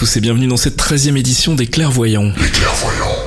tous 0.00 0.16
et 0.16 0.22
bienvenue 0.22 0.46
dans 0.46 0.56
cette 0.56 0.78
13e 0.78 1.18
édition 1.18 1.54
des 1.54 1.66
Clairvoyants. 1.66 2.32
Les 2.40 2.48
clairvoyants. 2.48 3.19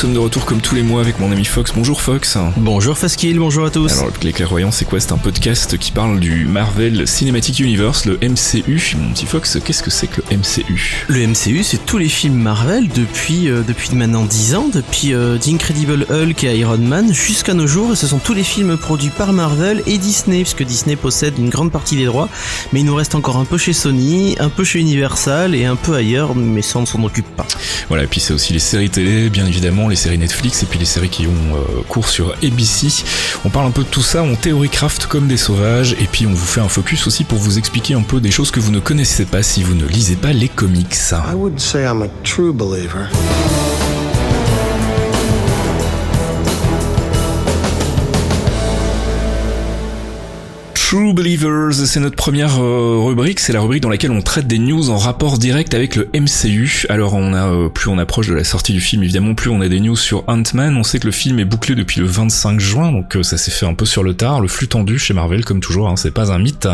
Sommes 0.00 0.14
de 0.14 0.18
retour 0.18 0.46
comme 0.46 0.62
tous 0.62 0.74
les 0.74 0.82
mois 0.82 1.02
avec 1.02 1.18
mon 1.18 1.30
ami 1.30 1.44
Fox. 1.44 1.72
Bonjour 1.74 2.00
Fox. 2.00 2.38
Bonjour 2.56 2.96
Faskill, 2.96 3.38
bonjour 3.38 3.66
à 3.66 3.70
tous. 3.70 3.92
Alors 3.98 4.10
les 4.22 4.32
Clairvoyants 4.32 4.70
c'est 4.70 4.86
quoi? 4.86 4.98
C'est 4.98 5.12
un 5.12 5.18
podcast 5.18 5.76
qui 5.76 5.92
parle 5.92 6.20
du 6.20 6.46
Marvel 6.46 7.06
Cinematic 7.06 7.60
Universe, 7.60 8.06
le 8.06 8.18
MCU. 8.22 8.96
Mon 8.96 9.12
petit 9.12 9.26
Fox, 9.26 9.58
qu'est-ce 9.62 9.82
que 9.82 9.90
c'est 9.90 10.06
que 10.06 10.22
le 10.22 10.38
MCU 10.38 11.04
Le 11.08 11.26
MCU 11.26 11.62
c'est 11.62 11.84
tous 11.84 11.98
les 11.98 12.08
films 12.08 12.36
Marvel 12.36 12.88
depuis, 12.88 13.50
euh, 13.50 13.60
depuis 13.60 13.94
maintenant 13.94 14.24
10 14.24 14.54
ans, 14.54 14.70
depuis 14.72 15.12
euh, 15.12 15.36
The 15.36 15.48
Incredible 15.48 16.06
Hulk 16.08 16.44
et 16.44 16.56
Iron 16.56 16.78
Man 16.78 17.12
jusqu'à 17.12 17.52
nos 17.52 17.66
jours. 17.66 17.92
Et 17.92 17.96
ce 17.96 18.06
sont 18.06 18.20
tous 18.20 18.32
les 18.32 18.44
films 18.44 18.78
produits 18.78 19.10
par 19.10 19.34
Marvel 19.34 19.82
et 19.86 19.98
Disney, 19.98 20.40
puisque 20.44 20.62
Disney 20.62 20.96
possède 20.96 21.38
une 21.38 21.50
grande 21.50 21.72
partie 21.72 21.96
des 21.96 22.06
droits. 22.06 22.30
Mais 22.72 22.80
il 22.80 22.86
nous 22.86 22.94
reste 22.94 23.14
encore 23.14 23.36
un 23.36 23.44
peu 23.44 23.58
chez 23.58 23.74
Sony, 23.74 24.34
un 24.40 24.48
peu 24.48 24.64
chez 24.64 24.78
Universal 24.78 25.54
et 25.54 25.66
un 25.66 25.76
peu 25.76 25.94
ailleurs, 25.94 26.34
mais 26.34 26.62
ça 26.62 26.78
on 26.78 26.82
ne 26.82 26.86
s'en 26.86 27.02
occupe 27.04 27.28
pas. 27.36 27.46
Voilà, 27.88 28.04
et 28.04 28.06
puis 28.06 28.20
c'est 28.20 28.32
aussi 28.32 28.54
les 28.54 28.60
séries 28.60 28.88
télé 28.88 29.28
bien 29.28 29.44
évidemment, 29.44 29.89
les 29.90 29.96
séries 29.96 30.18
Netflix 30.18 30.62
et 30.62 30.66
puis 30.66 30.78
les 30.78 30.84
séries 30.84 31.08
qui 31.08 31.26
ont 31.26 31.56
euh, 31.56 31.82
cours 31.88 32.08
sur 32.08 32.34
ABC. 32.42 32.88
On 33.44 33.50
parle 33.50 33.66
un 33.66 33.70
peu 33.70 33.82
de 33.82 33.88
tout 33.88 34.02
ça, 34.02 34.22
on 34.22 34.36
théorie 34.36 34.68
craft 34.68 35.06
comme 35.06 35.28
des 35.28 35.36
sauvages 35.36 35.92
et 36.00 36.06
puis 36.10 36.26
on 36.26 36.32
vous 36.32 36.46
fait 36.46 36.60
un 36.60 36.68
focus 36.68 37.06
aussi 37.06 37.24
pour 37.24 37.38
vous 37.38 37.58
expliquer 37.58 37.94
un 37.94 38.02
peu 38.02 38.20
des 38.20 38.30
choses 38.30 38.50
que 38.50 38.60
vous 38.60 38.70
ne 38.72 38.80
connaissez 38.80 39.26
pas 39.26 39.42
si 39.42 39.62
vous 39.62 39.74
ne 39.74 39.86
lisez 39.86 40.16
pas 40.16 40.32
les 40.32 40.48
comics. 40.48 40.94
I 41.12 41.34
say 41.58 41.84
I'm 41.84 42.02
a 42.02 42.08
true 42.24 42.52
believer. 42.52 43.08
True 50.90 51.14
Believers, 51.14 51.72
c'est 51.72 52.00
notre 52.00 52.16
première 52.16 52.60
euh, 52.60 52.98
rubrique, 52.98 53.38
c'est 53.38 53.52
la 53.52 53.60
rubrique 53.60 53.80
dans 53.80 53.90
laquelle 53.90 54.10
on 54.10 54.22
traite 54.22 54.48
des 54.48 54.58
news 54.58 54.90
en 54.90 54.98
rapport 54.98 55.38
direct 55.38 55.72
avec 55.72 55.94
le 55.94 56.08
MCU. 56.12 56.84
Alors 56.88 57.14
on 57.14 57.32
a 57.32 57.46
euh, 57.46 57.68
plus 57.68 57.88
on 57.88 57.96
approche 57.96 58.26
de 58.26 58.34
la 58.34 58.42
sortie 58.42 58.72
du 58.72 58.80
film 58.80 59.04
évidemment, 59.04 59.36
plus 59.36 59.50
on 59.50 59.60
a 59.60 59.68
des 59.68 59.78
news 59.78 59.94
sur 59.94 60.24
Ant-Man. 60.26 60.76
On 60.76 60.82
sait 60.82 60.98
que 60.98 61.06
le 61.06 61.12
film 61.12 61.38
est 61.38 61.44
bouclé 61.44 61.76
depuis 61.76 62.00
le 62.00 62.06
25 62.06 62.58
juin, 62.58 62.90
donc 62.90 63.14
euh, 63.14 63.22
ça 63.22 63.38
s'est 63.38 63.52
fait 63.52 63.66
un 63.66 63.74
peu 63.74 63.84
sur 63.84 64.02
le 64.02 64.14
tard, 64.14 64.40
le 64.40 64.48
flux 64.48 64.66
tendu 64.66 64.98
chez 64.98 65.14
Marvel 65.14 65.44
comme 65.44 65.60
toujours, 65.60 65.88
hein, 65.88 65.94
c'est 65.94 66.10
pas 66.10 66.32
un 66.32 66.40
mythe. 66.40 66.66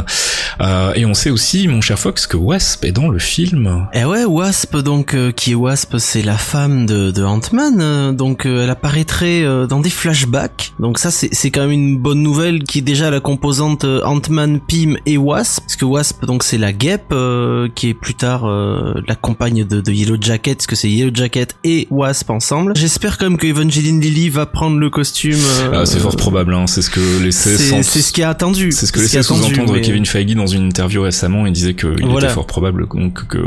et 0.94 1.04
on 1.04 1.12
sait 1.12 1.28
aussi, 1.28 1.68
mon 1.68 1.82
cher 1.82 1.98
Fox, 1.98 2.26
que 2.26 2.38
Wasp 2.38 2.86
est 2.86 2.92
dans 2.92 3.10
le 3.10 3.18
film. 3.18 3.86
Eh 3.92 4.06
ouais, 4.06 4.24
Wasp 4.24 4.78
donc 4.78 5.14
qui 5.32 5.50
est 5.50 5.54
Wasp, 5.54 5.98
c'est 5.98 6.22
la 6.22 6.38
femme 6.38 6.86
de, 6.86 7.10
de 7.10 7.22
Ant-Man, 7.22 8.16
donc 8.16 8.46
elle 8.46 8.70
apparaîtrait 8.70 9.44
dans 9.68 9.80
des 9.80 9.90
flashbacks. 9.90 10.72
Donc 10.78 10.98
ça 10.98 11.10
c'est 11.10 11.50
quand 11.50 11.60
même 11.60 11.72
une 11.72 11.98
bonne 11.98 12.22
nouvelle 12.22 12.62
qui 12.62 12.78
est 12.78 12.82
déjà 12.82 13.10
la 13.10 13.20
composante 13.20 13.84
Ant-Man, 14.06 14.60
Pym 14.60 14.96
et 15.06 15.16
Wasp. 15.16 15.60
Parce 15.60 15.76
que 15.76 15.84
Wasp, 15.84 16.24
donc 16.24 16.42
c'est 16.42 16.58
la 16.58 16.72
guêpe 16.72 17.12
euh, 17.12 17.68
qui 17.74 17.88
est 17.88 17.94
plus 17.94 18.14
tard 18.14 18.44
euh, 18.44 18.94
la 19.06 19.14
compagne 19.14 19.64
de, 19.64 19.80
de, 19.80 19.92
Yellow 19.92 20.16
Jacket, 20.20 20.58
parce 20.58 20.66
que 20.66 20.76
c'est 20.76 20.88
Yellow 20.88 21.10
Jacket 21.12 21.56
et 21.64 21.86
Wasp 21.90 22.30
ensemble. 22.30 22.72
J'espère 22.76 23.18
quand 23.18 23.28
même 23.28 23.38
que 23.38 23.46
Evangeline 23.46 24.00
Lilly 24.00 24.28
va 24.28 24.46
prendre 24.46 24.78
le 24.78 24.90
costume. 24.90 25.38
Euh, 25.60 25.80
ah, 25.82 25.86
c'est 25.86 25.98
fort 25.98 26.16
probable, 26.16 26.54
hein. 26.54 26.66
c'est 26.66 26.82
ce 26.82 26.90
que 26.90 27.22
laissait. 27.22 27.56
C'est 27.56 28.02
ce 28.02 28.12
qui 28.12 28.22
a 28.22 28.30
attendu. 28.30 28.72
C'est 28.72 28.86
ce 28.86 28.92
que 28.92 29.00
laissait 29.00 29.22
sous-entendre 29.22 29.72
mais... 29.72 29.80
Kevin 29.80 30.06
Feige 30.06 30.34
dans 30.34 30.46
une 30.46 30.66
interview 30.68 31.02
récemment. 31.02 31.46
Il 31.46 31.52
disait 31.52 31.74
qu'il 31.74 32.06
voilà. 32.06 32.26
était 32.26 32.34
fort 32.34 32.46
probable 32.46 32.88
donc, 32.88 33.26
que 33.26 33.38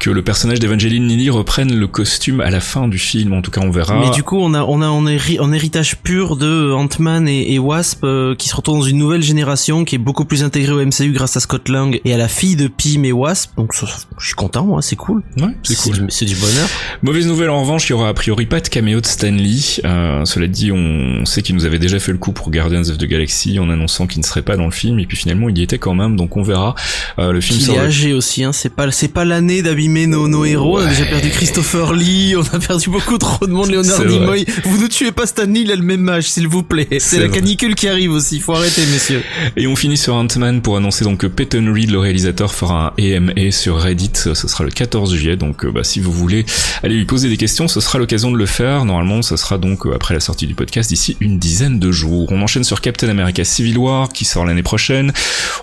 que 0.00 0.10
le 0.10 0.22
personnage 0.22 0.58
d'Evangeline 0.58 1.06
Lilly 1.06 1.30
reprenne 1.30 1.74
le 1.74 1.86
costume 1.86 2.40
à 2.40 2.50
la 2.50 2.60
fin 2.60 2.88
du 2.88 2.98
film. 2.98 3.32
En 3.32 3.42
tout 3.42 3.50
cas, 3.50 3.60
on 3.62 3.70
verra. 3.70 3.98
Mais 4.00 4.10
du 4.10 4.22
coup, 4.22 4.38
on 4.38 4.54
a 4.54 4.62
on 4.62 4.82
a 5.06 5.12
est 5.12 5.38
en 5.38 5.52
héritage 5.52 5.96
pur 5.98 6.36
de 6.36 6.72
Ant-Man 6.72 7.28
et, 7.28 7.54
et 7.54 7.58
Wasp 7.58 8.04
qui 8.38 8.48
se 8.48 8.56
retrouvent 8.56 8.78
dans 8.78 8.82
une 8.82 8.98
nouvelle 8.98 9.22
génération 9.22 9.51
qui 9.86 9.94
est 9.94 9.98
beaucoup 9.98 10.24
plus 10.24 10.44
intégrée 10.44 10.72
au 10.72 10.84
MCU 10.84 11.12
grâce 11.12 11.36
à 11.36 11.40
Scott 11.40 11.68
Lang 11.68 12.00
et 12.04 12.14
à 12.14 12.16
la 12.16 12.28
fille 12.28 12.56
de 12.56 12.68
Pym 12.68 13.04
et 13.04 13.12
Wasp. 13.12 13.52
Donc 13.56 13.72
je 13.74 14.26
suis 14.26 14.34
content, 14.34 14.64
moi, 14.64 14.82
c'est 14.82 14.96
cool. 14.96 15.22
Ouais, 15.36 15.54
c'est 15.62 15.76
cool. 15.76 16.06
C'est 16.08 16.24
du 16.24 16.36
bonheur. 16.36 16.68
Mauvaise 17.02 17.26
nouvelle 17.26 17.50
en 17.50 17.60
revanche, 17.60 17.88
il 17.88 17.90
y 17.90 17.92
aura 17.92 18.08
a 18.08 18.14
priori 18.14 18.46
pas 18.46 18.60
de 18.60 18.68
caméo 18.68 19.00
de 19.00 19.06
Stan 19.06 19.30
Lee. 19.30 19.78
Euh, 19.84 20.24
cela 20.24 20.46
dit, 20.46 20.72
on 20.72 21.24
sait 21.24 21.42
qu'il 21.42 21.54
nous 21.54 21.64
avait 21.64 21.78
déjà 21.78 21.98
fait 21.98 22.12
le 22.12 22.18
coup 22.18 22.32
pour 22.32 22.50
Guardians 22.50 22.82
of 22.82 22.98
the 22.98 23.04
Galaxy 23.04 23.58
en 23.58 23.68
annonçant 23.70 24.06
qu'il 24.06 24.20
ne 24.20 24.24
serait 24.24 24.42
pas 24.42 24.56
dans 24.56 24.64
le 24.64 24.70
film 24.70 24.98
et 24.98 25.06
puis 25.06 25.16
finalement 25.16 25.48
il 25.48 25.58
y 25.58 25.62
était 25.62 25.78
quand 25.78 25.94
même. 25.94 26.16
Donc 26.16 26.36
on 26.36 26.42
verra. 26.42 26.74
Euh, 27.18 27.32
le 27.32 27.40
film 27.40 27.58
il 27.60 27.70
est 27.70 27.78
âgé 27.78 28.12
aussi. 28.12 28.44
Hein. 28.44 28.52
C'est 28.52 28.74
pas 28.74 28.90
c'est 28.90 29.08
pas 29.08 29.24
l'année 29.24 29.62
d'abîmer 29.62 30.06
nos, 30.06 30.28
nos 30.28 30.44
héros. 30.44 30.78
On 30.78 30.82
a 30.82 30.86
déjà 30.86 31.04
perdu 31.04 31.30
Christopher 31.30 31.92
Lee. 31.92 32.34
On 32.36 32.56
a 32.56 32.58
perdu 32.58 32.90
beaucoup 32.90 33.18
trop 33.18 33.46
de 33.46 33.52
monde. 33.52 33.70
Leonard 33.70 34.04
Nimoy. 34.04 34.44
Vous 34.64 34.82
ne 34.82 34.86
tuez 34.86 35.12
pas 35.12 35.26
Stan 35.26 35.44
Lee. 35.44 35.62
Il 35.62 35.72
a 35.72 35.76
le 35.76 35.82
même 35.82 36.08
âge, 36.08 36.30
s'il 36.30 36.48
vous 36.48 36.62
plaît. 36.62 36.88
C'est 36.98 37.20
la 37.20 37.28
canicule 37.28 37.74
qui 37.74 37.88
arrive 37.88 38.12
aussi. 38.12 38.40
Faut 38.40 38.54
arrêter, 38.54 38.82
messieurs. 38.86 39.22
Et 39.56 39.66
on 39.66 39.76
finit 39.76 39.96
sur 39.96 40.14
Ant-Man 40.14 40.62
pour 40.62 40.76
annoncer 40.76 41.04
donc 41.04 41.18
que 41.18 41.26
Peyton 41.26 41.72
Reed, 41.72 41.90
le 41.90 41.98
réalisateur, 41.98 42.52
fera 42.54 42.94
un 42.98 43.16
AMA 43.16 43.50
sur 43.50 43.78
Reddit. 43.78 44.12
Ce 44.14 44.34
sera 44.34 44.64
le 44.64 44.70
14 44.70 45.14
juillet. 45.14 45.36
Donc, 45.36 45.66
bah, 45.66 45.84
si 45.84 46.00
vous 46.00 46.12
voulez 46.12 46.44
aller 46.82 46.96
lui 46.96 47.04
poser 47.04 47.28
des 47.28 47.36
questions, 47.36 47.68
ce 47.68 47.80
sera 47.80 47.98
l'occasion 47.98 48.30
de 48.30 48.36
le 48.36 48.46
faire. 48.46 48.84
Normalement, 48.84 49.22
ce 49.22 49.36
sera 49.36 49.58
donc 49.58 49.86
après 49.94 50.14
la 50.14 50.20
sortie 50.20 50.46
du 50.46 50.54
podcast 50.54 50.90
d'ici 50.90 51.16
une 51.20 51.38
dizaine 51.38 51.78
de 51.78 51.92
jours. 51.92 52.28
On 52.30 52.42
enchaîne 52.42 52.64
sur 52.64 52.80
Captain 52.80 53.08
America 53.08 53.44
Civil 53.44 53.78
War 53.78 54.08
qui 54.08 54.24
sort 54.24 54.44
l'année 54.44 54.62
prochaine. 54.62 55.12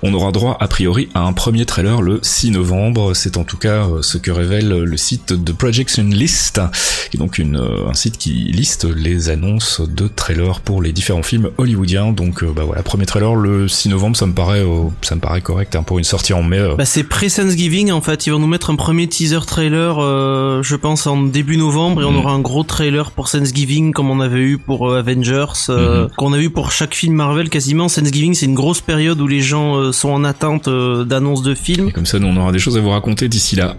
On 0.04 0.14
aura 0.14 0.32
droit 0.32 0.58
a 0.60 0.68
priori 0.68 1.10
à 1.14 1.22
un 1.22 1.34
premier 1.34 1.66
trailer 1.66 2.02
le 2.02 2.20
6 2.22 2.52
novembre. 2.52 3.14
C'est 3.14 3.38
en 3.38 3.44
tout 3.44 3.58
cas 3.58 3.88
ce 4.02 4.18
que 4.18 4.32
révèle 4.32 4.70
le 4.70 4.98
site 4.98 5.34
de 5.34 5.52
Projection 5.52 6.04
List, 6.04 6.62
qui 7.10 7.18
est 7.18 7.20
donc 7.20 7.38
une, 7.38 7.58
un 7.58 7.94
site 7.94 8.18
qui 8.18 8.32
liste 8.52 8.86
les 8.86 9.30
annonces 9.30 9.82
de 9.82 10.08
trailers 10.08 10.60
pour 10.62 10.82
les 10.82 10.92
différents 10.92 11.24
films 11.24 11.50
hollywoodiens. 11.58 12.12
Donc, 12.12 12.44
bah 12.44 12.64
voilà, 12.66 12.84
premier 12.84 13.06
trailer 13.06 13.36
le 13.36 13.68
6 13.70 13.90
novembre, 13.90 14.18
ça 14.18 14.26
me 14.26 14.34
paraît, 14.34 14.60
euh, 14.60 14.90
ça 15.02 15.16
me 15.16 15.22
paraît 15.22 15.42
correct 15.42 15.76
hein, 15.76 15.84
pour 15.84 15.98
une 15.98 16.04
sortie 16.04 16.34
en 16.34 16.44
mai. 16.44 16.60
Euh. 16.60 16.76
Bah 16.76 16.86
c'est 16.86 17.04
pré-Thanksgiving 17.04 17.92
en 17.92 18.02
fait. 18.02 18.28
Ils 18.28 18.32
vont 18.32 18.40
nous 18.40 18.48
mettre 18.48 18.70
un 18.70 18.76
premier 18.76 19.08
teaser 19.08 19.46
trailer, 19.46 19.98
euh, 20.00 20.62
je 20.64 20.76
pense 20.76 21.08
en 21.08 21.22
début 21.22 21.58
novembre, 21.58 22.02
et 22.02 22.06
on 22.06 22.16
aura 22.16 22.32
un 22.32 22.40
gros 22.40 22.64
trailer 22.64 23.12
pour 23.12 23.30
Thanksgiving 23.30 23.94
comme 23.94 24.10
on 24.10 24.20
avait 24.20 24.40
eu 24.40 24.58
pour 24.58 24.94
Avengers, 24.94 25.46
mm-hmm. 25.68 26.16
qu'on 26.16 26.34
a 26.34 26.38
vu 26.38 26.50
pour 26.50 26.72
chaque 26.72 26.94
film 26.94 27.16
Marvel 27.16 27.50
quasiment. 27.50 27.88
Thanksgiving 27.88 28.34
c'est 28.34 28.46
une 28.46 28.56
grosse 28.56 28.82
période 28.82 29.20
où 29.22 29.28
les 29.28 29.42
gens 29.42 29.92
sont 29.92 30.10
en 30.10 30.24
attente 30.24 30.70
d'annonces 30.70 31.44
de 31.44 31.56
films. 31.56 31.90
Et 31.90 31.92
comme 31.92 32.06
ça, 32.06 32.20
nous, 32.20 32.28
on 32.28 32.38
aura 32.38 32.52
des 32.52 32.60
choses 32.60 32.78
à 32.78 32.82
vous 32.82 32.90
raconter 32.90 33.28
d'ici 33.28 33.56
là. 33.56 33.76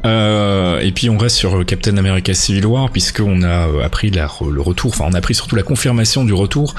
et 0.80 0.92
puis 0.92 1.10
on 1.10 1.18
reste 1.18 1.36
sur 1.36 1.64
Captain 1.66 1.96
America 1.96 2.34
Civil 2.34 2.66
War 2.66 2.90
puisqu'on 2.90 3.42
a 3.42 3.84
appris 3.84 4.10
la, 4.10 4.28
le 4.50 4.60
retour, 4.60 4.90
enfin 4.90 5.04
on 5.08 5.12
a 5.12 5.18
appris 5.18 5.34
surtout 5.34 5.56
la 5.56 5.62
confirmation 5.62 6.24
du 6.24 6.32
retour 6.32 6.74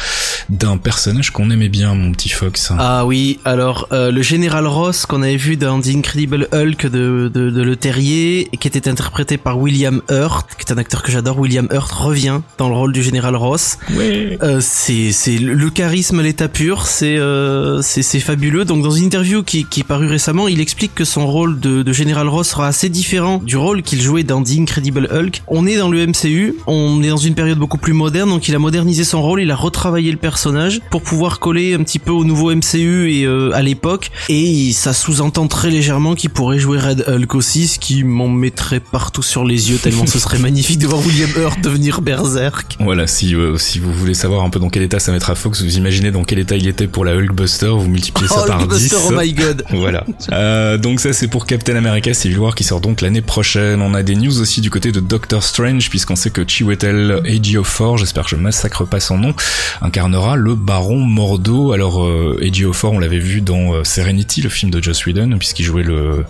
d'un 0.49 0.77
personnage 0.77 1.31
qu'on 1.31 1.49
aimait 1.49 1.69
bien, 1.69 1.95
mon 1.95 2.11
petit 2.11 2.29
Fox. 2.29 2.71
Ah 2.77 3.00
oui, 3.05 3.39
alors 3.45 3.87
euh, 3.91 4.11
le 4.11 4.21
général 4.21 4.67
Ross 4.67 5.05
qu'on 5.05 5.21
avait 5.21 5.37
vu 5.37 5.55
dans 5.55 5.79
The 5.79 5.87
Incredible 5.87 6.47
Hulk 6.51 6.87
de, 6.87 7.31
de, 7.33 7.49
de 7.49 7.61
Le 7.63 7.75
Terrier, 7.75 8.49
qui 8.59 8.67
était 8.67 8.89
interprété 8.89 9.37
par 9.37 9.59
William 9.59 10.01
Hurt, 10.09 10.49
qui 10.55 10.65
est 10.67 10.73
un 10.73 10.77
acteur 10.77 11.01
que 11.01 11.11
j'adore, 11.11 11.39
William 11.39 11.67
Hurt 11.71 11.91
revient 11.91 12.41
dans 12.57 12.69
le 12.69 12.75
rôle 12.75 12.91
du 12.91 13.01
général 13.01 13.35
Ross. 13.35 13.77
Oui. 13.95 14.37
Euh, 14.43 14.59
c'est 14.61 15.11
le 15.37 15.69
charisme 15.69 16.19
à 16.19 16.23
l'état 16.23 16.47
pur, 16.47 16.85
c'est 16.85 17.17
euh, 17.17 17.81
c'est 17.81 18.19
fabuleux. 18.19 18.65
Donc 18.65 18.83
dans 18.83 18.91
une 18.91 19.05
interview 19.05 19.43
qui 19.43 19.65
qui 19.65 19.81
est 19.81 19.85
parue 19.85 20.07
récemment, 20.07 20.47
il 20.47 20.59
explique 20.59 20.93
que 20.93 21.05
son 21.05 21.27
rôle 21.27 21.59
de, 21.59 21.83
de 21.83 21.93
général 21.93 22.27
Ross 22.27 22.49
sera 22.49 22.67
assez 22.67 22.89
différent 22.89 23.41
du 23.43 23.57
rôle 23.57 23.83
qu'il 23.83 24.01
jouait 24.01 24.23
dans 24.23 24.43
The 24.43 24.59
Incredible 24.59 25.07
Hulk. 25.11 25.43
On 25.47 25.65
est 25.65 25.77
dans 25.77 25.89
le 25.89 26.05
MCU, 26.05 26.55
on 26.67 27.01
est 27.03 27.09
dans 27.09 27.17
une 27.17 27.35
période 27.35 27.57
beaucoup 27.57 27.77
plus 27.77 27.93
moderne, 27.93 28.29
donc 28.29 28.47
il 28.47 28.55
a 28.55 28.59
modernisé 28.59 29.03
son 29.03 29.21
rôle, 29.21 29.41
il 29.41 29.51
a 29.51 29.55
retravaillé 29.55 30.11
le 30.11 30.17
personnage 30.17 30.81
pour 30.89 31.01
pouvoir 31.01 31.39
coller 31.39 31.73
un 31.73 31.83
petit 31.83 31.99
peu 31.99 32.11
au 32.11 32.25
nouveau 32.25 32.53
MCU 32.53 32.80
MCU 32.81 33.11
et 33.11 33.27
à 33.53 33.61
l'époque, 33.61 34.11
et 34.29 34.71
ça 34.73 34.93
sous-entend 34.93 35.47
très 35.47 35.69
légèrement 35.69 36.15
qu'il 36.15 36.29
pourrait 36.29 36.59
jouer 36.59 36.79
Red 36.79 37.05
Hulk 37.07 37.35
aussi, 37.35 37.67
ce 37.67 37.79
qui 37.79 38.03
m'en 38.03 38.29
mettrait 38.29 38.79
partout 38.79 39.23
sur 39.23 39.45
les 39.45 39.71
yeux 39.71 39.77
tellement 39.77 40.05
ce 40.05 40.19
serait 40.19 40.37
magnifique 40.39 40.79
de 40.79 40.87
voir 40.87 41.05
William 41.05 41.29
Hurt 41.37 41.61
devenir 41.61 42.01
Berserk. 42.01 42.77
Voilà, 42.79 43.07
si 43.07 43.35
si 43.57 43.79
vous 43.79 43.93
voulez 43.93 44.13
savoir 44.13 44.43
un 44.43 44.49
peu 44.49 44.59
dans 44.59 44.69
quel 44.69 44.83
état 44.83 44.99
ça 44.99 45.11
mettra 45.11 45.35
Fox, 45.35 45.61
vous 45.61 45.77
imaginez 45.77 46.11
dans 46.11 46.23
quel 46.23 46.39
état 46.39 46.55
il 46.55 46.67
était 46.67 46.87
pour 46.87 47.05
la 47.05 47.13
Hulkbuster, 47.13 47.67
vous 47.67 47.87
multipliez 47.87 48.27
ça 48.27 48.41
oh, 48.43 48.47
par 48.47 48.61
Hulkbuster, 48.61 48.95
10. 48.97 49.05
Oh 49.09 49.13
my 49.15 49.33
god. 49.33 49.63
voilà. 49.71 50.05
Euh, 50.31 50.77
donc 50.77 50.99
ça 50.99 51.13
c'est 51.13 51.27
pour 51.27 51.45
Captain 51.45 51.75
America 51.75 52.13
Civil 52.13 52.39
War 52.39 52.55
qui 52.55 52.63
sort 52.63 52.81
donc 52.81 53.01
l'année 53.01 53.21
prochaine. 53.21 53.81
On 53.81 53.93
a 53.93 54.03
des 54.03 54.15
news 54.15 54.39
aussi 54.41 54.61
du 54.61 54.69
côté 54.69 54.91
de 54.91 54.99
Doctor 54.99 55.43
Strange 55.43 55.89
puisqu'on 55.89 56.15
sait 56.15 56.29
que 56.29 56.47
Chiwetel 56.47 57.21
Ejiofor, 57.25 57.97
j'espère 57.97 58.25
que 58.25 58.31
je 58.31 58.35
massacre 58.35 58.85
pas 58.85 58.99
son 58.99 59.17
nom, 59.17 59.33
incarnera 59.81 60.35
le 60.35 60.55
Baron 60.55 60.99
Mordo. 60.99 61.71
Alors 61.73 62.03
euh, 62.03 62.37
Ejiofor, 62.41 62.70
on 62.83 62.99
l'avait 62.99 63.19
vu 63.19 63.41
dans 63.41 63.73
euh, 63.73 63.83
Serenity, 63.83 64.41
le 64.41 64.49
film 64.49 64.71
de 64.71 64.81
Joss 64.81 65.05
Whedon, 65.05 65.37
puisqu'il 65.37 65.63
jouait 65.63 65.83
le 65.83 66.25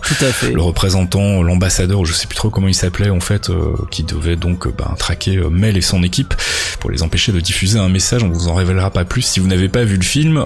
le 0.52 0.62
représentant, 0.62 1.42
l'ambassadeur, 1.42 2.04
je 2.04 2.12
sais 2.12 2.26
plus 2.26 2.36
trop 2.36 2.50
comment 2.50 2.68
il 2.68 2.74
s'appelait 2.74 3.10
en 3.10 3.20
fait, 3.20 3.50
euh, 3.50 3.74
qui 3.90 4.02
devait 4.02 4.36
donc 4.36 4.68
ben, 4.76 4.94
traquer 4.98 5.38
Mel 5.50 5.76
et 5.76 5.80
son 5.80 6.02
équipe 6.02 6.34
pour 6.80 6.90
les 6.90 7.02
empêcher 7.02 7.32
de 7.32 7.40
diffuser 7.40 7.78
un 7.78 7.88
message. 7.88 8.22
On 8.22 8.28
vous 8.28 8.48
en 8.48 8.54
révélera 8.54 8.90
pas 8.90 9.04
plus 9.04 9.22
si 9.22 9.40
vous 9.40 9.46
n'avez 9.46 9.68
pas 9.68 9.84
vu 9.84 9.96
le 9.96 10.02
film. 10.02 10.42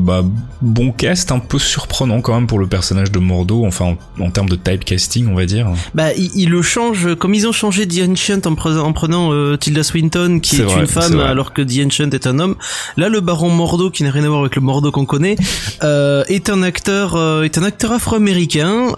bah 0.00 0.24
bon 0.62 0.92
cast, 0.92 1.30
un 1.32 1.38
peu 1.38 1.58
surprenant 1.58 2.20
quand 2.20 2.34
même 2.34 2.46
pour 2.46 2.58
le 2.58 2.66
personnage 2.66 3.12
de 3.12 3.18
Mordo, 3.18 3.64
enfin 3.66 3.96
en, 4.20 4.30
termes 4.30 4.48
de 4.48 4.56
typecasting, 4.56 5.28
on 5.28 5.34
va 5.34 5.46
dire. 5.46 5.68
Bah, 5.94 6.12
il, 6.14 6.48
le 6.48 6.62
change, 6.62 7.14
comme 7.16 7.34
ils 7.34 7.46
ont 7.46 7.52
changé 7.52 7.86
The 7.86 8.08
Ancient 8.08 8.40
en, 8.46 8.54
en 8.78 8.92
prenant 8.92 9.32
euh, 9.32 9.56
Tilda 9.56 9.82
Swinton, 9.82 10.40
qui 10.40 10.56
est, 10.56 10.64
une 10.64 10.86
femme, 10.86 11.20
alors 11.20 11.52
que 11.52 11.62
The 11.62 11.86
Ancient 11.86 12.10
est 12.10 12.26
un 12.26 12.38
homme. 12.38 12.56
Là, 12.96 13.08
le 13.08 13.20
Baron 13.20 13.50
Mordo, 13.50 13.90
qui 13.90 14.02
n'a 14.02 14.10
rien 14.10 14.24
à 14.24 14.28
voir 14.28 14.40
avec 14.40 14.56
le 14.56 14.62
Mordo 14.62 14.90
qu'on 14.90 15.06
connaît, 15.06 15.33
euh, 15.82 16.24
est 16.28 16.50
un 16.50 16.62
acteur, 16.62 17.16
euh, 17.16 17.42
est 17.42 17.58
un 17.58 17.62
acteur 17.62 17.92
afro-américain, 17.92 18.92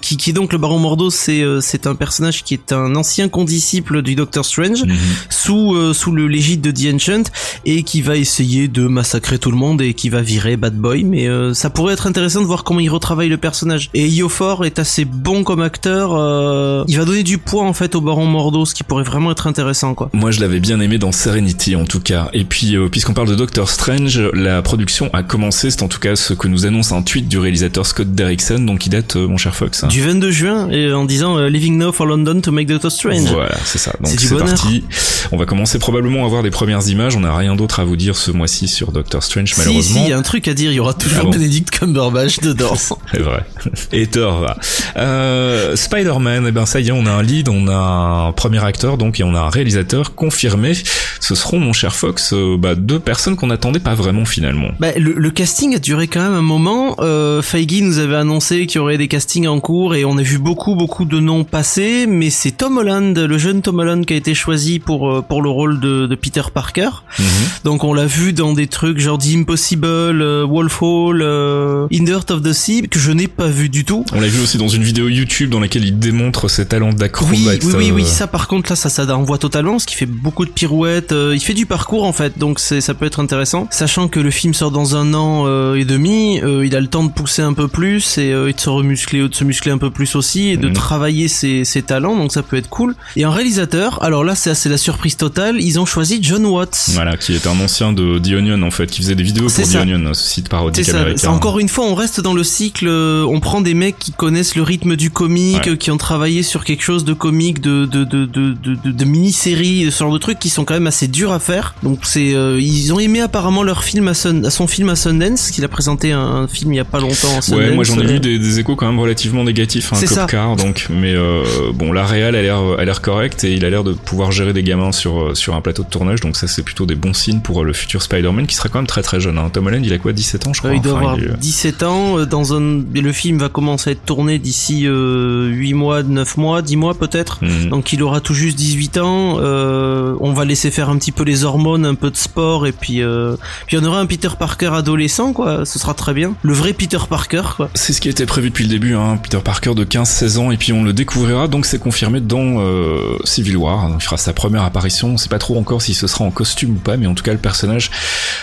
qui, 0.00 0.16
qui 0.16 0.30
est 0.30 0.32
donc 0.32 0.52
le 0.52 0.58
Baron 0.58 0.78
Mordo, 0.78 1.10
c'est 1.10 1.44
c'est 1.60 1.86
un 1.86 1.94
personnage 1.94 2.44
qui 2.44 2.54
est 2.54 2.72
un 2.72 2.94
ancien 2.96 3.28
condisciple 3.28 4.02
du 4.02 4.14
Doctor 4.14 4.44
Strange, 4.44 4.84
mhm. 4.84 4.96
sous 5.28 5.94
sous 5.94 6.12
le 6.12 6.28
légide 6.28 6.60
de 6.60 6.70
The 6.70 6.94
Ancient, 6.94 7.24
et 7.64 7.82
qui 7.82 8.02
va 8.02 8.16
essayer 8.16 8.68
de 8.68 8.86
massacrer 8.86 9.38
tout 9.38 9.50
le 9.50 9.56
monde 9.56 9.82
et 9.82 9.94
qui 9.94 10.08
va 10.08 10.22
virer 10.22 10.56
Bad 10.56 10.76
Boy. 10.76 11.04
Mais 11.04 11.28
ça 11.54 11.70
pourrait 11.70 11.94
être 11.94 12.06
intéressant 12.06 12.40
de 12.40 12.46
voir 12.46 12.64
comment 12.64 12.80
il 12.80 12.90
retravaille 12.90 13.28
le 13.28 13.36
personnage. 13.36 13.90
Et 13.94 14.06
Iofor 14.08 14.64
est 14.64 14.78
assez 14.78 15.04
bon 15.04 15.44
comme 15.44 15.60
acteur. 15.60 16.14
Euh, 16.14 16.84
il 16.88 16.98
va 16.98 17.04
donner 17.04 17.22
du 17.22 17.38
poids 17.38 17.64
en 17.64 17.72
fait 17.72 17.94
au 17.94 18.00
Baron 18.00 18.26
Mordo, 18.26 18.64
ce 18.64 18.74
qui 18.74 18.84
pourrait 18.84 19.04
vraiment 19.04 19.32
être 19.32 19.46
intéressant 19.46 19.94
quoi. 19.94 20.10
Moi 20.12 20.30
je 20.30 20.40
l'avais 20.40 20.60
bien 20.60 20.80
aimé 20.80 20.98
dans 20.98 21.12
Serenity 21.12 21.76
en 21.76 21.84
tout 21.84 22.00
cas. 22.00 22.28
Et 22.32 22.44
puis 22.44 22.76
euh, 22.76 22.88
puisqu'on 22.88 23.14
parle 23.14 23.28
de 23.28 23.34
Doctor 23.34 23.68
Strange, 23.68 24.20
la 24.34 24.62
production 24.62 25.10
a 25.12 25.22
commencé. 25.22 25.45
C'est 25.50 25.82
en 25.82 25.88
tout 25.88 25.98
cas 25.98 26.16
ce 26.16 26.32
que 26.32 26.48
nous 26.48 26.66
annonce 26.66 26.92
un 26.92 27.02
tweet 27.02 27.28
du 27.28 27.38
réalisateur 27.38 27.86
Scott 27.86 28.14
Derrickson, 28.14 28.58
donc 28.58 28.80
qui 28.80 28.90
date 28.90 29.16
euh, 29.16 29.26
mon 29.26 29.36
cher 29.36 29.54
Fox. 29.54 29.84
Du 29.84 30.02
22 30.02 30.30
juin 30.30 30.70
et 30.70 30.92
en 30.92 31.04
disant 31.04 31.38
Living 31.46 31.78
now 31.78 31.92
for 31.92 32.06
London 32.06 32.40
to 32.40 32.52
make 32.52 32.66
Doctor 32.66 32.90
Strange. 32.90 33.30
Voilà 33.30 33.56
c'est 33.64 33.78
ça. 33.78 33.92
Donc 34.00 34.12
c'est 34.18 34.36
parti. 34.36 34.84
On 35.32 35.36
va 35.36 35.46
commencer 35.46 35.78
probablement 35.78 36.24
à 36.24 36.28
voir 36.28 36.42
des 36.42 36.50
premières 36.50 36.86
images. 36.88 37.16
On 37.16 37.20
n'a 37.20 37.36
rien 37.36 37.56
d'autre 37.56 37.80
à 37.80 37.84
vous 37.84 37.96
dire 37.96 38.16
ce 38.16 38.30
mois-ci 38.30 38.68
sur 38.68 38.92
Doctor 38.92 39.22
Strange 39.22 39.54
malheureusement. 39.58 39.82
Si 39.82 39.92
si, 39.92 40.04
il 40.04 40.10
y 40.10 40.12
a 40.12 40.18
un 40.18 40.22
truc 40.22 40.48
à 40.48 40.54
dire. 40.54 40.70
Il 40.70 40.74
y 40.74 40.80
aura 40.80 40.94
toujours 40.94 41.24
ah 41.26 41.30
Benedict 41.30 41.70
Cumberbatch 41.70 42.40
dedans. 42.40 42.74
c'est 42.76 43.20
vrai. 43.20 43.44
Et 43.92 44.06
Thor 44.06 44.54
Euh, 44.96 45.76
Spider-Man, 45.76 46.44
et 46.44 46.48
eh 46.48 46.52
ben 46.52 46.66
ça 46.66 46.80
y 46.80 46.88
est, 46.88 46.92
on 46.92 47.06
a 47.06 47.10
un 47.10 47.22
lead, 47.22 47.48
on 47.48 47.68
a 47.68 48.28
un 48.28 48.32
premier 48.32 48.62
acteur, 48.64 48.98
donc 48.98 49.20
et 49.20 49.24
on 49.24 49.34
a 49.34 49.40
un 49.40 49.50
réalisateur 49.50 50.14
confirmé. 50.14 50.72
Ce 51.20 51.34
seront, 51.34 51.58
mon 51.58 51.72
cher 51.72 51.94
Fox, 51.94 52.32
euh, 52.32 52.56
bah, 52.58 52.74
deux 52.74 53.00
personnes 53.00 53.36
qu'on 53.36 53.48
n'attendait 53.48 53.80
pas 53.80 53.94
vraiment 53.94 54.24
finalement. 54.24 54.68
Bah, 54.78 54.88
le, 54.96 55.30
casting 55.36 55.76
a 55.76 55.78
duré 55.78 56.08
quand 56.08 56.22
même 56.22 56.32
un 56.32 56.40
moment. 56.40 56.96
Euh, 56.98 57.42
Feige 57.42 57.82
nous 57.82 57.98
avait 57.98 58.16
annoncé 58.16 58.66
qu'il 58.66 58.76
y 58.76 58.78
aurait 58.78 58.96
des 58.96 59.06
castings 59.06 59.46
en 59.46 59.60
cours 59.60 59.94
et 59.94 60.06
on 60.06 60.16
a 60.16 60.22
vu 60.22 60.38
beaucoup 60.38 60.74
beaucoup 60.74 61.04
de 61.04 61.20
noms 61.20 61.44
passer, 61.44 62.06
mais 62.08 62.30
c'est 62.30 62.52
Tom 62.52 62.78
Holland, 62.78 63.16
le 63.18 63.38
jeune 63.38 63.60
Tom 63.60 63.78
Holland, 63.78 64.06
qui 64.06 64.14
a 64.14 64.16
été 64.16 64.34
choisi 64.34 64.78
pour 64.78 65.10
euh, 65.10 65.20
pour 65.20 65.42
le 65.42 65.50
rôle 65.50 65.78
de, 65.78 66.06
de 66.06 66.14
Peter 66.14 66.40
Parker. 66.52 66.88
Mhm. 67.18 67.26
Donc 67.64 67.84
on 67.84 67.92
l'a 67.92 68.06
vu 68.06 68.32
dans 68.32 68.54
des 68.54 68.66
trucs 68.66 68.98
genre 68.98 69.18
The 69.18 69.34
Impossible, 69.36 69.84
euh, 69.84 70.46
Wolf 70.48 70.80
Hall, 70.80 71.20
In 71.22 72.04
the 72.04 72.08
Heart 72.08 72.30
of 72.30 72.42
the 72.42 72.54
Sea, 72.54 72.88
que 72.88 72.98
je 72.98 73.12
n'ai 73.12 73.28
pas 73.28 73.48
vu 73.48 73.68
du 73.68 73.84
tout. 73.84 74.06
On 74.14 74.20
l'a 74.20 74.28
vu 74.28 74.42
aussi 74.42 74.56
dans 74.56 74.68
une 74.68 74.84
vidéo 74.84 75.08
YouTube 75.08 75.50
dans 75.50 75.60
laquelle 75.60 75.84
il 75.84 75.98
démontre 75.98 76.48
ses 76.48 76.64
talents 76.64 76.94
d'acrobate. 76.94 77.36
Oui, 77.36 77.58
oui, 77.62 77.74
oui, 77.76 77.90
oui, 77.90 78.02
euh. 78.04 78.06
ça 78.06 78.26
par 78.26 78.48
contre 78.48 78.72
là, 78.72 78.76
ça, 78.76 78.88
ça 78.88 79.04
envoie 79.14 79.36
totalement, 79.36 79.72
parce 79.72 79.84
qu'il 79.84 79.98
fait 79.98 80.06
beaucoup 80.06 80.46
de 80.46 80.50
pirouettes. 80.50 81.12
Euh, 81.12 81.34
il 81.34 81.40
fait 81.40 81.52
du 81.52 81.66
parcours 81.66 82.04
en 82.04 82.12
fait, 82.14 82.38
donc 82.38 82.58
c'est, 82.58 82.80
ça 82.80 82.94
peut 82.94 83.04
être 83.04 83.20
intéressant. 83.20 83.68
Sachant 83.70 84.08
que 84.08 84.18
le 84.18 84.30
film 84.30 84.54
sort 84.54 84.70
dans 84.70 84.96
un 84.96 85.12
an 85.12 85.25
euh, 85.46 85.74
et 85.74 85.84
demi, 85.84 86.36
il 86.36 86.76
a 86.76 86.80
le 86.80 86.86
temps 86.86 87.04
de 87.04 87.10
pousser 87.10 87.42
un 87.42 87.52
peu 87.52 87.68
plus 87.68 88.18
et, 88.18 88.30
de 88.32 88.54
se 88.56 88.68
remuscler, 88.68 89.26
de 89.28 89.34
se 89.34 89.44
muscler 89.44 89.72
un 89.72 89.78
peu 89.78 89.90
plus 89.90 90.14
aussi 90.14 90.48
et 90.48 90.56
de 90.56 90.68
mhm. 90.68 90.74
travailler 90.74 91.28
ses, 91.28 91.64
ses, 91.64 91.82
talents, 91.82 92.16
donc 92.16 92.32
ça 92.32 92.42
peut 92.42 92.56
être 92.56 92.68
cool. 92.68 92.94
Et 93.16 93.24
un 93.24 93.30
réalisateur, 93.30 94.02
alors 94.02 94.24
là, 94.24 94.34
c'est, 94.34 94.54
c'est 94.54 94.68
la 94.68 94.78
surprise 94.78 95.16
totale. 95.16 95.60
Ils 95.60 95.78
ont 95.78 95.86
choisi 95.86 96.18
John 96.22 96.44
Watts. 96.46 96.90
Voilà, 96.92 97.16
qui 97.16 97.34
est 97.34 97.46
un 97.46 97.58
ancien 97.60 97.92
de 97.92 98.18
The 98.18 98.32
Onion 98.32 98.62
en 98.62 98.70
fait, 98.70 98.90
qui 98.90 99.02
faisait 99.02 99.14
des 99.14 99.22
vidéos 99.22 99.48
pour 99.48 99.64
The 99.64 99.76
Onion, 99.76 100.14
ce 100.14 100.26
site 100.26 100.48
parodique 100.48 100.88
américain. 100.88 101.30
Encore 101.30 101.58
une 101.58 101.68
fois, 101.68 101.86
on 101.86 101.94
reste 101.94 102.20
dans 102.20 102.34
le 102.34 102.44
cycle. 102.44 102.88
On 102.88 103.40
prend 103.40 103.60
des 103.60 103.74
mecs 103.74 103.98
qui 103.98 104.12
connaissent 104.12 104.56
le 104.56 104.62
rythme 104.62 104.96
du 104.96 105.10
comique, 105.10 105.78
qui 105.78 105.90
ont 105.90 105.96
travaillé 105.96 106.42
sur 106.42 106.64
quelque 106.64 106.82
chose 106.82 107.04
de 107.04 107.12
comique, 107.12 107.60
de 107.60 107.86
de 107.86 108.04
de 108.04 108.24
de 108.26 108.54
de, 108.54 108.90
de, 108.90 109.04
mini-série, 109.04 109.90
ce 109.90 109.98
genre 109.98 110.12
de 110.12 110.18
trucs 110.18 110.38
qui 110.38 110.50
sont 110.50 110.64
quand 110.64 110.74
même 110.74 110.86
assez 110.86 111.08
durs 111.08 111.32
à 111.32 111.38
faire. 111.38 111.74
Donc 111.82 112.00
c'est 112.02 112.34
euh, 112.34 112.60
ils 112.60 112.92
ont 112.92 112.98
aimé 112.98 113.20
apparemment 113.20 113.62
leur 113.62 113.84
film 113.84 114.08
à, 114.08 114.12
à 114.12 114.50
son 114.50 114.66
film 114.66 114.88
à 114.88 114.96
Sundance, 115.20 115.50
qu'il 115.50 115.64
a 115.64 115.68
présenté 115.68 116.12
un, 116.12 116.46
film 116.46 116.72
il 116.72 116.76
y 116.76 116.80
a 116.80 116.84
pas 116.84 117.00
longtemps. 117.00 117.40
Ouais, 117.52 117.72
moi 117.72 117.84
j'en 117.84 117.98
ai 118.00 118.06
lu 118.06 118.20
des, 118.20 118.38
des, 118.38 118.60
échos 118.60 118.76
quand 118.76 118.86
même 118.86 118.98
relativement 118.98 119.44
négatifs, 119.44 119.92
hein, 119.92 119.98
Cop 120.06 120.30
Car, 120.30 120.56
donc 120.56 120.86
mais 120.90 121.14
euh, 121.14 121.44
bon 121.74 121.92
la 121.92 122.04
réal 122.04 122.34
a 122.36 122.42
l'air 122.42 122.58
a 122.78 122.84
l'air 122.84 123.00
correct 123.00 123.44
et 123.44 123.54
il 123.54 123.64
a 123.64 123.70
l'air 123.70 123.84
de 123.84 123.92
pouvoir 123.92 124.32
gérer 124.32 124.52
des 124.52 124.62
gamins 124.62 124.92
sur 124.92 125.20
euh, 125.20 125.34
sur 125.34 125.54
un 125.54 125.60
plateau 125.60 125.82
de 125.82 125.88
tournage, 125.88 126.20
donc 126.20 126.36
ça 126.36 126.46
c'est 126.46 126.62
plutôt 126.62 126.86
des 126.86 126.94
bons 126.94 127.14
signes 127.14 127.40
pour 127.40 127.64
le 127.64 127.72
futur 127.72 128.02
Spider-Man 128.02 128.46
qui 128.46 128.54
sera 128.54 128.68
quand 128.68 128.78
même 128.78 128.86
très 128.86 129.02
très 129.02 129.20
jeune. 129.20 129.38
Hein. 129.38 129.50
Tom 129.52 129.66
Holland 129.66 129.84
il 129.84 129.92
a 129.92 129.98
quoi 129.98 130.12
17 130.12 130.46
ans 130.46 130.52
je 130.52 130.60
crois? 130.60 130.74
il 130.74 130.80
doit 130.80 130.98
avoir 130.98 131.16
17 131.18 131.82
ans. 131.82 132.26
Dans 132.26 132.54
un 132.54 132.84
le 132.94 133.12
film 133.12 133.38
va 133.38 133.48
commencer 133.48 133.90
à 133.90 133.92
être 133.92 134.04
tourné 134.04 134.38
d'ici 134.38 134.86
euh, 134.86 135.48
8 135.48 135.74
mois, 135.74 136.02
9 136.02 136.36
mois, 136.36 136.62
10 136.62 136.76
mois 136.76 136.94
peut-être. 136.94 137.42
Mhm. 137.42 137.68
Donc 137.68 137.92
il 137.92 138.02
aura 138.02 138.20
tout 138.20 138.34
juste 138.34 138.56
18 138.56 138.98
ans. 138.98 139.38
Euh, 139.40 140.14
on 140.20 140.32
va 140.32 140.44
laisser 140.44 140.70
faire 140.70 140.90
un 140.90 140.96
petit 140.98 141.12
peu 141.12 141.24
les 141.24 141.44
hormones, 141.44 141.86
un 141.86 141.94
peu 141.94 142.10
de 142.10 142.16
sport 142.16 142.66
et 142.66 142.72
puis 142.72 143.02
euh, 143.02 143.36
puis 143.66 143.76
on 143.78 143.84
aura 143.84 144.00
un 144.00 144.06
Peter 144.06 144.28
Parker 144.38 144.70
adolescent 144.72 145.05
quoi. 145.32 145.64
Ce 145.64 145.78
sera 145.78 145.94
très 145.94 146.14
bien. 146.14 146.34
Le 146.42 146.52
vrai 146.52 146.72
Peter 146.72 146.98
Parker 147.08 147.42
quoi. 147.56 147.70
C'est 147.74 147.92
ce 147.92 148.00
qui 148.00 148.08
était 148.08 148.26
prévu 148.26 148.50
depuis 148.50 148.64
le 148.64 148.70
début, 148.70 148.94
hein. 148.94 149.18
Peter 149.22 149.38
Parker 149.42 149.74
de 149.74 149.84
15-16 149.84 150.38
ans 150.38 150.50
et 150.50 150.56
puis 150.56 150.72
on 150.72 150.82
le 150.82 150.92
découvrira. 150.92 151.48
Donc 151.48 151.66
c'est 151.66 151.78
confirmé 151.78 152.20
dans 152.20 152.60
euh, 152.60 153.18
Civil 153.24 153.56
War. 153.56 153.90
il 153.94 154.02
fera 154.02 154.16
sa 154.16 154.32
première 154.32 154.62
apparition. 154.62 155.08
On 155.10 155.16
sait 155.16 155.28
pas 155.28 155.38
trop 155.38 155.58
encore 155.58 155.82
si 155.82 155.94
ce 155.94 156.06
sera 156.06 156.24
en 156.24 156.30
costume 156.30 156.72
ou 156.72 156.78
pas, 156.78 156.96
mais 156.96 157.06
en 157.06 157.14
tout 157.14 157.22
cas 157.22 157.32
le 157.32 157.38
personnage 157.38 157.90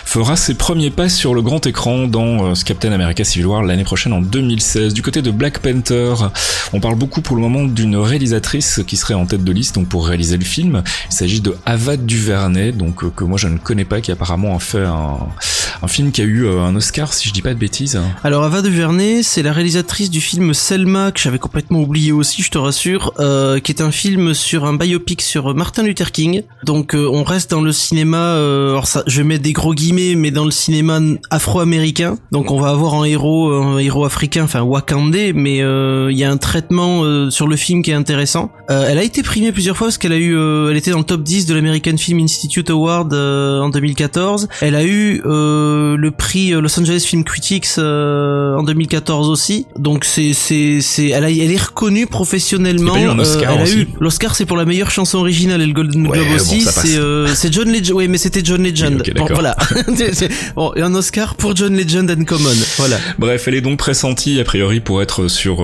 fera 0.06 0.36
ses 0.36 0.56
premiers 0.56 0.92
pas 0.92 1.10
sur 1.10 1.34
le 1.34 1.42
grand 1.42 1.66
écran 1.66 2.08
dans 2.08 2.52
euh, 2.52 2.54
Captain 2.66 2.92
America 2.92 3.24
Civil 3.24 3.48
War 3.48 3.64
l'année 3.64 3.84
prochaine 3.84 4.14
en 4.14 4.22
2016. 4.22 4.94
Du 4.94 5.02
côté 5.02 5.22
de 5.22 5.32
Black 5.32 5.60
Panther, 5.60 6.14
on 6.72 6.80
parle 6.80 6.96
beaucoup 6.96 7.22
pour 7.22 7.36
le 7.36 7.42
moment 7.42 7.64
d'une 7.64 7.98
réalisatrice 7.98 8.82
qui 8.88 8.98
serait 8.98 9.14
en 9.14 9.26
tête 9.26 9.44
de 9.44 9.52
liste 9.52 9.76
donc 9.76 9.88
pour 9.88 10.08
réaliser 10.08 10.38
le 10.38 10.46
film. 10.46 10.84
Il 11.10 11.14
s'agit 11.14 11.42
de 11.42 11.56
Ava 11.66 11.98
DuVernay, 11.98 12.72
donc 12.72 13.04
euh, 13.04 13.10
que 13.10 13.24
moi 13.24 13.38
je 13.38 13.48
ne 13.48 13.58
connais 13.58 13.86
pas, 13.86 14.02
qui 14.02 14.12
apparemment 14.12 14.56
a 14.56 14.60
fait 14.60 14.86
un, 14.86 15.18
film 15.88 16.12
qui 16.12 16.22
a 16.22 16.24
eu 16.24 16.48
un 16.60 16.76
Oscar, 16.76 17.14
si 17.14 17.28
je 17.28 17.34
dis 17.34 17.42
pas 17.42 17.54
de 17.54 17.60
bêtises. 17.60 18.00
Alors 18.24 18.44
Ava 18.44 18.62
DuVernay, 18.62 19.24
c'est 19.24 19.44
la 19.44 19.54
réalisatrice 19.54 20.10
du 20.10 20.22
film 20.22 20.54
Selma 20.54 21.12
que 21.12 21.20
j'avais 21.20 21.40
complètement 21.40 21.80
oublié 21.80 22.12
aussi, 22.12 22.42
je 22.42 22.50
te 22.50 22.58
rassure, 22.58 23.14
euh, 23.20 23.60
qui 23.60 23.72
est 23.72 23.82
un 23.82 23.92
film 23.92 24.34
sur 24.34 24.66
un 24.66 24.74
biopic 24.74 25.22
sur 25.22 25.56
Martin 25.56 25.84
Luther 25.84 26.12
King. 26.12 26.44
Donc 26.64 26.96
on 26.96 27.24
reste 27.24 27.52
dans 27.52 27.62
le 27.62 27.72
cinéma, 27.72 28.34
alors 28.34 28.88
ça, 28.88 29.04
je 29.08 29.22
mettre 29.22 29.44
des 29.44 29.54
gros 29.54 29.74
guillemets, 29.74 30.16
mais 30.16 30.32
dans 30.32 30.46
le 30.46 30.52
cinéma 30.52 31.00
afro-américain. 31.30 32.18
Donc 32.32 32.52
on 32.52 32.60
va 32.60 32.70
avoir 32.70 32.96
un 32.96 33.06
héros, 33.06 33.52
un 33.52 33.78
héros 33.78 34.06
africain, 34.06 34.44
enfin 34.44 34.62
wakandais, 34.62 35.34
mais 35.34 35.58
il 35.58 36.18
y 36.18 36.24
a 36.24 36.32
un 36.32 36.38
traitement 36.38 37.30
sur 37.30 37.48
le 37.48 37.56
film 37.56 37.82
qui 37.82 37.92
est 37.92 37.96
intéressant. 37.96 38.52
Euh, 38.70 38.88
elle 38.90 38.98
a 38.98 39.04
été 39.04 39.24
primée 39.24 39.52
plusieurs 39.52 39.78
fois 39.78 39.88
parce 39.88 39.98
qu'elle 39.98 40.14
a 40.14 40.18
eu, 40.18 40.36
euh, 40.36 40.70
elle 40.72 40.78
était 40.78 40.92
dans 40.92 41.00
le 41.00 41.04
top 41.04 41.22
10 41.24 41.46
de 41.46 41.54
l'American 41.54 41.98
Film 41.98 42.20
Institute 42.20 42.70
Award 42.70 43.14
euh, 43.14 43.60
en 43.60 43.70
2014. 43.70 44.48
Elle 44.62 44.76
a 44.76 44.84
eu 44.84 45.22
le 45.24 46.10
prix 46.12 46.33
Los 46.34 46.80
Angeles 46.80 47.06
Film 47.08 47.24
Critics 47.24 47.78
en 47.78 48.64
2014 48.64 49.30
aussi. 49.30 49.66
Donc 49.78 50.06
c'est 50.06 50.34
c'est 50.34 50.80
c'est, 50.82 51.10
elle, 51.10 51.24
a, 51.24 51.30
elle 51.30 51.52
est 51.52 51.62
reconnue 51.62 52.08
professionnellement. 52.08 52.96
elle 52.96 53.10
a 53.10 53.70
eu 53.70 53.88
l'Oscar, 54.00 54.36
c'est 54.36 54.46
pour 54.46 54.58
la 54.58 54.66
meilleure 54.66 54.92
chanson 54.92 55.20
originale 55.20 55.62
et 55.62 55.66
le 55.66 55.74
Golden 55.74 56.04
Globe 56.04 56.28
aussi. 56.36 56.62
c'est 56.62 57.00
c'est 57.36 57.54
John 57.54 57.72
Legend. 57.72 57.92
Oui, 57.96 58.08
mais 58.08 58.18
c'était 58.18 58.42
John 58.44 58.64
Legend. 58.64 59.04
voilà. 59.32 59.56
bon, 60.56 60.74
et 60.76 60.82
un 60.82 60.96
Oscar 60.96 61.36
pour 61.36 61.56
John 61.56 61.76
Legend 61.76 62.10
and 62.10 62.24
Common. 62.26 62.50
Voilà. 62.78 62.98
Bref, 63.20 63.48
elle 63.48 63.56
est 63.56 63.62
donc 63.62 63.78
pressentie 63.78 64.40
a 64.40 64.44
priori 64.44 64.80
pour 64.80 65.02
être 65.02 65.28
sur 65.28 65.62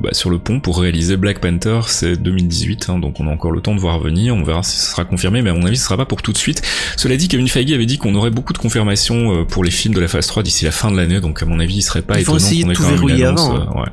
bah, 0.00 0.10
sur 0.12 0.30
le 0.30 0.38
pont 0.38 0.60
pour 0.60 0.80
réaliser 0.80 1.16
Black 1.16 1.40
Panther, 1.40 1.80
c'est 1.88 2.16
2018, 2.16 2.86
hein, 2.88 2.98
donc 2.98 3.20
on 3.20 3.26
a 3.26 3.30
encore 3.30 3.52
le 3.52 3.60
temps 3.60 3.74
de 3.74 3.80
voir 3.80 3.98
venir, 3.98 4.34
on 4.34 4.42
verra 4.42 4.62
si 4.62 4.78
ce 4.78 4.90
sera 4.90 5.04
confirmé, 5.04 5.42
mais 5.42 5.50
à 5.50 5.54
mon 5.54 5.64
avis 5.66 5.76
ce 5.76 5.84
sera 5.84 5.96
pas 5.96 6.06
pour 6.06 6.22
tout 6.22 6.32
de 6.32 6.38
suite. 6.38 6.62
Cela 6.96 7.16
dit, 7.16 7.28
Kevin 7.28 7.48
Feige 7.48 7.72
avait 7.72 7.86
dit 7.86 7.98
qu'on 7.98 8.14
aurait 8.14 8.30
beaucoup 8.30 8.52
de 8.52 8.58
confirmations 8.58 8.76
confirmation 8.76 9.44
pour 9.46 9.64
les 9.66 9.70
films 9.70 9.94
de 9.94 10.00
la 10.00 10.08
phase 10.08 10.26
3 10.26 10.42
d'ici 10.42 10.64
la 10.64 10.70
fin 10.70 10.90
de 10.90 10.96
l'année, 10.96 11.20
donc 11.20 11.42
à 11.42 11.46
mon 11.46 11.60
avis, 11.60 11.76
il 11.76 11.82
serait 11.82 12.02
pas 12.02 12.18
Ils 12.18 12.24
vont 12.24 12.38
étonnant 12.38 12.62
qu'on 12.62 12.70
ait 12.70 12.74
quand 12.74 12.90
même 12.90 13.08
une 13.08 13.22
annonce. 13.22 13.40
avant, 13.40 13.76
euh, 13.78 13.80
ouais. 13.82 13.88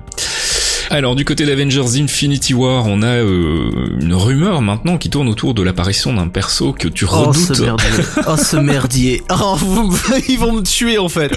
Alors 0.94 1.16
du 1.16 1.26
côté 1.26 1.48
d'Avengers 1.48 2.00
Infinity 2.00 2.54
War, 2.54 2.86
on 2.86 3.02
a 3.02 3.08
euh, 3.08 3.72
une 4.00 4.14
rumeur 4.14 4.62
maintenant 4.62 5.00
qui 5.00 5.10
tourne 5.10 5.28
autour 5.28 5.56
de 5.56 5.64
l'apparition 5.64 6.14
d'un 6.14 6.28
perso 6.28 6.72
que 6.72 6.88
tu 6.88 7.06
Oh 7.06 7.32
redoutes. 7.32 7.56
ce 7.56 7.64
merdier. 7.64 7.90
Oh 8.28 8.36
ce 8.38 8.58
merdier. 8.58 9.24
Oh, 9.32 9.56
vous- 9.58 9.98
ils 10.30 10.38
vont 10.38 10.54
me 10.54 10.62
tuer 10.62 11.00
en 11.00 11.10
fait. 11.10 11.32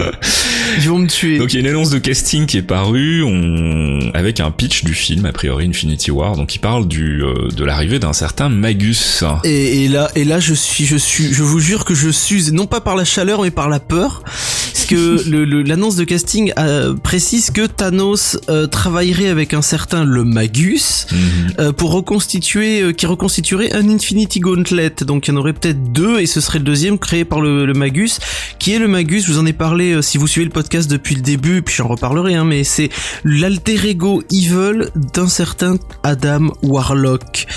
Ils 0.77 0.87
vont 0.87 0.99
me 0.99 1.07
tuer. 1.07 1.39
Donc 1.39 1.53
il 1.53 1.55
y 1.55 1.57
a 1.57 1.61
une 1.61 1.75
annonce 1.75 1.89
de 1.89 1.97
casting 1.97 2.45
qui 2.45 2.57
est 2.57 2.61
parue 2.61 3.23
on... 3.23 4.11
avec 4.13 4.39
un 4.39 4.51
pitch 4.51 4.83
du 4.83 4.93
film, 4.93 5.25
a 5.25 5.31
priori 5.31 5.65
Infinity 5.65 6.11
War, 6.11 6.35
donc 6.35 6.53
il 6.53 6.59
parle 6.59 6.87
du, 6.87 7.23
euh, 7.23 7.47
de 7.49 7.63
l'arrivée 7.65 7.97
d'un 7.97 8.13
certain 8.13 8.49
Magus. 8.49 9.23
Et, 9.43 9.85
et 9.85 9.87
là, 9.87 10.11
et 10.15 10.23
là, 10.23 10.39
je 10.39 10.53
suis, 10.53 10.85
je 10.85 10.97
suis, 10.97 11.33
je 11.33 11.41
vous 11.41 11.59
jure 11.59 11.83
que 11.83 11.95
je 11.95 12.09
suis 12.09 12.51
non 12.51 12.67
pas 12.67 12.79
par 12.79 12.95
la 12.95 13.05
chaleur, 13.05 13.41
mais 13.41 13.49
par 13.51 13.69
la 13.69 13.79
peur, 13.79 14.21
parce 14.23 14.85
que 14.85 15.27
l'annonce 15.67 15.95
de 15.95 16.03
casting 16.03 16.53
euh, 16.59 16.93
précise 16.93 17.49
que 17.49 17.65
Thanos 17.65 18.37
travaillerait 18.69 19.29
avec 19.29 19.46
un 19.53 19.61
certain 19.61 20.03
le 20.03 20.23
Magus 20.23 21.05
Mhm. 21.11 21.17
euh, 21.59 21.71
pour 21.71 21.91
reconstituer, 21.91 22.81
euh, 22.81 22.91
qui 22.93 23.05
reconstituerait 23.05 23.73
un 23.73 23.89
Infinity 23.89 24.39
Gauntlet. 24.39 24.91
Donc 25.01 25.27
il 25.27 25.31
y 25.31 25.33
en 25.33 25.37
aurait 25.37 25.53
peut-être 25.53 25.91
deux, 25.91 26.19
et 26.19 26.25
ce 26.25 26.41
serait 26.41 26.59
le 26.59 26.65
deuxième 26.65 26.97
créé 26.99 27.25
par 27.25 27.41
le, 27.41 27.65
le 27.65 27.73
Magus, 27.73 28.19
qui 28.59 28.73
est 28.73 28.79
le 28.79 28.87
Magus? 28.87 29.25
Je 29.25 29.31
vous 29.33 29.39
en 29.39 29.45
ai 29.45 29.53
parlé 29.53 29.93
euh, 29.93 30.01
si 30.01 30.17
vous 30.17 30.27
suivez 30.27 30.45
le 30.45 30.51
podcast 30.51 30.89
depuis 30.89 31.15
le 31.15 31.21
début, 31.21 31.61
puis 31.61 31.75
j'en 31.75 31.87
reparlerai, 31.87 32.35
hein, 32.35 32.43
mais 32.45 32.63
c'est 32.63 32.89
l'alter 33.23 33.77
ego 33.87 34.23
evil 34.31 34.89
d'un 34.95 35.27
certain 35.27 35.77
Adam 36.03 36.47
Warlock. 36.63 37.47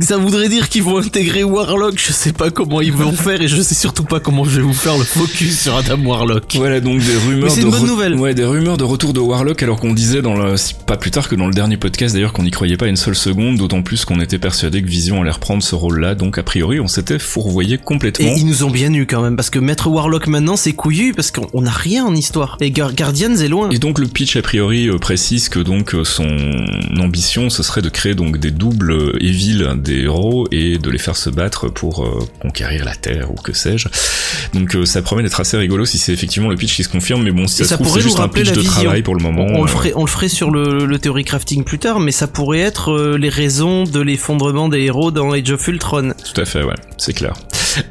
Ça 0.00 0.16
voudrait 0.16 0.48
dire 0.48 0.68
qu'ils 0.68 0.82
vont 0.82 0.98
intégrer 0.98 1.44
Warlock, 1.44 1.94
je 1.96 2.12
sais 2.12 2.32
pas 2.32 2.50
comment 2.50 2.80
ils 2.80 2.92
vont 2.92 3.12
faire 3.26 3.40
et 3.40 3.46
je 3.48 3.60
sais 3.62 3.74
surtout 3.74 4.02
pas 4.04 4.18
comment 4.20 4.44
je 4.44 4.56
vais 4.56 4.62
vous 4.62 4.72
faire 4.74 4.96
le 4.98 5.04
focus 5.04 5.60
sur 5.60 5.76
Adam 5.76 5.98
Warlock. 6.04 6.54
Voilà 6.56 6.80
donc 6.80 6.98
des 7.00 7.16
rumeurs 7.16 7.44
Mais 7.44 7.50
c'est 7.50 7.60
de 7.60 7.66
une 7.66 7.70
bonne 7.70 7.86
nouvelle. 7.86 8.14
Ouais, 8.16 8.34
des 8.34 8.44
rumeurs 8.44 8.76
de 8.76 8.84
retour 8.84 9.12
de 9.12 9.20
Warlock 9.20 9.62
alors 9.62 9.78
qu'on 9.78 9.94
disait 9.94 10.22
dans 10.22 10.34
le 10.36 10.54
pas 10.86 10.96
plus 10.96 11.10
que 11.24 11.34
dans 11.34 11.46
le 11.46 11.54
dernier 11.54 11.76
podcast 11.78 12.14
d'ailleurs 12.14 12.32
qu'on 12.34 12.42
n'y 12.42 12.50
croyait 12.50 12.76
pas 12.76 12.86
une 12.88 12.96
seule 12.96 13.14
seconde, 13.16 13.56
d'autant 13.56 13.82
plus 13.82 14.04
qu'on 14.04 14.20
était 14.20 14.38
persuadé 14.38 14.82
que 14.82 14.86
Vision 14.86 15.22
allait 15.22 15.30
reprendre 15.30 15.62
ce 15.62 15.74
rôle-là. 15.74 16.14
Donc 16.14 16.36
a 16.38 16.42
priori, 16.42 16.78
on 16.78 16.88
s'était 16.88 17.18
fourvoyé 17.18 17.78
complètement. 17.78 18.26
Et 18.26 18.34
ils 18.38 18.46
nous 18.46 18.64
ont 18.64 18.70
bien 18.70 18.92
eu 18.92 19.06
quand 19.06 19.22
même, 19.22 19.34
parce 19.36 19.48
que 19.50 19.58
mettre 19.58 19.88
Warlock 19.88 20.26
maintenant 20.26 20.56
c'est 20.56 20.74
couillu, 20.74 21.14
parce 21.14 21.30
qu'on 21.30 21.48
on 21.54 21.64
a 21.64 21.70
rien 21.70 22.04
en 22.04 22.14
histoire. 22.14 22.58
Et 22.60 22.70
Guar- 22.70 22.94
Guardians 22.94 23.34
est 23.36 23.48
loin. 23.48 23.70
Et 23.70 23.78
donc 23.78 23.98
le 23.98 24.06
pitch 24.06 24.36
a 24.36 24.42
priori 24.42 24.88
euh, 24.88 24.98
précise 24.98 25.48
que 25.48 25.58
donc 25.58 25.94
euh, 25.94 26.04
son 26.04 26.26
ambition 26.98 27.50
ce 27.50 27.62
serait 27.62 27.82
de 27.82 27.88
créer 27.88 28.14
donc 28.14 28.38
des 28.38 28.50
doubles 28.50 28.92
euh, 28.92 29.12
evil 29.20 29.66
des 29.76 30.02
héros 30.02 30.46
et 30.52 30.78
de 30.78 30.90
les 30.90 30.98
faire 30.98 31.16
se 31.16 31.30
battre 31.30 31.68
pour 31.68 32.04
euh, 32.04 32.18
conquérir 32.42 32.84
la 32.84 32.94
terre 32.94 33.30
ou 33.30 33.34
que 33.34 33.52
sais-je. 33.52 33.88
Donc 34.54 34.74
euh, 34.74 34.84
ça 34.84 35.02
promet 35.02 35.22
d'être 35.22 35.40
assez 35.40 35.56
rigolo 35.56 35.84
si 35.84 35.98
c'est 35.98 36.12
effectivement 36.12 36.48
le 36.48 36.56
pitch 36.56 36.76
qui 36.76 36.84
se 36.84 36.88
confirme 36.88 37.22
mais 37.22 37.30
bon 37.32 37.46
si 37.46 37.62
Et 37.62 37.64
ça, 37.64 37.70
ça 37.70 37.76
se 37.76 37.82
trouve 37.82 37.88
pourrait 37.88 38.00
c'est 38.02 38.08
juste 38.08 38.20
un 38.20 38.28
pitch 38.28 38.52
de 38.52 38.60
vision. 38.60 38.70
travail 38.82 39.02
pour 39.02 39.14
le 39.14 39.22
moment. 39.22 39.46
On, 39.48 39.60
on 39.60 39.62
le 39.62 39.68
ferait, 39.68 39.92
on 39.94 40.04
le 40.04 40.10
ferait 40.10 40.28
sur 40.28 40.50
le, 40.50 40.86
le 40.86 40.95
theory 40.98 41.24
crafting 41.24 41.64
plus 41.64 41.78
tard, 41.78 42.00
mais 42.00 42.12
ça 42.12 42.26
pourrait 42.26 42.60
être 42.60 42.92
euh, 42.92 43.18
les 43.18 43.28
raisons 43.28 43.84
de 43.84 44.00
l'effondrement 44.00 44.68
des 44.68 44.80
héros 44.80 45.10
dans 45.10 45.32
Age 45.32 45.50
of 45.50 45.66
Ultron. 45.68 46.12
Tout 46.34 46.40
à 46.40 46.44
fait, 46.44 46.62
ouais, 46.62 46.74
c'est 46.98 47.12
clair. 47.12 47.34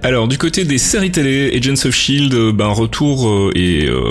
Alors 0.03 0.27
du 0.27 0.37
côté 0.37 0.65
des 0.65 0.77
séries 0.77 1.11
télé, 1.11 1.51
Agents 1.55 1.87
of 1.87 1.93
Shield, 1.95 2.33
euh, 2.33 2.51
ben 2.51 2.67
retour 2.67 3.27
euh, 3.29 3.51
et 3.55 3.85
euh, 3.87 4.07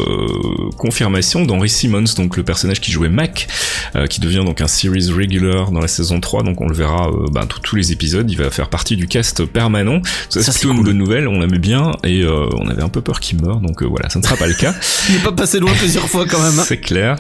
confirmation 0.77 1.45
d'Henry 1.45 1.69
Simmons, 1.69 2.05
donc 2.17 2.37
le 2.37 2.43
personnage 2.43 2.81
qui 2.81 2.91
jouait 2.93 3.09
Mac, 3.09 3.49
euh, 3.97 4.07
qui 4.07 4.21
devient 4.21 4.43
donc 4.45 4.61
un 4.61 4.67
series 4.69 5.11
regular 5.11 5.71
dans 5.71 5.81
la 5.81 5.89
saison 5.89 6.21
3, 6.21 6.43
donc 6.43 6.61
on 6.61 6.69
le 6.69 6.75
verra 6.75 7.09
euh, 7.09 7.27
ben, 7.33 7.47
tous- 7.47 7.61
tous 7.61 7.77
les 7.77 7.93
épisodes, 7.93 8.31
il 8.31 8.37
va 8.37 8.51
faire 8.51 8.69
partie 8.69 8.97
du 8.97 9.07
cast 9.07 9.45
permanent. 9.45 10.01
Ça, 10.29 10.43
Ça, 10.43 10.53
c'est 10.53 10.67
une 10.69 10.83
bonne 10.83 10.99
nouvelle, 10.99 11.29
on 11.29 11.41
l'aimait 11.41 11.59
bien 11.59 11.93
et 12.05 12.23
euh, 12.23 12.47
on 12.59 12.69
avait 12.69 12.83
un 12.83 12.89
peu 12.89 13.01
peur 13.01 13.21
qu'il 13.21 13.41
meure, 13.41 13.61
donc 13.61 13.83
voilà, 13.83 14.09
ça 14.11 14.19
ne 14.19 14.25
sera 14.25 14.37
pas 14.37 14.47
le 14.47 14.55
cas. 14.55 14.75
Il 15.09 15.17
est 15.17 15.23
pas 15.25 15.33
passé 15.33 15.61
loin 15.61 15.73
plusieurs 15.79 16.09
fois 16.09 16.25
quand 16.27 16.41
même. 16.43 16.59
hein. 16.59 16.65
C'est 16.67 16.79
clair. 16.81 17.17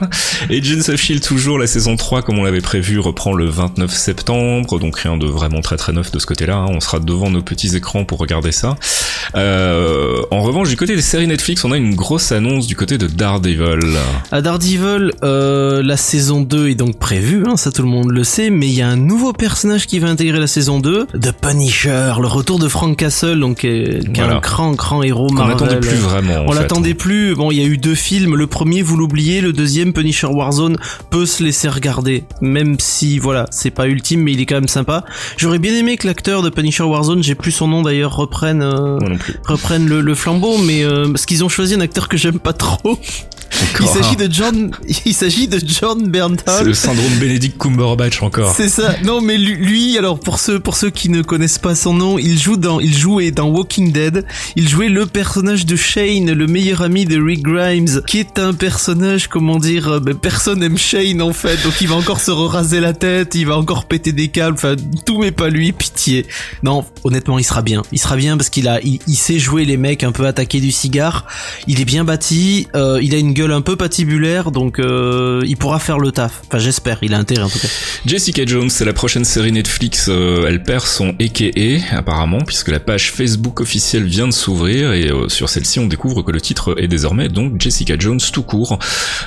Agents 0.51 0.93
of 0.93 1.01
Shield 1.01 1.23
toujours 1.23 1.59
la 1.59 1.67
saison 1.67 1.97
3 1.97 2.23
comme 2.23 2.39
on 2.39 2.45
l'avait 2.45 2.61
prévu 2.61 2.99
reprend 2.99 3.33
le 3.35 3.47
29 3.47 3.91
septembre 3.93 4.79
donc 4.79 4.99
rien 4.99 5.17
de 5.17 5.27
vraiment 5.27 5.61
très 5.61 5.77
très 5.77 5.93
neuf 5.93 6.11
de 6.13 6.19
ce 6.19 6.27
côté-là. 6.27 6.57
hein. 6.57 6.67
On 6.71 6.81
sera 6.81 6.99
devant 7.01 7.31
nos 7.31 7.43
petits 7.43 7.75
écrans 7.77 8.05
pour 8.05 8.19
regarder 8.19 8.44
ça. 8.53 8.77
Euh, 9.35 10.23
en 10.31 10.43
revanche 10.43 10.69
du 10.69 10.77
côté 10.77 10.95
des 10.95 11.03
séries 11.03 11.27
Netflix 11.27 11.65
on 11.65 11.73
a 11.73 11.77
une 11.77 11.95
grosse 11.95 12.31
annonce 12.31 12.67
du 12.67 12.77
côté 12.77 12.99
de 12.99 13.07
Daredevil. 13.07 13.81
À 14.31 14.41
Daredevil, 14.43 15.13
euh, 15.25 15.83
la 15.83 15.97
saison 15.97 16.41
2 16.41 16.69
est 16.69 16.75
donc 16.75 16.99
prévue, 16.99 17.43
hein, 17.47 17.57
ça 17.57 17.73
tout 17.73 17.83
le 17.83 17.89
monde 17.89 18.11
le 18.11 18.23
sait, 18.25 18.51
mais 18.51 18.67
il 18.67 18.75
y 18.75 18.83
a 18.83 18.89
un 18.89 18.97
nouveau 18.97 19.33
personnage 19.33 19.87
qui 19.87 19.99
va 19.99 20.09
intégrer 20.09 20.39
la 20.39 20.47
saison 20.47 20.79
2, 20.79 21.07
The 21.21 21.33
Punisher, 21.33 22.13
le 22.21 22.27
retour 22.27 22.59
de 22.59 22.69
Frank 22.69 22.97
Castle, 22.97 23.41
donc 23.41 23.65
euh, 23.65 24.01
qui 24.01 24.07
est 24.07 24.13
Voilà. 24.17 24.37
un 24.37 24.41
grand 24.41 24.73
grand 24.73 25.03
héros 25.03 25.27
Qu'on 25.29 25.35
Marvel. 25.35 25.57
n'attendait 25.57 25.81
plus 25.81 25.97
vraiment. 25.97 26.35
en 26.37 26.49
On 26.49 26.53
l'attendait 26.53 26.95
plus. 26.95 27.35
Bon, 27.35 27.51
il 27.51 27.59
y 27.59 27.63
a 27.63 27.67
eu 27.67 27.79
deux 27.79 27.95
films. 27.95 28.35
Le 28.37 28.47
premier, 28.47 28.83
vous 28.83 28.97
l'oubliez. 28.97 29.41
Le 29.41 29.53
deuxième, 29.53 29.93
Punisher 29.93 30.27
Warzone, 30.29 30.77
peut 31.11 31.27
se 31.27 31.43
laisser 31.43 31.69
regarder. 31.69 32.25
Même 32.41 32.77
si, 32.79 33.19
voilà, 33.19 33.47
c'est 33.51 33.71
pas 33.71 33.87
ultime, 33.87 34.21
mais 34.23 34.33
il 34.33 34.41
est 34.41 34.47
quand 34.47 34.57
même 34.57 34.69
sympa. 34.69 35.05
J'aurais 35.37 35.59
bien 35.59 35.75
aimé 35.75 35.97
que 35.97 36.07
l'acteur 36.07 36.43
de 36.43 36.51
Punisher 36.51 36.85
Warzone, 36.85 37.23
j'ai 37.23 37.35
plus 37.35 37.53
son 37.53 37.69
nom 37.69 37.83
d'ailleurs, 37.83 38.13
reprenne, 38.35 38.63
euh, 38.63 40.03
le 40.03 40.15
flambeau, 40.15 40.59
mais 40.59 40.85
euh, 40.85 41.07
parce 41.11 41.27
qu'ils 41.27 41.45
ont 41.45 41.49
choisi 41.49 41.75
un 41.75 41.81
acteur 41.81 42.09
que 42.09 42.17
j'aime 42.17 42.39
pas 42.39 42.53
trop. 42.53 42.99
Il 43.81 43.87
s'agit 43.87 44.17
de 44.17 44.29
John, 44.33 44.71
il 45.05 45.15
s'agit 45.15 45.49
de 45.49 45.59
John 45.65 45.99
C'est 46.03 46.09
Bernthal. 46.11 46.67
le 46.67 46.75
syndrome 46.75 47.13
Benedict 47.21 47.59
Cumberbatch 47.59 48.23
encore. 48.23 48.55
C'est 48.57 48.69
ça. 48.69 48.95
Non, 49.05 49.21
mais 49.21 49.37
lui, 49.39 49.57
lui, 49.57 49.99
alors 49.99 50.19
pour 50.19 50.39
ceux 50.39 50.59
pour 50.61 50.77
ceux 50.77 50.91
qui 50.91 51.09
ne 51.09 51.23
connaissent 51.23 51.59
pas 51.59 51.75
son 51.75 51.95
nom, 51.95 52.19
il 52.19 52.39
joue 52.39 52.57
dans 52.57 52.81
il 52.81 52.95
jouait 52.97 53.31
dans 53.31 53.49
Walking 53.49 53.93
Dead. 53.93 54.25
Il 54.57 54.69
jouait 54.69 54.89
le 54.89 55.07
personnage 55.07 55.67
de 55.67 55.77
Shane, 55.77 56.33
le 56.33 56.47
meilleur 56.47 56.83
ami 56.83 57.05
de 57.05 57.21
Rick 57.23 57.43
Grimes, 57.43 58.03
qui 58.07 58.19
est 58.19 58.39
un 58.39 58.55
personnage 58.55 59.29
comment 59.29 59.59
dire, 59.59 59.89
euh, 59.89 60.01
ben, 60.01 60.15
personne 60.15 60.63
aime 60.63 60.79
Shane 60.79 61.21
en 61.23 61.33
fait. 61.33 61.63
Donc 61.65 61.81
il 61.81 61.89
va 61.89 61.97
encore 61.97 62.21
se 62.21 62.31
raser 62.31 62.81
la 62.81 62.93
tête, 62.93 63.35
il 63.35 63.47
va 63.47 63.57
encore 63.57 63.87
péter 63.87 64.13
des 64.13 64.29
câbles. 64.29 64.57
Enfin, 64.57 64.77
tout 65.07 65.19
mais 65.19 65.31
pas 65.33 65.49
lui. 65.49 65.73
Pitié. 65.73 66.27
Non, 66.63 66.85
honnêtement, 67.05 67.39
il 67.39 67.45
sera 67.45 67.63
bien. 67.63 67.83
Il 67.93 67.99
sera 67.99 68.17
bien 68.17 68.37
parce 68.37 68.51
qu'il 68.51 68.69
a 68.69 68.81
il, 68.83 68.99
il 69.07 69.17
sait 69.17 69.39
jouer 69.39 69.65
les 69.65 69.77
mecs 69.77 70.05
un 70.05 70.13
peu 70.13 70.27
attaqués 70.27 70.61
du 70.61 70.73
cigare. 70.73 71.27
Il 71.67 71.81
est 71.81 71.85
bien 71.85 72.05
bâti. 72.05 72.67
euh, 72.75 73.01
il 73.03 73.15
a 73.15 73.19
une 73.19 73.33
gueule 73.33 73.44
un 73.53 73.61
peu 73.61 73.77
patibulaire, 73.77 74.51
donc 74.51 74.79
euh, 74.79 75.43
il 75.47 75.57
pourra 75.57 75.79
faire 75.79 75.99
le 75.99 76.13
taf. 76.13 76.43
Enfin, 76.47 76.59
j'espère. 76.59 76.99
Il 77.03 77.15
a 77.15 77.19
intérêt 77.19 77.43
en 77.45 77.49
tout 77.49 77.59
cas. 77.59 77.69
Jessica 78.07 78.45
Jones, 78.47 78.71
c'est 78.71 78.85
la 78.85 78.93
prochaine 78.93 79.25
série 79.25 79.53
Netflix. 79.53 80.07
euh, 80.09 80.47
elle 80.49 80.63
perd 80.63 80.85
son 80.85 81.15
AKA 81.21 81.97
apparemment 81.97 82.39
puisque 82.47 82.69
la 82.69 82.81
page 82.81 83.11
Facebook 83.13 83.61
officielle 83.61 84.05
vient 84.05 84.27
de 84.29 84.33
s'ouvrir 84.33 84.93
et 84.93 85.11
euh, 85.11 85.29
sur 85.29 85.49
celle-ci 85.49 85.79
on 85.79 85.87
découvre 85.87 86.23
que 86.23 86.31
le 86.31 86.41
titre 86.41 86.75
est 86.79 86.89
désormais 86.89 87.29
donc 87.29 87.61
Jessica 87.61 87.95
Jones 87.99 88.21
tout 88.33 88.43
court. 88.43 88.79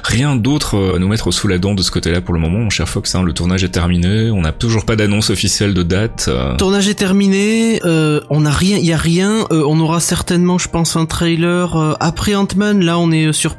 Rien 0.03 0.35
d'autre 0.35 0.75
euh, 0.77 0.95
à 0.95 0.99
nous 0.99 1.07
mettre 1.07 1.31
sous 1.31 1.47
la 1.47 1.57
dent 1.57 1.73
de 1.73 1.81
ce 1.81 1.91
côté-là 1.91 2.21
pour 2.21 2.33
le 2.33 2.39
moment, 2.39 2.59
mon 2.59 2.69
cher 2.69 2.87
Fox. 2.87 3.13
hein. 3.15 3.23
le 3.23 3.33
tournage 3.33 3.63
est 3.63 3.69
terminé, 3.69 4.29
on 4.31 4.41
n'a 4.41 4.51
toujours 4.51 4.85
pas 4.85 4.95
d'annonce 4.95 5.29
officielle 5.29 5.73
de 5.73 5.83
date. 5.83 6.25
euh, 6.27 6.55
Tournage 6.57 6.87
est 6.87 6.93
terminé, 6.95 7.79
euh, 7.85 8.21
on 8.29 8.45
a 8.45 8.51
rien, 8.51 8.77
il 8.77 8.85
y 8.85 8.93
a 8.93 8.97
rien, 8.97 9.45
euh, 9.51 9.63
on 9.67 9.79
aura 9.79 9.99
certainement 9.99 10.57
je 10.57 10.67
pense 10.69 10.95
un 10.95 11.05
trailer 11.05 11.75
euh, 11.75 11.93
après 11.99 12.35
Ant-Man, 12.35 12.83
là 12.83 12.97
on 12.99 13.11
est 13.11 13.33
sur 13.33 13.55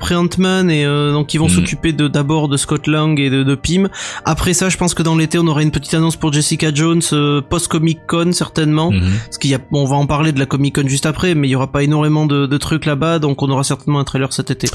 et 0.69 0.85
euh, 0.85 1.13
donc 1.13 1.35
ils 1.35 1.39
vont 1.39 1.49
Mhm. 1.49 1.55
s'occuper 1.55 1.93
de 1.93 2.09
d'abord 2.09 2.49
de 2.49 2.57
Scott 2.57 2.87
Lang 2.87 3.19
et 3.21 3.31
de, 3.31 3.43
de 3.43 3.55
Pym. 3.55 3.89
Après 4.25 4.53
ça 4.55 4.69
je 4.69 4.77
pense 4.77 4.95
que 4.95 5.03
dans 5.03 5.17
l'été 5.17 5.39
on 5.39 5.47
aura 5.47 5.63
une 5.63 5.71
petite 5.71 5.95
annonce 5.95 6.17
pour 6.17 6.33
Jessica 6.33 6.71
Jones 6.75 7.03
euh, 7.13 7.41
post-Comic 7.41 8.01
Con 8.07 8.33
certainement. 8.33 8.91
mhm. 8.91 9.01
Parce 9.27 9.39
qu'il 9.39 9.51
y 9.51 9.55
a, 9.55 9.59
bon, 9.71 9.83
on 9.83 9.87
va 9.87 9.97
en 9.97 10.07
parler 10.07 10.33
de 10.33 10.39
la 10.39 10.47
Comic 10.47 10.75
Con 10.77 10.87
juste 10.89 11.07
après, 11.07 11.35
mais 11.35 11.49
il 11.49 11.51
y 11.51 11.57
aura 11.57 11.71
pas 11.71 11.83
énormément 11.83 12.27
de, 12.27 12.47
de 12.47 12.57
trucs 12.59 12.87
là-bas, 12.87 13.19
donc 13.19 13.43
on 13.43 13.51
aura 13.51 13.65
certainement 13.65 14.01
un 14.01 14.05
trailer 14.05 14.33
cet 14.33 14.51
été. 14.51 14.69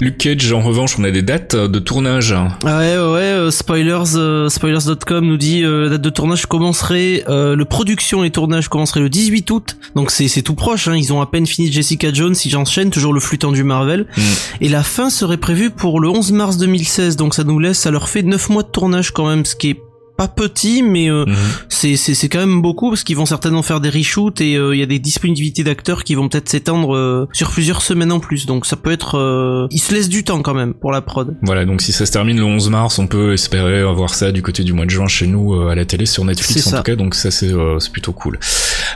Luke 0.00 0.18
Cage, 0.18 0.52
en 0.52 0.60
revanche, 0.62 0.96
on 0.98 1.04
a 1.04 1.10
des 1.10 1.22
dates 1.22 1.54
de 1.56 1.78
tournage. 1.78 2.32
Ah 2.34 2.78
ouais, 2.78 2.96
ouais, 2.96 3.32
euh, 3.34 3.50
spoilers, 3.50 4.16
euh, 4.16 4.48
spoilers.com 4.48 5.24
nous 5.26 5.36
dit 5.36 5.62
euh, 5.62 5.84
la 5.84 5.88
date 5.90 6.00
de 6.02 6.10
tournage 6.10 6.46
commencerait, 6.46 7.24
euh, 7.28 7.54
le 7.56 7.64
production 7.64 8.24
et 8.24 8.30
tournage 8.30 8.68
commencerait 8.68 9.00
le 9.00 9.08
18 9.08 9.50
août, 9.50 9.76
donc 9.94 10.10
c'est 10.10 10.42
tout 10.42 10.54
proche, 10.54 10.88
hein, 10.88 10.96
ils 10.96 11.12
ont 11.12 11.20
à 11.20 11.26
peine 11.26 11.46
fini 11.46 11.70
Jessica 11.70 12.12
Jones, 12.12 12.34
ils 12.44 12.56
enchaînent 12.56 12.90
toujours 12.90 13.12
le 13.12 13.20
flux 13.20 13.38
tendu 13.38 13.62
Marvel, 13.64 14.06
Mm. 14.16 14.20
et 14.62 14.68
la 14.68 14.82
fin 14.82 15.10
serait 15.14 15.36
prévue 15.38 15.70
pour 15.70 16.00
le 16.00 16.08
11 16.08 16.32
mars 16.32 16.56
2016, 16.58 17.16
donc 17.16 17.34
ça 17.34 17.44
nous 17.44 17.58
laisse, 17.58 17.78
ça 17.78 17.90
leur 17.90 18.08
fait 18.08 18.22
9 18.22 18.48
mois 18.50 18.62
de 18.62 18.68
tournage 18.68 19.12
quand 19.12 19.28
même, 19.28 19.44
ce 19.44 19.56
qui 19.56 19.70
est 19.70 19.80
pas 20.16 20.28
petit, 20.28 20.84
mais 20.84 21.10
euh, 21.10 21.24
Mhm. 21.26 21.34
c'est 21.68 21.96
c'est 21.96 22.14
c'est 22.14 22.28
quand 22.28 22.38
même 22.38 22.62
beaucoup 22.62 22.88
parce 22.90 23.02
qu'ils 23.02 23.16
vont 23.16 23.26
certainement 23.26 23.62
faire 23.62 23.80
des 23.80 23.90
reshoots 23.90 24.40
et 24.40 24.54
euh, 24.56 24.72
il 24.72 24.78
y 24.78 24.82
a 24.84 24.86
des 24.86 25.00
disponibilités 25.00 25.64
d'acteurs 25.64 26.04
qui 26.04 26.14
vont 26.14 26.28
peut-être 26.28 26.48
s'étendre 26.48 26.94
euh, 26.94 27.26
sur 27.32 27.50
plusieurs 27.50 27.82
semaines 27.82 28.12
en 28.12 28.20
plus. 28.20 28.46
Donc 28.46 28.64
ça 28.64 28.76
peut 28.76 28.92
être 28.92 29.18
euh, 29.18 29.66
ils 29.72 29.80
se 29.80 29.92
laissent 29.92 30.08
du 30.08 30.22
temps 30.22 30.40
quand 30.40 30.54
même 30.54 30.72
pour 30.72 30.92
la 30.92 31.00
prod. 31.00 31.34
Voilà, 31.42 31.64
donc 31.64 31.82
si 31.82 31.90
ça 31.90 32.06
se 32.06 32.12
termine 32.12 32.36
le 32.36 32.44
11 32.44 32.70
mars, 32.70 33.00
on 33.00 33.08
peut 33.08 33.32
espérer 33.32 33.80
avoir 33.80 34.14
ça 34.14 34.30
du 34.30 34.40
côté 34.40 34.62
du 34.62 34.72
mois 34.72 34.84
de 34.84 34.90
juin 34.90 35.08
chez 35.08 35.26
nous 35.26 35.52
euh, 35.54 35.70
à 35.70 35.74
la 35.74 35.84
télé 35.84 36.06
sur 36.06 36.24
Netflix 36.24 36.64
en 36.68 36.76
tout 36.76 36.82
cas, 36.84 36.94
donc 36.94 37.16
ça 37.16 37.32
c'est 37.32 37.52
euh, 37.52 37.80
c'est 37.80 37.90
plutôt 37.90 38.12
cool. 38.12 38.38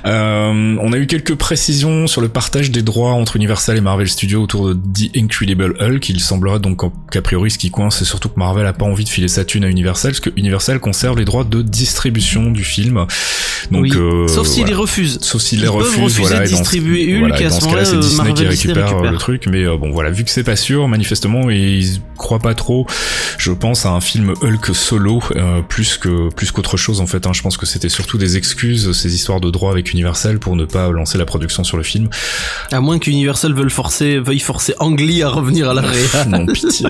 Euh, 0.06 0.76
on 0.80 0.92
a 0.92 0.96
eu 0.98 1.06
quelques 1.06 1.34
précisions 1.34 2.06
sur 2.06 2.20
le 2.20 2.28
partage 2.28 2.70
des 2.70 2.82
droits 2.82 3.12
entre 3.12 3.36
Universal 3.36 3.76
et 3.76 3.80
Marvel 3.80 4.08
Studios 4.08 4.42
autour 4.42 4.68
de 4.68 4.74
The 4.74 5.16
Incredible 5.16 5.74
Hulk. 5.80 6.08
Il 6.08 6.20
semblera 6.20 6.58
donc 6.58 6.82
qu'a 7.10 7.22
priori 7.22 7.50
ce 7.50 7.58
qui 7.58 7.70
coince, 7.70 7.98
c'est 7.98 8.04
surtout 8.04 8.28
que 8.28 8.38
Marvel 8.38 8.66
a 8.66 8.72
pas 8.72 8.84
envie 8.86 9.04
de 9.04 9.08
filer 9.08 9.28
sa 9.28 9.44
thune 9.44 9.64
à 9.64 9.68
Universal, 9.68 10.12
parce 10.12 10.20
que 10.20 10.30
Universal 10.36 10.80
conserve 10.80 11.18
les 11.18 11.24
droits 11.24 11.44
de 11.44 11.62
distribution 11.62 12.50
du 12.50 12.64
film. 12.64 13.06
Donc, 13.70 13.82
Oui. 13.82 13.92
euh, 13.96 14.28
Sauf 14.28 14.46
s'il 14.46 14.58
voilà. 14.62 14.70
les 14.70 14.76
refuse. 14.76 15.18
Sauf 15.20 15.42
s'il 15.42 15.60
les 15.60 15.68
refuse, 15.68 16.18
voilà. 16.20 16.44
et 16.44 16.48
distribuer 16.48 17.12
Hulk, 17.14 17.18
voilà, 17.20 17.40
et 17.40 17.44
à 17.46 17.48
dans 17.50 17.56
ce 17.56 17.60
ce 17.62 17.68
cas-là, 17.70 17.84
c'est 17.84 17.92
moment-là, 17.96 18.08
Disney 18.08 18.34
qui 18.34 18.42
Marvel 18.44 18.48
récupère, 18.48 18.76
euh, 18.78 18.90
récupère. 18.90 19.12
le 19.12 19.18
truc. 19.18 19.46
Mais 19.50 19.64
euh, 19.64 19.76
bon, 19.76 19.90
voilà, 19.90 20.10
vu 20.10 20.24
que 20.24 20.30
c'est 20.30 20.44
pas 20.44 20.56
sûr, 20.56 20.86
manifestement, 20.88 21.50
ils 21.50 22.00
croient 22.16 22.38
pas 22.38 22.54
trop, 22.54 22.86
je 23.38 23.50
pense 23.52 23.84
à 23.86 23.90
un 23.90 24.00
film 24.00 24.34
Hulk 24.42 24.74
solo, 24.74 25.22
euh, 25.36 25.62
plus 25.62 25.98
que 25.98 26.32
plus 26.34 26.50
qu'autre 26.50 26.76
chose 26.76 27.00
en 27.00 27.06
fait. 27.06 27.26
Hein. 27.26 27.32
Je 27.32 27.42
pense 27.42 27.56
que 27.56 27.66
c'était 27.66 27.88
surtout 27.88 28.18
des 28.18 28.36
excuses, 28.36 28.92
ces 28.92 29.14
histoires 29.14 29.40
de 29.40 29.50
droits 29.50 29.70
avec 29.72 29.87
Universal 29.92 30.38
pour 30.38 30.56
ne 30.56 30.64
pas 30.64 30.90
lancer 30.90 31.18
la 31.18 31.24
production 31.24 31.64
sur 31.64 31.76
le 31.76 31.82
film. 31.82 32.08
À 32.72 32.80
moins 32.80 32.98
qu'Universal 32.98 33.52
veuille 33.54 33.70
forcer, 33.70 34.18
veuille 34.18 34.38
forcer 34.38 34.74
à 34.78 35.28
revenir 35.28 35.70
à 35.70 35.74
la 35.74 35.82
réa. 35.82 36.24
non, 36.26 36.46
pitié. 36.46 36.86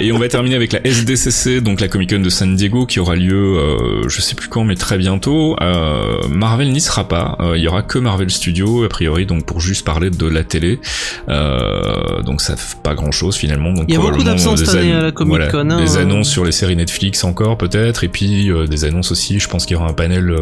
Et 0.00 0.12
on 0.12 0.18
va 0.18 0.28
terminer 0.28 0.54
avec 0.56 0.72
la 0.72 0.80
SDCC, 0.86 1.60
donc 1.60 1.80
la 1.80 1.88
Comic 1.88 2.10
Con 2.10 2.20
de 2.20 2.30
San 2.30 2.54
Diego, 2.54 2.86
qui 2.86 3.00
aura 3.00 3.16
lieu, 3.16 3.56
euh, 3.58 4.08
je 4.08 4.20
sais 4.20 4.34
plus 4.34 4.48
quand, 4.48 4.64
mais 4.64 4.76
très 4.76 4.98
bientôt. 4.98 5.56
Euh, 5.60 6.16
Marvel 6.28 6.70
n'y 6.70 6.80
sera 6.80 7.08
pas. 7.08 7.36
Euh, 7.40 7.56
Il 7.56 7.62
y 7.62 7.68
aura 7.68 7.82
que 7.82 7.98
Marvel 7.98 8.30
Studios, 8.30 8.84
a 8.84 8.88
priori, 8.88 9.26
donc 9.26 9.46
pour 9.46 9.60
juste 9.60 9.84
parler 9.84 10.10
de 10.10 10.26
la 10.26 10.44
télé. 10.44 10.80
Euh, 11.28 12.22
donc 12.22 12.40
ça 12.40 12.56
fait 12.56 12.76
pas 12.82 12.94
grand 12.94 13.10
chose 13.12 13.36
finalement. 13.36 13.72
Donc 13.72 13.86
Il 13.88 13.94
y 13.94 13.96
a 13.96 14.00
beaucoup 14.00 14.10
probablement 14.12 14.30
d'absence 14.36 14.60
des 14.60 14.66
cette 14.66 14.74
année 14.76 14.94
an- 14.94 14.98
à 14.98 15.02
la 15.02 15.12
Comic-Con, 15.12 15.50
voilà, 15.50 15.74
hein. 15.74 15.80
des 15.84 15.96
annonces 15.96 16.28
sur 16.30 16.44
les 16.44 16.52
séries 16.52 16.76
Netflix 16.76 17.24
encore 17.24 17.58
peut-être, 17.58 18.04
et 18.04 18.08
puis 18.08 18.50
des 18.68 18.84
annonces 18.84 19.10
aussi. 19.12 19.40
Je 19.40 19.48
pense 19.48 19.66
qu'il 19.66 19.74
y 19.76 19.76
aura 19.80 19.88
un 19.88 19.92
panel 19.94 20.34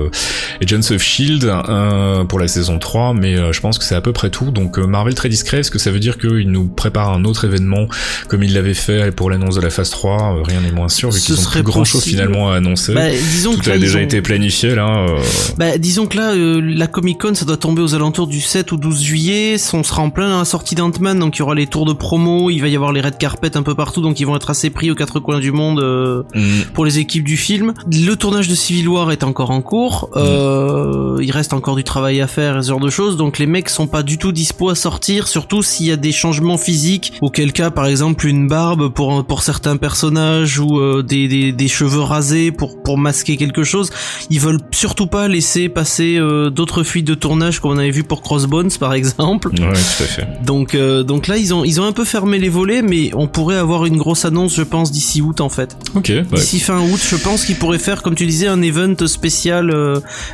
Agents 0.60 0.94
of 0.94 1.02
Shield 1.02 1.44
euh, 1.72 2.24
pour 2.24 2.38
la 2.38 2.48
saison 2.48 2.78
3, 2.78 3.14
mais 3.14 3.36
euh, 3.36 3.52
je 3.52 3.60
pense 3.60 3.78
que 3.78 3.84
c'est 3.84 3.94
à 3.94 4.00
peu 4.00 4.12
près 4.12 4.30
tout. 4.30 4.50
Donc 4.50 4.78
euh, 4.78 4.86
Marvel 4.86 5.14
très 5.14 5.28
discret. 5.28 5.58
Est-ce 5.60 5.70
que 5.70 5.78
ça 5.78 5.90
veut 5.90 6.00
dire 6.00 6.18
qu'il 6.18 6.50
nous 6.50 6.68
prépare 6.68 7.12
un 7.12 7.24
autre 7.24 7.44
événement 7.44 7.86
comme 8.28 8.42
il 8.42 8.54
l'avait 8.54 8.74
fait 8.74 9.14
pour 9.14 9.30
l'annonce 9.30 9.56
de 9.56 9.60
la 9.60 9.70
phase 9.70 9.90
3 9.90 10.36
euh, 10.38 10.42
Rien 10.42 10.60
n'est 10.60 10.72
moins 10.72 10.88
sûr 10.88 11.10
vu 11.10 11.20
qu'ils 11.20 11.34
ont 11.38 11.50
plus 11.50 11.62
grand 11.62 11.84
chose 11.84 12.02
finalement 12.04 12.50
à 12.50 12.56
annoncer. 12.56 12.94
Bah, 12.94 13.08
disons 13.10 13.54
tout 13.54 13.60
que 13.62 13.70
là, 13.70 13.76
a 13.76 13.78
déjà 13.78 13.98
ont- 13.98 14.02
été 14.02 14.22
planifié 14.22 14.74
là. 14.74 15.06
euh, 15.08 15.18
Bah, 15.58 15.78
disons 15.78 16.06
que 16.06 16.16
là, 16.16 16.32
euh, 16.32 16.60
la 16.62 16.86
Comic 16.86 17.20
Con, 17.20 17.34
ça 17.34 17.44
doit 17.44 17.56
tomber 17.56 17.82
aux 17.82 17.94
alentours 17.94 18.26
du 18.26 18.40
7 18.40 18.72
ou 18.72 18.76
12 18.76 19.02
juillet. 19.02 19.56
On 19.72 19.82
sera 19.82 20.02
en 20.02 20.10
plein 20.10 20.30
dans 20.30 20.38
la 20.38 20.44
sortie 20.44 20.74
d'Ant-Man, 20.74 21.18
donc 21.18 21.36
il 21.36 21.40
y 21.40 21.42
aura 21.42 21.54
les 21.54 21.66
tours 21.66 21.86
de 21.86 21.92
promo, 21.92 22.50
il 22.50 22.60
va 22.60 22.68
y 22.68 22.76
avoir 22.76 22.92
les 22.92 23.00
red 23.00 23.16
carpet 23.18 23.56
un 23.56 23.62
peu 23.62 23.74
partout, 23.74 24.00
donc 24.02 24.20
ils 24.20 24.26
vont 24.26 24.36
être 24.36 24.50
assez 24.50 24.70
pris 24.70 24.90
aux 24.90 24.94
quatre 24.94 25.20
coins 25.20 25.40
du 25.40 25.52
monde 25.52 25.80
euh, 25.80 26.22
mm, 26.34 26.72
pour 26.74 26.84
les 26.84 26.98
équipes 26.98 27.24
du 27.24 27.36
film. 27.36 27.72
Le 27.90 28.14
tournage 28.14 28.48
de 28.48 28.54
Civil 28.54 28.88
War 28.88 29.10
est 29.12 29.24
encore 29.24 29.50
en 29.50 29.62
cours. 29.62 30.10
Euh, 30.16 31.18
il 31.22 31.30
reste 31.30 31.52
encore 31.52 31.61
du 31.70 31.84
travail 31.84 32.20
à 32.20 32.26
faire 32.26 32.58
et 32.58 32.62
ce 32.62 32.68
genre 32.68 32.80
de 32.80 32.90
choses, 32.90 33.16
donc 33.16 33.38
les 33.38 33.46
mecs 33.46 33.68
sont 33.68 33.86
pas 33.86 34.02
du 34.02 34.18
tout 34.18 34.32
dispo 34.32 34.68
à 34.68 34.74
sortir, 34.74 35.28
surtout 35.28 35.62
s'il 35.62 35.86
y 35.86 35.92
a 35.92 35.96
des 35.96 36.12
changements 36.12 36.58
physiques. 36.58 37.12
Auquel 37.22 37.52
cas, 37.52 37.70
par 37.70 37.86
exemple, 37.86 38.26
une 38.26 38.48
barbe 38.48 38.88
pour 38.92 39.24
pour 39.24 39.42
certains 39.42 39.76
personnages 39.76 40.58
ou 40.58 40.78
euh, 40.78 41.02
des, 41.02 41.28
des 41.28 41.52
des 41.52 41.68
cheveux 41.68 42.00
rasés 42.00 42.50
pour 42.50 42.82
pour 42.82 42.98
masquer 42.98 43.36
quelque 43.36 43.64
chose. 43.64 43.90
Ils 44.30 44.40
veulent 44.40 44.60
surtout 44.72 45.06
pas 45.06 45.28
laisser 45.28 45.68
passer 45.68 46.16
euh, 46.18 46.50
d'autres 46.50 46.82
fuites 46.82 47.06
de 47.06 47.14
tournage 47.14 47.60
comme 47.60 47.70
on 47.72 47.78
avait 47.78 47.90
vu 47.90 48.02
pour 48.02 48.22
Crossbones 48.22 48.70
par 48.80 48.92
exemple. 48.92 49.48
ouais, 49.48 49.54
tout 49.56 49.62
à 50.02 50.06
fait. 50.06 50.26
Donc 50.44 50.74
euh, 50.74 51.02
donc 51.04 51.28
là 51.28 51.36
ils 51.36 51.54
ont 51.54 51.64
ils 51.64 51.80
ont 51.80 51.84
un 51.84 51.92
peu 51.92 52.04
fermé 52.04 52.38
les 52.38 52.48
volets 52.48 52.82
mais 52.82 53.10
on 53.14 53.28
pourrait 53.28 53.56
avoir 53.56 53.86
une 53.86 53.96
grosse 53.96 54.24
annonce 54.24 54.56
je 54.56 54.62
pense 54.62 54.90
d'ici 54.90 55.22
août 55.22 55.40
en 55.40 55.48
fait. 55.48 55.76
Ok. 55.94 56.08
ouais. 56.08 56.24
D'ici 56.32 56.58
fin 56.60 56.80
août, 56.80 57.00
je 57.08 57.16
pense 57.16 57.44
qu'ils 57.44 57.56
pourraient 57.56 57.78
faire 57.78 58.02
comme 58.02 58.14
tu 58.14 58.26
disais 58.26 58.48
un 58.48 58.60
event 58.62 59.06
spécial 59.06 59.72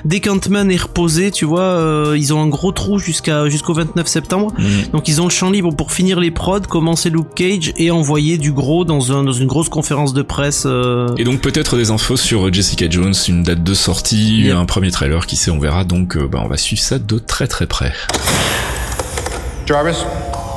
dès 0.05 0.21
qu'Ant-Man 0.21 0.71
est 0.71 0.77
reposé, 0.83 1.08
tu 1.33 1.45
vois, 1.45 1.61
euh, 1.61 2.17
ils 2.19 2.33
ont 2.33 2.43
un 2.43 2.47
gros 2.47 2.73
trou 2.73 2.99
jusqu'à 2.99 3.49
jusqu'au 3.49 3.75
29 3.75 4.07
septembre. 4.07 4.53
Mm. 4.59 4.91
Donc 4.93 5.09
ils 5.09 5.21
ont 5.21 5.25
le 5.25 5.31
champ 5.31 5.51
libre 5.51 5.75
pour 5.75 5.93
finir 5.93 6.21
les 6.21 6.31
prods, 6.31 6.61
commencer 6.61 7.11
Luke 7.11 7.35
Cage 7.35 7.73
et 7.77 7.91
envoyer 7.91 8.39
du 8.39 8.53
gros 8.53 8.85
dans 8.85 9.13
un 9.13 9.25
dans 9.25 9.33
une 9.33 9.47
grosse 9.47 9.69
conférence 9.69 10.13
de 10.13 10.23
presse 10.23 10.65
euh, 10.67 11.09
Et 11.17 11.25
donc 11.25 11.41
peut-être 11.41 11.77
des 11.77 11.91
infos 11.91 12.17
sur 12.17 12.53
Jessica 12.53 12.89
Jones, 12.89 13.15
une 13.29 13.43
date 13.43 13.63
de 13.63 13.75
sortie, 13.75 14.51
un 14.55 14.65
premier 14.65 14.91
trailer, 14.91 15.27
qui 15.27 15.37
sait, 15.37 15.51
on 15.51 15.59
verra. 15.59 15.85
Donc 15.85 16.17
euh, 16.17 16.29
bah, 16.29 16.41
on 16.45 16.49
va 16.49 16.57
suivre 16.57 16.83
ça 16.83 16.99
de 16.99 17.19
très 17.19 17.47
très 17.47 17.67
près. 17.67 17.93
Jarvis, 19.67 20.05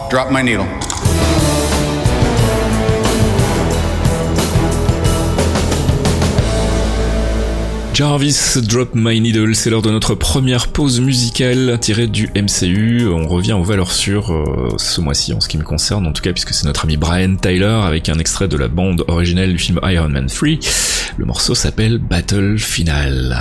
drop 0.10 0.28
my 0.32 0.44
needle. 0.44 0.66
Jarvis 8.02 8.58
Drop 8.68 8.96
My 8.96 9.22
Needle, 9.22 9.54
c'est 9.54 9.70
l'heure 9.70 9.84
de 9.84 9.92
notre 9.92 10.16
première 10.16 10.70
pause 10.70 11.00
musicale 11.00 11.78
tirée 11.80 12.08
du 12.08 12.32
MCU. 12.36 13.08
On 13.08 13.28
revient 13.28 13.54
aux 13.54 13.62
valeurs 13.62 13.92
sûres 13.92 14.34
euh, 14.34 14.74
ce 14.80 15.02
mois-ci 15.02 15.34
en 15.34 15.40
ce 15.40 15.48
qui 15.48 15.60
me 15.60 15.64
concerne, 15.64 16.08
en 16.08 16.12
tout 16.12 16.24
cas 16.24 16.34
puisque 16.34 16.52
c'est 16.56 16.66
notre 16.66 16.86
ami 16.86 16.98
Brian 16.98 17.36
Tyler 17.36 17.80
avec 17.84 18.10
un 18.10 18.18
extrait 18.18 18.48
de 18.48 18.58
la 18.58 18.70
bande 18.70 19.06
originelle 19.08 19.52
du 19.52 19.60
film 19.60 19.80
Iron 19.84 20.10
Man 20.10 20.26
3. 20.26 20.48
Le 21.18 21.26
morceau 21.26 21.54
s'appelle 21.54 22.00
Battle 22.00 22.58
Final. 22.58 23.38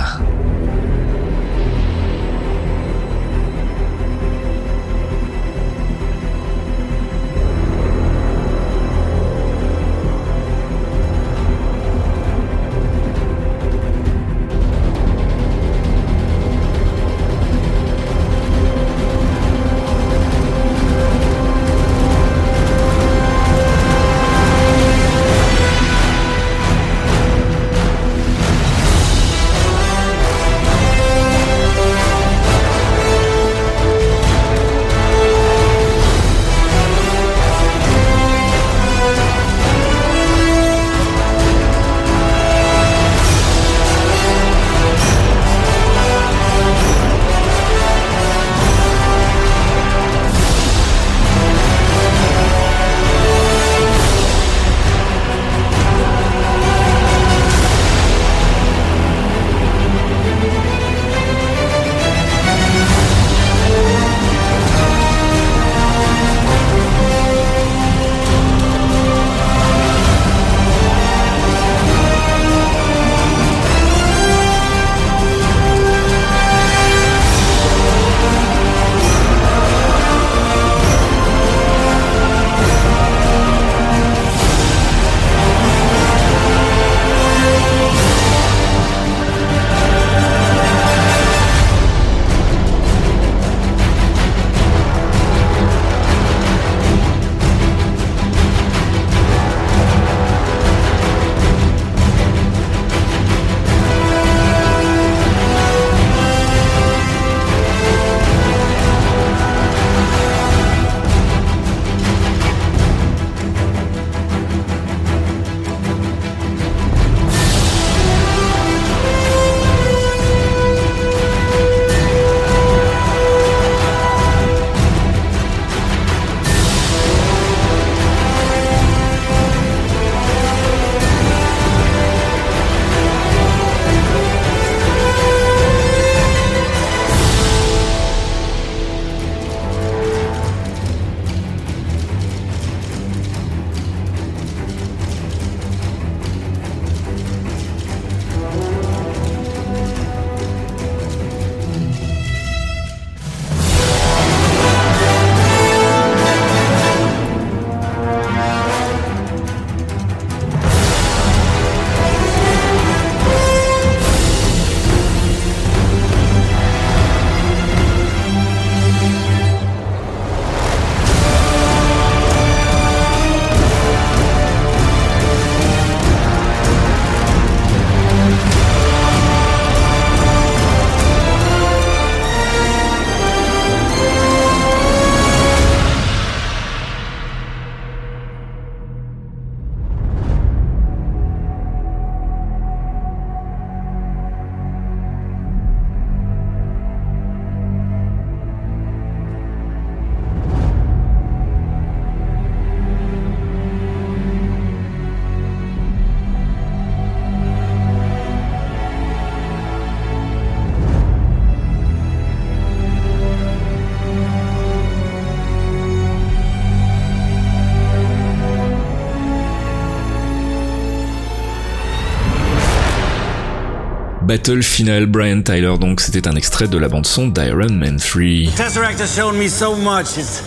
Battle 224.31 224.63
final 224.63 225.07
Brian 225.07 225.41
Tyler 225.41 225.77
donc 225.77 225.99
c'était 225.99 226.25
un 226.25 226.37
extrait 226.37 226.69
de 226.69 226.77
la 226.77 226.87
bande 226.87 227.05
son 227.05 227.27
d'Iron 227.27 227.73
Man 227.73 227.97
3. 227.97 228.53
Tesseract 228.55 229.01
has 229.01 229.13
shown 229.13 229.37
me 229.37 229.49
so 229.49 229.75
much. 229.75 230.17
It's, 230.17 230.41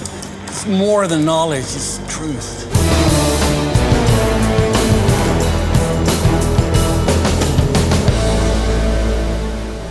it's 0.49 0.66
more 0.66 1.07
than 1.07 1.27
knowledge, 1.27 1.64
it's 1.64 2.01
truth. 2.09 3.04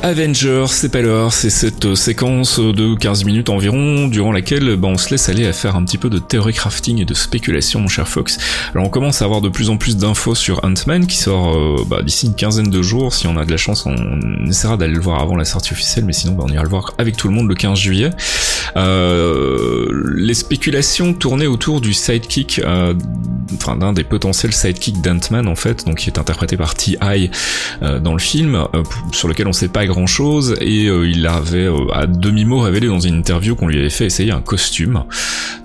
Avengers, 0.06 0.66
c'est 0.68 0.90
pas 0.90 1.02
l'heure, 1.02 1.32
c'est 1.32 1.50
cette 1.50 1.96
séquence 1.96 2.60
de 2.60 2.94
15 2.94 3.24
minutes 3.24 3.48
environ 3.50 4.10
durant 4.10 4.34
laquelle 4.34 4.76
bah, 4.76 4.90
on 4.90 4.98
se 4.98 5.12
laisse 5.12 5.30
aller 5.30 5.48
à 5.48 5.54
faire 5.54 5.78
un 5.78 5.86
petit 5.86 5.98
peu 5.98 6.10
de 6.10 6.20
théorie 6.20 6.52
crafting 6.52 7.00
et 7.00 7.06
de 7.06 7.14
spéculation 7.14 7.80
mon 7.80 7.88
cher 7.88 8.06
Fox. 8.06 8.38
Alors 8.74 8.86
on 8.86 8.90
commence 8.90 9.22
à 9.22 9.26
avoir 9.26 9.40
de 9.40 9.48
plus 9.48 9.70
en 9.70 9.78
plus 9.78 9.96
d'infos 9.96 10.36
sur 10.36 10.62
Ant-Man 10.66 11.08
qui 11.08 11.16
sort 11.16 11.56
euh, 11.56 11.86
bah, 11.88 12.02
d'ici 12.02 12.26
une 12.26 12.36
quinzaine 12.36 12.70
de 12.70 12.82
jours, 12.82 13.14
si 13.14 13.28
on 13.28 13.38
a 13.38 13.46
de 13.46 13.52
la 13.52 13.56
chance 13.56 13.86
on 13.86 14.46
essaiera 14.46 14.76
d'aller 14.76 14.94
le 14.94 15.00
voir 15.00 15.22
avant 15.22 15.38
la 15.38 15.46
sortie 15.46 15.72
officielle 15.72 16.04
mais 16.04 16.12
sinon 16.12 16.34
bah, 16.34 16.44
on 16.46 16.52
ira 16.52 16.64
le 16.64 16.70
voir 16.70 16.94
avec 16.98 17.16
tout 17.16 17.30
le 17.30 17.34
monde 17.34 17.48
le 17.48 17.56
15 17.56 17.80
juillet. 17.80 18.10
Euh, 18.76 19.88
les 20.18 20.34
spéculations 20.34 21.14
tournaient 21.14 21.48
autour 21.48 21.80
du 21.80 21.94
sidekick, 21.94 22.60
euh, 22.60 22.94
enfin 23.56 23.76
d'un 23.76 23.94
des 23.94 24.04
potentiels 24.04 24.54
sidekicks 24.54 25.02
d'Ant-Man 25.02 25.48
en 25.48 25.56
fait, 25.56 25.86
donc 25.86 25.98
qui 25.98 26.10
est 26.10 26.20
interprété 26.20 26.58
par 26.58 26.76
T.I. 26.76 27.30
Euh, 27.82 28.00
dans 28.00 28.14
le 28.14 28.20
film, 28.20 28.56
euh, 28.56 28.84
sur 29.12 29.28
lequel 29.28 29.48
on 29.48 29.54
sait 29.54 29.68
pas 29.68 29.86
grand 29.86 30.08
chose 30.08 30.56
et 30.62 30.88
euh, 30.88 31.08
il 31.08 31.26
avait 31.28 31.66
euh, 31.66 31.92
à 31.94 32.06
demi-mot 32.08 32.60
révélé 32.60 32.88
dans 32.88 33.00
une 33.00 33.16
interview 33.16 33.56
qu'on 33.56 33.68
lui 33.68 33.80
avait 33.80 33.90
fait 33.90 34.06
essayer 34.06 34.32
un 34.32 34.42
costume. 34.42 35.04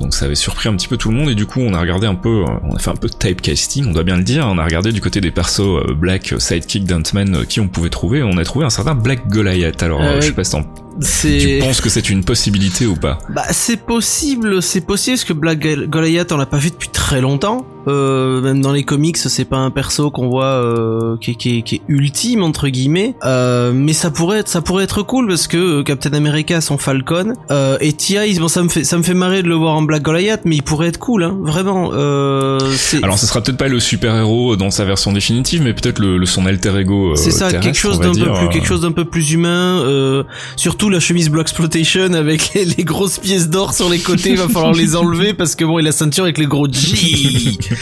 Donc 0.01 0.15
ça 0.15 0.27
avait 0.27 0.35
surpris 0.35 0.69
un 0.69 0.77
petit 0.77 0.89
peu 0.89 0.97
tout 0.97 1.11
le 1.11 1.17
monde 1.17 1.31
et 1.31 1.35
du 1.35 1.47
coup 1.47 1.61
on 1.61 1.75
a 1.75 1.81
regardé 1.81 2.07
un 2.07 2.15
peu, 2.15 2.45
euh, 2.45 2.47
on 2.65 2.75
a 2.75 2.79
fait 2.79 2.91
un 2.91 2.97
peu 2.97 3.09
de 3.09 3.15
typecasting, 3.15 3.87
on 3.89 3.93
doit 3.93 4.05
bien 4.05 4.17
le 4.17 4.25
dire, 4.25 4.47
on 4.47 4.59
a 4.59 4.65
regardé 4.65 4.93
du 4.93 5.01
côté 5.01 5.21
des 5.21 5.31
persos 5.31 5.87
Black 5.97 6.35
Sidekick 6.39 6.85
d'Ant-Man 6.85 7.47
qui 7.47 7.61
on 7.61 7.69
pouvait 7.69 7.91
trouver, 7.91 8.23
on 8.23 8.37
a 8.37 8.45
trouvé 8.45 8.65
un 8.65 8.71
certain 8.71 8.95
Black 8.95 9.29
Goliath. 9.29 9.83
Alors 9.83 10.03
je 10.17 10.27
sais 10.27 10.33
pas 10.33 10.45
si 10.45 10.57
tu 11.01 11.59
penses 11.61 11.81
que 11.81 11.89
c'est 11.89 12.11
une 12.11 12.25
possibilité 12.25 12.87
ou 12.87 12.97
pas? 12.97 13.19
Bah 13.31 13.45
c'est 13.51 13.77
possible, 13.77 14.63
c'est 14.63 14.81
possible 14.81 15.17
parce 15.17 15.25
que 15.25 15.33
Black 15.33 15.59
Goliath 15.89 16.33
on 16.33 16.37
l'a 16.37 16.47
pas 16.47 16.59
vu 16.59 16.71
depuis 16.71 16.89
très 16.89 17.21
longtemps. 17.21 17.67
Euh, 17.89 18.41
même 18.41 18.61
dans 18.61 18.73
les 18.73 18.83
comics, 18.83 19.17
c'est 19.17 19.45
pas 19.45 19.57
un 19.57 19.71
perso 19.71 20.11
qu'on 20.11 20.29
voit 20.29 20.45
euh, 20.45 21.17
qui, 21.21 21.37
qui, 21.37 21.63
qui, 21.63 21.77
est 21.77 21.83
ultime 21.89 22.43
entre 22.43 22.69
guillemets. 22.69 23.15
Euh, 23.25 23.73
mais 23.75 23.93
ça 23.93 24.11
pourrait 24.11 24.41
être, 24.41 24.49
ça 24.49 24.61
pourrait 24.61 24.85
être 24.85 25.03
cool 25.03 25.29
parce 25.29 25.47
que 25.47 25.83
Captain 25.83 26.13
America 26.13 26.61
son 26.61 26.79
Falcon 26.79 27.35
euh, 27.51 27.79
et 27.81 27.93
T.I. 27.93 28.39
Bon, 28.39 28.49
ça 28.49 28.63
me 28.63 28.69
fait, 28.69 28.85
ça 28.85 28.99
me 28.99 29.03
fait 29.03 29.15
marrer 29.15 29.43
de 29.43 29.49
le 29.49 29.55
voir 29.55 29.75
en 29.75 29.83
Black 29.83 30.03
Goliath, 30.03 30.43
mais 30.45 30.57
il 30.57 30.63
pourrait 30.63 30.89
être 30.89 30.99
cool, 30.99 31.25
hein, 31.25 31.37
vraiment. 31.41 31.91
Euh, 31.95 32.59
Alors, 33.03 33.19
ce 33.19 33.27
sera 33.27 33.41
peut-être 33.41 33.59
pas 33.59 33.69
le 33.69 33.81
super 33.81 34.15
héros 34.15 34.57
dans 34.57 34.71
sa 34.71 34.85
version 34.85 35.13
définitive, 35.13 35.63
mais 35.63 35.73
peut-être 35.73 35.99
le, 35.99 36.19
le, 36.19 36.27
son 36.27 36.47
alter 36.47 36.79
ego. 36.79 37.17
c'est 37.17 37.31
ça, 37.31 37.53
quelque 37.53 37.79
chose 37.79 38.01
d'un 38.01 38.13
peu 38.13 38.33
plus, 38.33 38.49
quelque 38.51 38.67
chose 38.67 38.83
d'un 38.83 38.93
peu 38.93 39.05
plus 39.05 39.33
humain. 39.33 40.25
surtout 40.57 40.91
la 40.91 41.01
chemise 41.01 41.31
Black 41.31 41.49
Exploitation 41.49 42.13
avec 42.13 42.53
les, 42.55 42.67
les 42.67 42.85
grosses 42.85 43.19
pièces 43.19 43.49
d'or 43.49 43.73
sur 43.73 43.89
les 43.89 43.99
côtés, 43.99 44.31
il 44.31 44.37
va 44.37 44.49
falloir 44.49 44.73
les 44.73 44.97
enlever 44.97 45.33
parce 45.33 45.55
que 45.55 45.65
bon, 45.65 45.79
et 45.79 45.83
la 45.83 45.93
ceinture 45.93 46.25
avec 46.25 46.37
les 46.37 46.47
gros 46.47 46.69
G. 46.71 47.59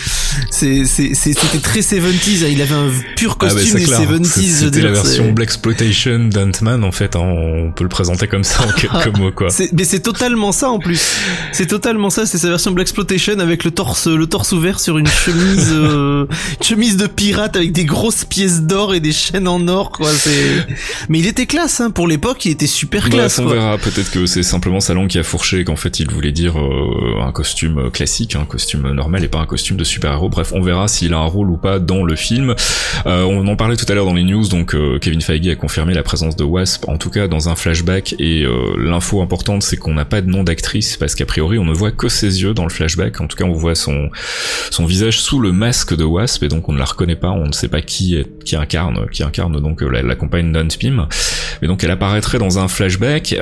c'était 0.51 1.59
très 1.63 1.81
70s 1.81 2.45
hein. 2.45 2.49
il 2.51 2.63
avait 2.63 2.75
un 2.75 2.91
pur 3.17 3.37
ah, 3.41 3.47
costume 3.47 3.79
des 3.79 3.87
70s 3.87 4.43
c'était 4.43 4.81
la 4.81 4.93
version 4.93 5.33
Black 5.33 5.49
Exploitation 5.49 6.29
d'Ant-Man 6.29 6.85
en 6.85 6.93
fait 6.93 7.17
hein. 7.17 7.21
on 7.21 7.73
peut 7.73 7.85
le 7.85 7.89
présenter 7.89 8.27
comme 8.27 8.45
ça 8.45 8.65
en 8.67 8.73
quelques 8.81 9.17
mots 9.19 9.33
quoi 9.33 9.49
mais 9.73 9.85
c'est 9.85 10.01
totalement 10.01 10.53
ça 10.53 10.71
en 10.71 10.79
plus 10.79 11.17
c'est 11.53 11.67
totalement 11.67 12.11
ça 12.11 12.27
c'est 12.27 12.39
sa 12.39 12.49
version 12.49 12.71
Black 12.73 12.87
Exploitation 12.87 13.39
avec 13.39 13.65
le 13.65 13.71
torse 13.71 14.07
le 14.07 14.27
torse 14.27 14.53
ouvert 14.53 14.81
sur 14.81 14.99
une 14.99 15.07
chemise 15.07 15.71
euh, 15.73 16.27
chemise 16.61 16.97
de 16.97 17.07
pirate 17.07 17.57
avec 17.57 17.73
des 17.73 17.85
grosses 17.85 18.25
pièces 18.25 18.63
d'or 18.63 18.95
et 18.95 19.01
des 19.01 19.13
chaînes 19.13 19.49
en 19.49 19.67
or 19.69 19.91
quoi 19.91 20.11
mais 21.09 21.19
il 21.19 21.27
était 21.27 21.47
classe 21.47 21.81
hein. 21.81 21.91
pour 21.91 22.07
l'époque 22.07 22.45
il 22.45 22.53
était 22.53 22.67
super 22.67 23.09
classe 23.09 23.39
on 23.39 23.47
verra 23.47 23.79
peut-être 23.79 24.11
que 24.11 24.27
c'est 24.27 24.43
simplement 24.43 24.81
sa 24.81 24.95
langue 24.95 25.09
qui 25.09 25.19
a 25.19 25.25
fourché 25.25 25.65
qu'en 25.65 25.77
fait 25.77 26.01
il 26.01 26.11
voulait 26.11 26.33
dire 26.33 26.59
euh, 26.59 27.23
un 27.23 27.33
costume 27.33 27.91
classique 27.91 28.37
un 28.37 28.45
costume 28.45 28.93
normal 28.93 29.25
et 29.25 29.29
pas 29.29 29.39
un 29.39 29.47
costume 29.47 29.77
de 29.77 29.85
super-héros. 29.87 30.29
Bref, 30.29 30.53
on 30.55 30.61
verra 30.61 30.89
s'il 30.89 31.15
a 31.15 31.19
un 31.19 31.27
rôle 31.27 31.51
ou 31.51 31.57
pas 31.57 31.79
dans 31.79 32.05
le 32.05 32.17
film. 32.17 32.55
Euh, 33.07 33.23
on 33.25 33.47
en 33.47 33.57
parlait 33.57 33.77
tout 33.77 33.87
à 33.89 33.95
l'heure 33.95 34.07
dans 34.07 34.15
les 34.15 34.25
news, 34.25 34.47
donc 34.49 34.75
euh, 34.75 34.99
Kevin 34.99 35.21
Feige 35.21 35.49
a 35.49 35.55
confirmé 35.55 35.95
la 35.95 36.03
présence 36.03 36.37
de 36.37 36.45
Wasp, 36.45 36.89
en 36.89 36.99
tout 36.99 37.11
cas 37.11 37.29
dans 37.29 37.49
un 37.49 37.57
flashback. 37.57 38.15
Et 38.19 38.45
euh, 38.45 38.75
l'info 38.79 39.23
importante, 39.23 39.63
c'est 39.63 39.77
qu'on 39.77 39.95
n'a 39.95 40.05
pas 40.05 40.21
de 40.21 40.29
nom 40.29 40.43
d'actrice 40.43 40.97
parce 40.97 41.15
qu'a 41.15 41.27
priori 41.27 41.59
on 41.59 41.65
ne 41.65 41.73
voit 41.73 41.93
que 41.93 42.09
ses 42.09 42.43
yeux 42.43 42.55
dans 42.55 42.65
le 42.65 42.71
flashback. 42.71 43.21
En 43.21 43.27
tout 43.27 43.37
cas, 43.37 43.45
on 43.45 43.53
voit 43.53 43.75
son 43.75 44.11
son 44.71 44.87
visage 44.87 45.21
sous 45.21 45.41
le 45.41 45.53
masque 45.53 45.97
de 45.97 46.05
Wasp 46.05 46.43
et 46.43 46.49
donc 46.49 46.69
on 46.69 46.73
ne 46.73 46.79
la 46.79 46.85
reconnaît 46.85 47.17
pas. 47.17 47.31
On 47.31 47.47
ne 47.47 47.53
sait 47.53 47.69
pas 47.69 47.83
qui 47.83 48.17
est, 48.17 48.27
qui 48.45 48.57
incarne 48.57 49.07
qui 49.11 49.23
incarne 49.23 49.61
donc 49.61 49.83
la, 49.83 50.03
la 50.03 50.15
compagne 50.15 50.53
d'Ant 50.53 50.69
Pym. 50.79 51.07
Mais 51.63 51.69
donc 51.69 51.85
elle 51.85 51.91
apparaîtrait 51.91 52.39
dans 52.39 52.59
un 52.59 52.69
flashback. 52.69 53.37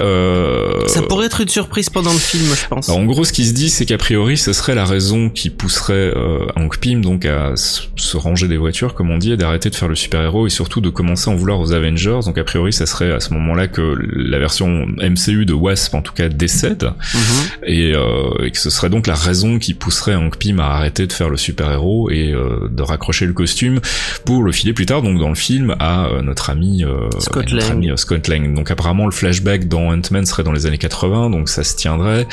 Ça 0.87 1.03
pourrait 1.03 1.27
être 1.27 1.41
une 1.41 1.49
surprise 1.49 1.91
pendant 1.91 2.13
le 2.13 2.19
film, 2.19 2.47
je 2.55 2.69
pense. 2.69 2.89
en 2.89 3.05
gros, 3.05 3.25
ce 3.25 3.33
qui 3.33 3.45
se 3.45 3.53
dit, 3.53 3.71
c'est 3.71 3.87
qu'a 3.87 3.99
priori, 3.99 4.37
ce 4.37 4.53
serait 4.53 4.75
la 4.75 4.85
raison 4.85 5.31
qui 5.31 5.51
pousserait 5.51 6.13
euh, 6.25 6.47
Hank 6.57 6.79
Pym 6.79 7.03
donc 7.03 7.25
à 7.27 7.53
se 7.57 8.17
ranger 8.17 8.49
des 8.49 8.57
voitures 8.57 8.95
comme 8.95 9.11
on 9.11 9.19
dit 9.19 9.33
et 9.33 9.37
d'arrêter 9.37 9.71
de 9.71 9.75
faire 9.75 9.89
le 9.89 9.95
super-héros 9.95 10.47
et 10.47 10.51
surtout 10.51 10.81
de 10.81 10.91
commencer 10.91 11.31
à 11.31 11.33
en 11.33 11.37
vouloir 11.37 11.61
aux 11.61 11.73
Avengers 11.73 12.21
donc 12.25 12.39
a 12.39 12.45
priori 12.45 12.73
ça 12.73 12.87
serait 12.87 13.13
à 13.13 13.21
ce 13.21 13.33
moment-là 13.35 13.69
que 13.69 13.97
la 14.13 14.39
version 14.39 14.87
MCU 14.99 15.45
de 15.45 15.53
Wasp 15.53 15.95
en 15.95 16.03
tout 16.03 16.13
cas 16.13 16.29
décède 16.29 16.85
mhm. 16.85 17.21
et, 17.67 17.93
euh, 17.95 18.45
et, 18.45 18.51
que 18.51 18.59
ce 18.59 18.71
serait 18.71 18.91
donc 18.91 19.07
la 19.07 19.15
raison 19.15 19.59
qui 19.59 19.75
pousserait 19.75 20.15
Hank 20.15 20.37
Pym 20.37 20.61
à 20.61 20.67
arrêter 20.75 21.07
de 21.07 21.13
faire 21.13 21.29
le 21.29 21.37
super-héros 21.37 22.11
et 22.11 22.33
euh, 22.33 22.69
de 22.71 22.83
raccrocher 22.83 23.27
le 23.27 23.33
costume 23.33 23.81
pour 24.25 24.43
le 24.43 24.53
filer 24.53 24.73
plus 24.73 24.87
tard 24.87 25.03
donc 25.03 25.19
dans 25.19 25.29
le 25.29 25.35
film 25.35 25.75
à 25.79 26.07
euh, 26.07 26.23
notre 26.23 26.51
ami, 26.51 26.85
euh, 26.85 27.09
Scott, 27.19 27.53
notre 27.53 27.57
Lang. 27.57 27.73
ami 27.73 27.91
Scott 27.97 28.29
Lang 28.29 28.55
donc 28.55 28.71
apparemment 28.71 29.07
le 29.07 29.13
flashback 29.13 29.69
dans 29.69 29.93
Ant-Man 29.93 30.27
serait 30.27 30.43
dans 30.43 30.53
les 30.53 30.67
années 30.67 30.79
80 30.79 31.31
donc 31.31 31.49
ça 31.49 31.65
se 31.65 31.77
tiendrait 31.77 32.27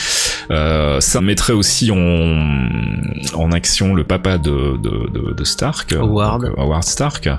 ça 0.49 1.21
mettrait 1.21 1.53
aussi 1.53 1.91
en, 1.91 1.97
en 3.33 3.51
action 3.51 3.80
le 3.95 4.03
papa 4.03 4.37
de, 4.37 4.77
de, 4.77 5.33
de, 5.33 5.43
Stark, 5.43 5.93
Howard. 5.93 6.45
Donc, 6.45 6.57
Howard 6.57 6.83
Stark. 6.83 7.29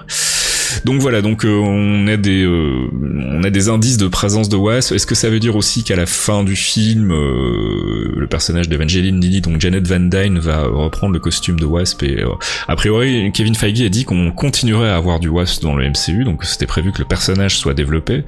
Donc 0.85 1.01
voilà, 1.01 1.23
donc 1.23 1.45
euh, 1.45 1.49
on 1.49 2.07
a 2.07 2.17
des 2.17 2.45
euh, 2.45 2.89
on 2.93 3.43
a 3.45 3.51
des 3.51 3.69
indices 3.69 3.97
de 3.97 4.09
présence 4.09 4.49
de 4.49 4.57
Wasp. 4.57 4.93
Est-ce 4.93 5.07
que 5.07 5.15
ça 5.15 5.31
veut 5.31 5.41
dire 5.41 5.57
aussi 5.57 5.85
qu'à 5.85 5.97
la 5.97 6.07
fin 6.07 6.45
du 6.45 6.57
film, 6.57 7.13
euh, 7.13 8.13
le 8.17 8.27
personnage 8.27 8.69
d'Evangeline 8.69 9.21
Lilly, 9.21 9.41
donc 9.41 9.61
Janet 9.61 9.87
Van 9.87 10.01
Dyne, 10.01 10.39
va 10.39 10.63
reprendre 10.67 11.13
le 11.13 11.21
costume 11.21 11.59
de 11.59 11.67
Wasp 11.67 12.03
et 12.03 12.25
a 12.69 12.77
priori 12.77 13.31
Kevin 13.33 13.55
Feige 13.55 13.83
a 13.83 13.89
dit 13.89 14.05
qu'on 14.05 14.31
continuerait 14.33 14.91
à 14.91 14.97
avoir 14.97 15.21
du 15.21 15.29
Wasp 15.29 15.63
dans 15.63 15.75
le 15.75 15.89
MCU, 15.89 16.25
donc 16.25 16.45
c'était 16.45 16.67
prévu 16.67 16.93
que 16.93 16.99
le 16.99 17.05
personnage 17.05 17.59
soit 17.59 17.75
développé. 17.75 18.25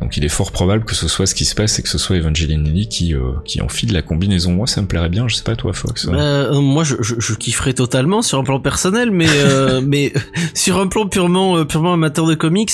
Donc 0.00 0.16
il 0.16 0.24
est 0.24 0.28
fort 0.28 0.52
probable 0.52 0.84
que 0.84 0.94
ce 0.94 1.08
soit 1.08 1.26
ce 1.26 1.34
qui 1.34 1.44
se 1.44 1.54
passe 1.54 1.78
et 1.78 1.82
que 1.82 1.88
ce 1.88 1.98
soit 1.98 2.16
Evangeline 2.16 2.64
Lilly 2.64 2.88
qui 2.88 3.14
qui 3.44 3.60
enfile 3.60 3.92
la 3.92 4.02
combinaison. 4.02 4.52
Moi 4.52 4.66
ça 4.66 4.82
me 4.82 4.86
plairait 4.86 5.08
bien, 5.08 5.28
je 5.28 5.36
sais 5.36 5.44
pas 5.44 5.56
toi 5.56 5.72
Fox. 5.72 6.06
moi 6.06 6.84
je, 6.84 6.96
je, 7.00 7.14
je, 7.18 7.34
kifferais 7.34 7.74
totalement 7.74 8.22
sur 8.22 8.38
un 8.38 8.44
plan 8.44 8.60
personnel, 8.60 9.10
mais 9.10 9.28
mais 9.82 10.12
sur 10.54 10.78
un 10.78 10.86
plan 10.86 11.06
purement 11.06 11.64
purement 11.64 11.79
amateur 11.88 12.26
de 12.26 12.34
comics, 12.34 12.72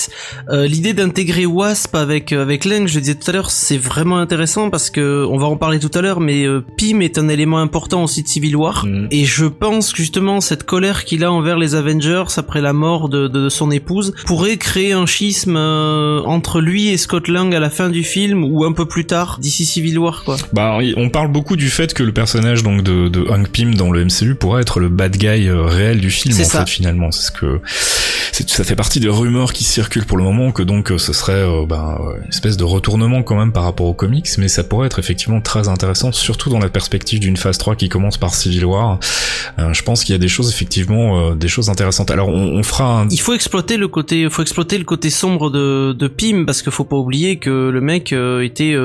euh, 0.51 0.67
l'idée 0.67 0.93
d'intégrer 0.93 1.47
Wasp 1.47 1.95
avec 1.95 2.33
euh, 2.33 2.43
avec 2.43 2.65
Lang, 2.65 2.87
je 2.87 2.95
le 2.95 3.01
disais 3.01 3.15
tout 3.15 3.31
à 3.31 3.33
l'heure, 3.33 3.51
c'est 3.51 3.79
vraiment 3.79 4.19
intéressant 4.19 4.71
parce 4.71 4.91
que 4.91 5.27
on 5.29 5.39
va 5.39 5.47
en 5.47 5.57
parler 5.57 5.79
tout 5.79 5.91
à 5.95 6.01
l'heure, 6.01 6.21
mais 6.21 6.45
euh, 6.45 6.65
Pym 6.77 7.03
est 7.03 7.19
un 7.19 7.29
élément 7.29 7.59
important 7.59 8.05
aussi 8.05 8.23
de 8.23 8.29
Civil 8.29 8.57
War 8.57 8.85
mm. 8.87 9.09
et 9.11 9.25
je 9.25 9.47
pense 9.47 9.93
que 9.93 9.99
justement 9.99 10.41
cette 10.41 10.65
colère 10.65 11.05
qu'il 11.05 11.25
a 11.25 11.33
envers 11.33 11.59
les 11.59 11.75
Avengers 11.75 12.25
après 12.37 12.61
la 12.61 12.73
mort 12.73 13.09
de, 13.09 13.29
de 13.29 13.49
son 13.49 13.71
épouse 13.71 14.15
pourrait 14.27 14.57
créer 14.57 14.93
un 14.93 15.07
schisme 15.07 15.57
entre 15.57 16.61
lui 16.61 16.89
et 16.89 16.97
Scott 16.97 17.29
Lang 17.29 17.55
à 17.55 17.61
la 17.61 17.71
fin 17.71 17.89
du 17.89 18.05
film 18.05 18.45
ou 18.45 18.65
un 18.65 18.73
peu 18.73 18.87
plus 18.87 19.05
tard 19.05 19.39
d'ici 19.41 19.65
Civil 19.65 19.99
War 19.99 20.25
quoi. 20.25 20.37
Bah 20.53 20.79
on 20.97 21.09
parle 21.11 21.31
beaucoup 21.31 21.57
du 21.57 21.71
fait 21.71 21.95
que 21.95 22.03
le 22.03 22.13
personnage 22.13 22.63
donc 22.63 22.83
de, 22.83 23.09
de 23.09 23.27
Hank 23.29 23.49
Pym 23.49 23.75
dans 23.75 23.91
le 23.91 24.05
MCU 24.05 24.35
pourrait 24.35 24.63
être 24.63 24.81
le 24.81 24.89
bad 24.89 25.17
guy 25.17 25.51
réel 25.51 26.01
du 26.01 26.11
film 26.11 26.35
en 26.41 26.45
ça. 26.45 26.65
fait 26.65 26.71
finalement 26.71 27.11
c'est 27.11 27.27
ce 27.27 27.33
que 27.33 27.61
ça 28.47 28.65
fait 28.65 28.77
partie 28.77 29.01
des 29.01 29.09
rumeurs 29.09 29.53
qui 29.53 29.65
circulent 29.65 30.05
pour 30.05 30.19
le 30.19 30.25
moment 30.25 30.53
que 30.53 30.63
donc 30.63 30.91
euh, 30.91 30.99
ce 30.99 31.13
serait 31.13 31.33
euh, 31.33 31.65
ben, 31.67 31.99
euh, 32.01 32.23
une 32.23 32.29
espèce 32.29 32.57
de 32.57 32.65
retournement 32.65 33.23
quand 33.23 33.37
même 33.37 33.53
par 33.53 33.65
rapport 33.65 33.87
aux 33.87 33.95
comics, 33.95 34.29
mais 34.39 34.49
ça 34.49 34.65
pourrait 34.65 34.87
être 34.87 34.99
effectivement 34.99 35.41
très 35.41 35.69
intéressant, 35.69 36.13
surtout 36.13 36.51
dans 36.51 36.59
la 36.59 36.69
perspective 36.69 37.21
d'une 37.21 37.37
phase 37.37 37.59
3 37.59 37.77
qui 37.77 37.89
commence 37.89 38.19
par 38.19 38.35
Civil 38.35 38.65
War. 38.67 38.99
je 39.59 39.83
pense 39.83 40.05
qu'il 40.05 40.13
y 40.13 40.17
a 40.17 40.19
des 40.19 40.29
choses 40.29 40.51
effectivement, 40.51 41.35
des 41.35 41.49
choses 41.49 41.71
intéressantes. 41.71 42.11
Alors 42.11 42.29
on, 42.29 42.59
on 42.59 42.63
fera 42.63 43.03
un... 43.03 43.09
Il 43.09 43.21
faut 43.21 43.35
exploiter 43.35 43.77
le 43.77 43.89
côté, 43.89 44.29
faut 44.29 44.43
exploiter 44.43 44.79
le 44.79 44.85
côté 44.85 45.11
sombre 45.11 45.51
de, 45.51 45.93
de 45.93 46.09
Pym 46.09 46.45
parce 46.47 46.63
qu'il 46.63 46.73
faut 46.73 46.85
pas 46.85 46.97
oublier 46.97 47.39
que 47.39 47.71
le 47.71 47.81
mec 47.81 48.13
était 48.43 48.77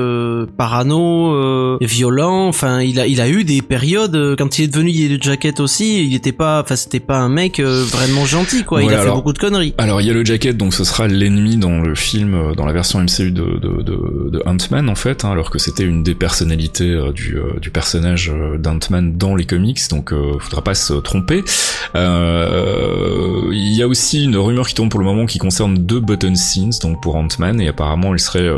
parano, 0.56 1.78
violent. 1.80 2.48
Enfin, 2.48 2.80
il 2.80 3.00
a, 3.00 3.06
il 3.06 3.20
a 3.20 3.28
eu 3.28 3.44
des 3.44 3.62
périodes 3.62 4.36
quand 4.38 4.58
il 4.58 4.64
est 4.64 4.68
devenu 4.68 4.90
Yellow 4.90 5.18
Jacket 5.20 5.60
aussi. 5.60 6.04
Il 6.04 6.14
était 6.14 6.32
pas, 6.32 6.62
enfin 6.62 6.76
c'était 6.76 7.00
pas 7.00 7.18
un 7.18 7.28
mec 7.28 7.60
vraiment 7.60 8.24
gentil 8.24 8.64
quoi. 8.64 8.82
il 8.82 8.92
a 8.92 9.02
fait 9.02 9.10
beaucoup 9.10 9.32
de 9.32 9.38
conneries. 9.42 9.74
Alors 9.76 10.00
il 10.00 10.06
y 10.06 10.10
a 10.10 10.12
le 10.12 10.24
jacket, 10.24 10.56
donc 10.56 10.72
ce 10.72 10.84
sera 10.84 11.08
l'ennemi 11.08 11.56
dans 11.56 11.80
le 11.80 11.96
film, 11.96 12.34
euh, 12.34 12.54
dans 12.54 12.64
la 12.64 12.72
version 12.72 13.00
MCU 13.00 13.32
de, 13.32 13.58
de, 13.58 14.42
Ant-Man 14.46 14.88
en 14.88 14.94
fait, 14.94 15.24
hein, 15.24 15.32
alors 15.32 15.50
que 15.50 15.58
c'était 15.58 15.82
une 15.82 16.04
des 16.04 16.14
personnalités 16.14 16.90
euh, 16.90 17.12
du, 17.12 17.36
euh, 17.36 17.58
du 17.60 17.70
personnage 17.70 18.32
d'Ant-Man 18.58 19.16
dans 19.16 19.34
les 19.34 19.44
comics, 19.44 19.80
donc 19.90 20.12
euh, 20.12 20.38
faudra 20.38 20.62
pas 20.62 20.74
se 20.74 20.94
tromper. 20.94 21.42
Il 21.94 23.74
y 23.74 23.82
a 23.82 23.88
aussi 23.88 24.24
une 24.24 24.36
rumeur 24.36 24.68
qui 24.68 24.74
tourne 24.74 24.88
pour 24.88 25.00
le 25.00 25.06
moment 25.06 25.26
qui 25.26 25.38
concerne 25.38 25.76
deux 25.76 26.00
button 26.00 26.36
scenes, 26.36 26.72
donc 26.80 27.02
pour 27.02 27.16
Ant-Man, 27.16 27.60
et 27.60 27.68
apparemment 27.68 28.12
elle 28.12 28.20
serait, 28.20 28.48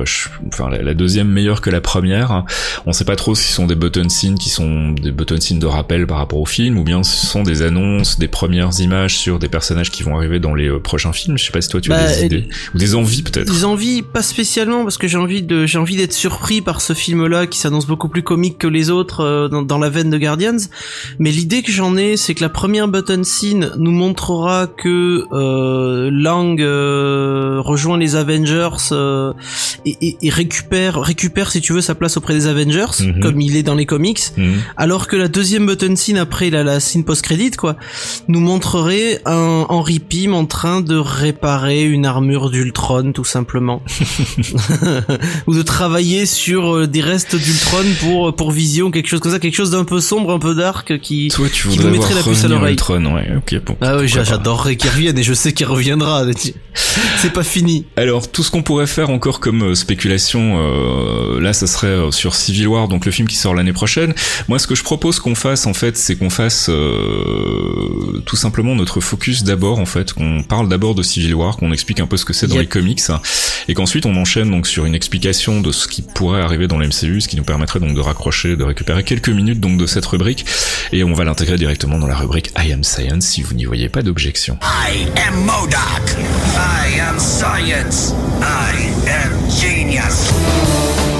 enfin 0.47 0.69
la, 0.69 0.95
deuxième 0.95 1.29
meilleure 1.29 1.63
que 1.63 1.71
la 1.71 1.81
première. 1.81 2.45
On 2.85 2.93
sait 2.93 3.05
pas 3.05 3.17
trop 3.17 3.35
si 3.35 3.45
ce 3.45 3.55
sont 3.55 3.67
des 3.67 3.75
button 3.75 4.09
scenes 4.09 4.39
qui 4.39 4.51
sont 4.51 4.91
des 4.91 5.13
button 5.13 5.41
scenes 5.41 5.59
de 5.59 5.67
rappel 5.67 6.07
par 6.07 6.19
rapport 6.19 6.41
au 6.41 6.47
film, 6.47 6.79
ou 6.79 6.85
bien 6.85 7.03
ce 7.03 7.27
sont 7.27 7.43
des 7.43 7.63
annonces, 7.63 8.19
des 8.19 8.29
premières 8.29 8.79
images 8.81 9.17
sur 9.17 9.39
des 9.39 9.49
personnages 9.49 9.91
qui 9.91 10.03
vont 10.03 10.17
arriver 10.17 10.39
dans 10.39 10.55
les 10.55 10.69
euh, 10.75 10.79
prochains 10.81 11.13
films. 11.13 11.39
Je 11.39 11.45
sais 11.45 11.53
pas 11.53 11.61
si 11.61 11.69
toi 11.69 11.81
tu 11.81 11.93
as 11.93 11.97
Bah, 11.97 12.07
des 12.13 12.23
et- 12.23 12.27
idées 12.27 12.49
ou 12.75 12.79
des 12.79 12.95
envies 12.95 13.23
peut-être. 13.23 13.51
Des 13.53 13.65
envies, 13.65 14.03
pas 14.03 14.23
spécialement, 14.23 14.83
parce 14.83 14.99
que 14.99 15.07
j'ai 15.09 15.19
envie 15.19 15.43
de, 15.43 15.67
j'ai 15.67 15.79
envie 15.79 15.97
d'être 15.97 16.13
surpris 16.13 16.61
par 16.61 16.81
ce 16.81 16.93
film-là 16.93 17.47
qui 17.47 17.59
s'annonce 17.59 17.87
beaucoup 17.87 18.09
plus 18.09 18.23
comique 18.23 18.59
que 18.59 18.67
les 18.67 18.91
autres 18.91 19.21
euh, 19.21 19.49
dans, 19.49 19.63
dans 19.63 19.79
la 19.79 19.89
veine 19.91 20.11
de 20.11 20.19
Guardians. 20.19 20.57
Mais 21.19 21.31
l'idée 21.31 21.63
que 21.63 21.73
j'en 21.73 21.97
ai, 21.97 22.17
c'est 22.17 22.35
que 22.35 22.43
la 22.43 22.49
première 22.49 22.89
button 22.89 23.23
scene 23.25 23.71
nous 23.77 23.93
montrera 23.93 24.67
que 24.67 25.25
euh, 25.33 26.11
Lang 26.13 26.61
euh, 26.61 27.61
rejoint 27.61 27.99
les 27.99 28.17
Avengers 28.17 28.69
euh, 28.93 29.33
et, 29.87 29.97
et- 30.01 30.17
et 30.23 30.31
récupère, 30.31 31.01
récupère 31.01 31.51
si 31.51 31.61
tu 31.61 31.73
veux 31.73 31.81
sa 31.81 31.95
place 31.95 32.17
auprès 32.17 32.35
des 32.35 32.47
Avengers, 32.47 32.87
Mhm. 33.01 33.21
comme 33.21 33.41
il 33.41 33.57
est 33.57 33.63
dans 33.63 33.75
les 33.75 33.87
comics. 33.87 34.21
Mhm. 34.37 34.55
Alors 34.77 35.07
que 35.07 35.17
la 35.17 35.29
deuxième 35.29 35.67
button 35.67 35.97
scene 35.97 36.19
après 36.19 36.51
la, 36.51 36.63
la 36.65 36.81
scene 36.81 37.05
post-crédit 37.05 37.53
quoi, 37.53 37.77
nous 38.29 38.41
montrerait 38.41 39.21
un 39.27 39.67
Henry 39.69 39.99
Pym 39.99 40.35
en 40.35 40.47
train 40.47 40.64
de 40.65 40.97
réparer 40.97 41.83
une 41.83 42.07
armure 42.07 42.51
d'Ultron 42.51 43.13
tout 43.13 43.25
simplement, 43.25 43.83
ou 45.47 45.55
de 45.55 45.63
travailler 45.63 46.27
sur 46.27 46.75
euh, 46.75 46.87
des 46.87 47.01
restes 47.01 47.37
d'Ultron 47.37 47.85
pour 48.01 48.35
pour 48.35 48.51
Vision, 48.51 48.91
quelque 48.91 49.09
chose 49.09 49.21
comme 49.21 49.33
ça, 49.33 49.39
quelque 49.39 49.57
chose 49.57 49.71
d'un 49.71 49.85
peu 49.85 50.01
sombre, 50.01 50.33
un 50.33 50.39
peu 50.39 50.55
dark 50.55 50.99
qui. 51.01 51.29
Toi, 51.29 51.49
tu 51.53 51.69
qui 51.69 51.79
mettrait 51.81 52.15
la 52.15 52.23
puce 52.23 52.45
à 52.45 52.49
l'oreille. 52.49 52.73
Ultron, 52.73 53.05
ouais, 53.15 53.33
ok, 53.37 53.61
bon. 53.65 53.77
Ah 53.81 53.97
oui, 53.99 54.09
j'adorerais 54.09 54.77
qu'il 54.77 54.91
revienne 54.91 55.19
et 55.19 55.23
je 55.23 55.35
sais 55.35 55.53
qu'il 55.53 55.67
reviendra. 55.67 56.25
C'est 57.19 57.33
pas 57.33 57.43
fini. 57.43 57.87
Alors, 57.97 58.31
tout 58.31 58.43
ce 58.43 58.51
qu'on 58.51 58.63
pourrait 58.63 58.87
faire 58.87 59.11
encore 59.11 59.41
comme 59.41 59.63
euh, 59.63 59.75
spéculation, 59.75 60.59
euh, 60.59 61.41
là, 61.41 61.53
ça 61.53 61.67
serait 61.67 61.87
euh, 61.87 62.11
sur 62.11 62.35
Civil 62.35 62.69
War, 62.69 62.89
donc 62.89 63.07
le 63.07 63.13
film 63.13 63.29
qui 63.29 63.37
sort 63.37 63.55
l'année 63.55 63.73
prochaine. 63.73 64.15
Moi, 64.49 64.59
ce 64.59 64.67
que 64.67 64.75
je 64.75 64.83
propose 64.83 65.21
qu'on 65.21 65.35
fasse, 65.35 65.67
en 65.67 65.75
fait, 65.75 65.97
c'est 65.97 66.17
qu'on 66.17 66.31
fasse 66.31 66.69
euh, 66.69 68.23
tout 68.27 68.37
simplement 68.37 68.75
notre 68.75 69.01
focus 69.01 69.45
d'abord, 69.45 69.79
en 69.79 69.87
fait, 69.87 70.13
qu'on 70.13 70.43
parle 70.55 70.69
d'abord 70.69 70.95
de 70.95 71.03
Civil 71.03 71.35
War, 71.35 71.57
qu'on 71.57 71.73
explique 71.73 71.99
un 71.99 72.07
peu 72.07 72.17
ce 72.17 72.25
que 72.25 72.33
c'est 72.33 72.47
dans 72.47 72.55
Yep. 72.55 72.63
les 72.63 72.69
comics, 72.69 73.01
et 73.67 73.75
qu'ensuite 73.75 74.07
on 74.07 74.15
enchaîne 74.15 74.53
donc 74.53 74.69
sur 74.69 74.85
une 74.85 74.95
explication 74.95 75.61
de 75.61 75.73
ce 75.73 75.89
qui 75.89 76.01
pourrait 76.03 76.43
arriver 76.43 76.69
dans 76.69 76.79
l'MCU, 76.79 77.21
ce 77.21 77.27
qui 77.27 77.35
nous 77.37 77.43
permettrait 77.43 77.81
donc 77.81 77.93
de 77.93 77.99
raccrocher, 78.01 78.55
de 78.55 78.63
récupérer 78.63 79.03
quelques 79.03 79.31
minutes 79.31 79.59
donc 79.59 79.79
de 79.79 79.87
cette 79.87 80.07
rubrique, 80.07 80.47
et 80.93 81.03
on 81.03 81.13
va 81.13 81.25
l'intégrer 81.25 81.57
directement 81.57 81.99
dans 81.99 82.07
la 82.07 82.15
rubrique 82.15 82.53
I 82.57 82.73
Am 82.73 82.85
Science 82.85 83.25
si 83.25 83.43
vous 83.43 83.55
n'y 83.55 83.65
voyez 83.65 83.89
pas 83.89 84.03
d'objection. 84.03 84.57
I 84.63 85.09
am 85.27 85.35
Modoc. 85.45 86.05
I 86.55 87.01
am 87.01 87.19
science. 87.19 88.15
I 88.41 89.11
am 89.11 89.33
genius. 89.51 91.14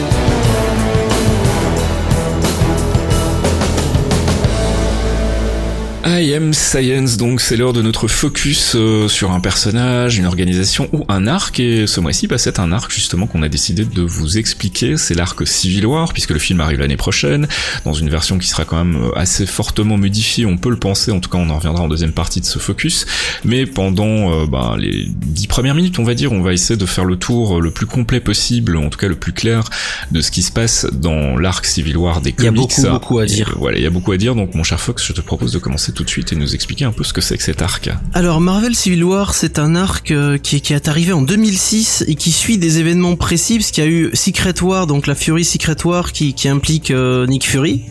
I 6.07 6.35
am 6.35 6.53
Science, 6.53 7.17
donc 7.17 7.41
c'est 7.41 7.57
l'heure 7.57 7.73
de 7.73 7.81
notre 7.81 8.09
focus 8.09 8.73
euh, 8.75 9.09
sur 9.09 9.33
un 9.33 9.41
personnage, 9.41 10.19
une 10.19 10.27
organisation 10.27 10.87
ou 10.93 11.05
un 11.09 11.27
arc, 11.27 11.59
et 11.61 11.87
ce 11.87 11.99
mois-ci, 11.99 12.27
bah, 12.27 12.37
c'est 12.37 12.59
un 12.59 12.73
arc 12.73 12.93
justement 12.93 13.27
qu'on 13.27 13.43
a 13.43 13.49
décidé 13.49 13.87
de 13.87 14.03
vous 14.03 14.37
expliquer, 14.37 14.99
c'est 14.99 15.15
l'arc 15.15 15.47
Civil 15.47 15.87
War, 15.87 16.13
puisque 16.13 16.33
le 16.33 16.39
film 16.39 16.61
arrive 16.61 16.81
l'année 16.81 16.99
prochaine, 16.99 17.49
dans 17.87 17.95
une 17.95 18.11
version 18.11 18.37
qui 18.37 18.49
sera 18.49 18.67
quand 18.67 18.85
même 18.85 19.03
euh, 19.03 19.19
assez 19.19 19.47
fortement 19.47 19.97
modifiée, 19.97 20.45
on 20.45 20.59
peut 20.59 20.69
le 20.69 20.77
penser, 20.79 21.11
en 21.11 21.21
tout 21.21 21.31
cas 21.31 21.39
on 21.39 21.49
en 21.49 21.57
reviendra 21.57 21.85
en 21.85 21.89
deuxième 21.89 22.13
partie 22.13 22.43
de 22.43 22.47
ce 22.47 22.59
focus, 22.59 23.07
mais 23.43 23.65
pendant 23.65 24.43
euh, 24.43 24.47
bah, 24.47 24.77
les 24.79 25.07
dix 25.09 25.47
premières 25.47 25.75
minutes, 25.75 25.99
on 25.99 26.05
va 26.05 26.15
dire, 26.15 26.33
on 26.33 26.43
va 26.43 26.53
essayer 26.53 26.77
de 26.77 26.85
faire 26.87 27.07
le 27.07 27.17
tour 27.17 27.63
le 27.63 27.71
plus 27.71 27.87
complet 27.87 28.21
possible, 28.21 28.77
en 28.77 28.91
tout 28.91 28.99
cas 28.99 29.09
le 29.09 29.17
plus 29.17 29.33
clair, 29.33 29.65
de 30.11 30.21
ce 30.21 30.31
qui 30.31 30.43
se 30.43 30.53
passe 30.53 30.87
dans 30.93 31.39
l'arc 31.39 31.65
Civil 31.65 31.97
War 31.97 32.21
des 32.21 32.35
Il 32.39 32.45
y 32.45 32.47
a 32.47 32.51
comics. 32.51 32.61
beaucoup, 32.77 32.91
beaucoup 32.91 33.19
à 33.21 33.25
Et, 33.25 33.29
dire. 33.29 33.49
euh, 33.49 33.57
voilà, 33.59 33.79
il 33.79 33.85
y 33.85 33.87
a 33.87 33.91
beaucoup 33.91 34.13
à 34.13 34.19
dire, 34.19 34.35
donc 34.35 34.55
mon 34.55 34.65
cher 34.65 34.79
Fox, 34.79 35.03
je 35.07 35.15
te 35.15 35.23
propose 35.23 35.53
de 35.53 35.59
commencer 35.59 35.93
tout 35.95 36.05
de 36.05 36.11
suite 36.11 36.33
et 36.33 36.37
nous 36.37 36.55
expliquer 36.55 36.85
un 36.85 36.93
peu 36.93 37.05
ce 37.05 37.13
que 37.13 37.21
c'est 37.21 37.37
que 37.37 37.43
cet 37.43 37.63
arc. 37.63 37.89
Alors 38.13 38.41
Marvel 38.41 38.75
Civil 38.75 39.05
War, 39.05 39.35
c'est 39.35 39.59
un 39.59 39.75
arc 39.77 40.11
euh, 40.11 40.37
qui, 40.39 40.61
qui 40.61 40.73
est 40.75 40.89
arrivé 40.89 41.13
en 41.13 41.23
2006 41.23 42.05
et 42.09 42.15
qui 42.15 42.33
suit 42.33 42.59
des 42.59 42.79
événements 42.79 43.17
précis, 43.17 43.59
parce 43.59 43.71
qu'il 43.71 43.85
y 43.85 43.87
a 43.87 43.91
eu 43.91 44.11
Secret 44.15 44.61
War, 44.63 44.87
donc 44.87 45.07
la 45.07 45.15
Fury 45.15 45.45
Secret 45.45 45.77
War 45.85 46.13
qui, 46.13 46.35
qui 46.35 46.49
implique 46.49 46.91
euh, 46.91 47.27
Nick 47.27 47.47
Fury, 47.47 47.83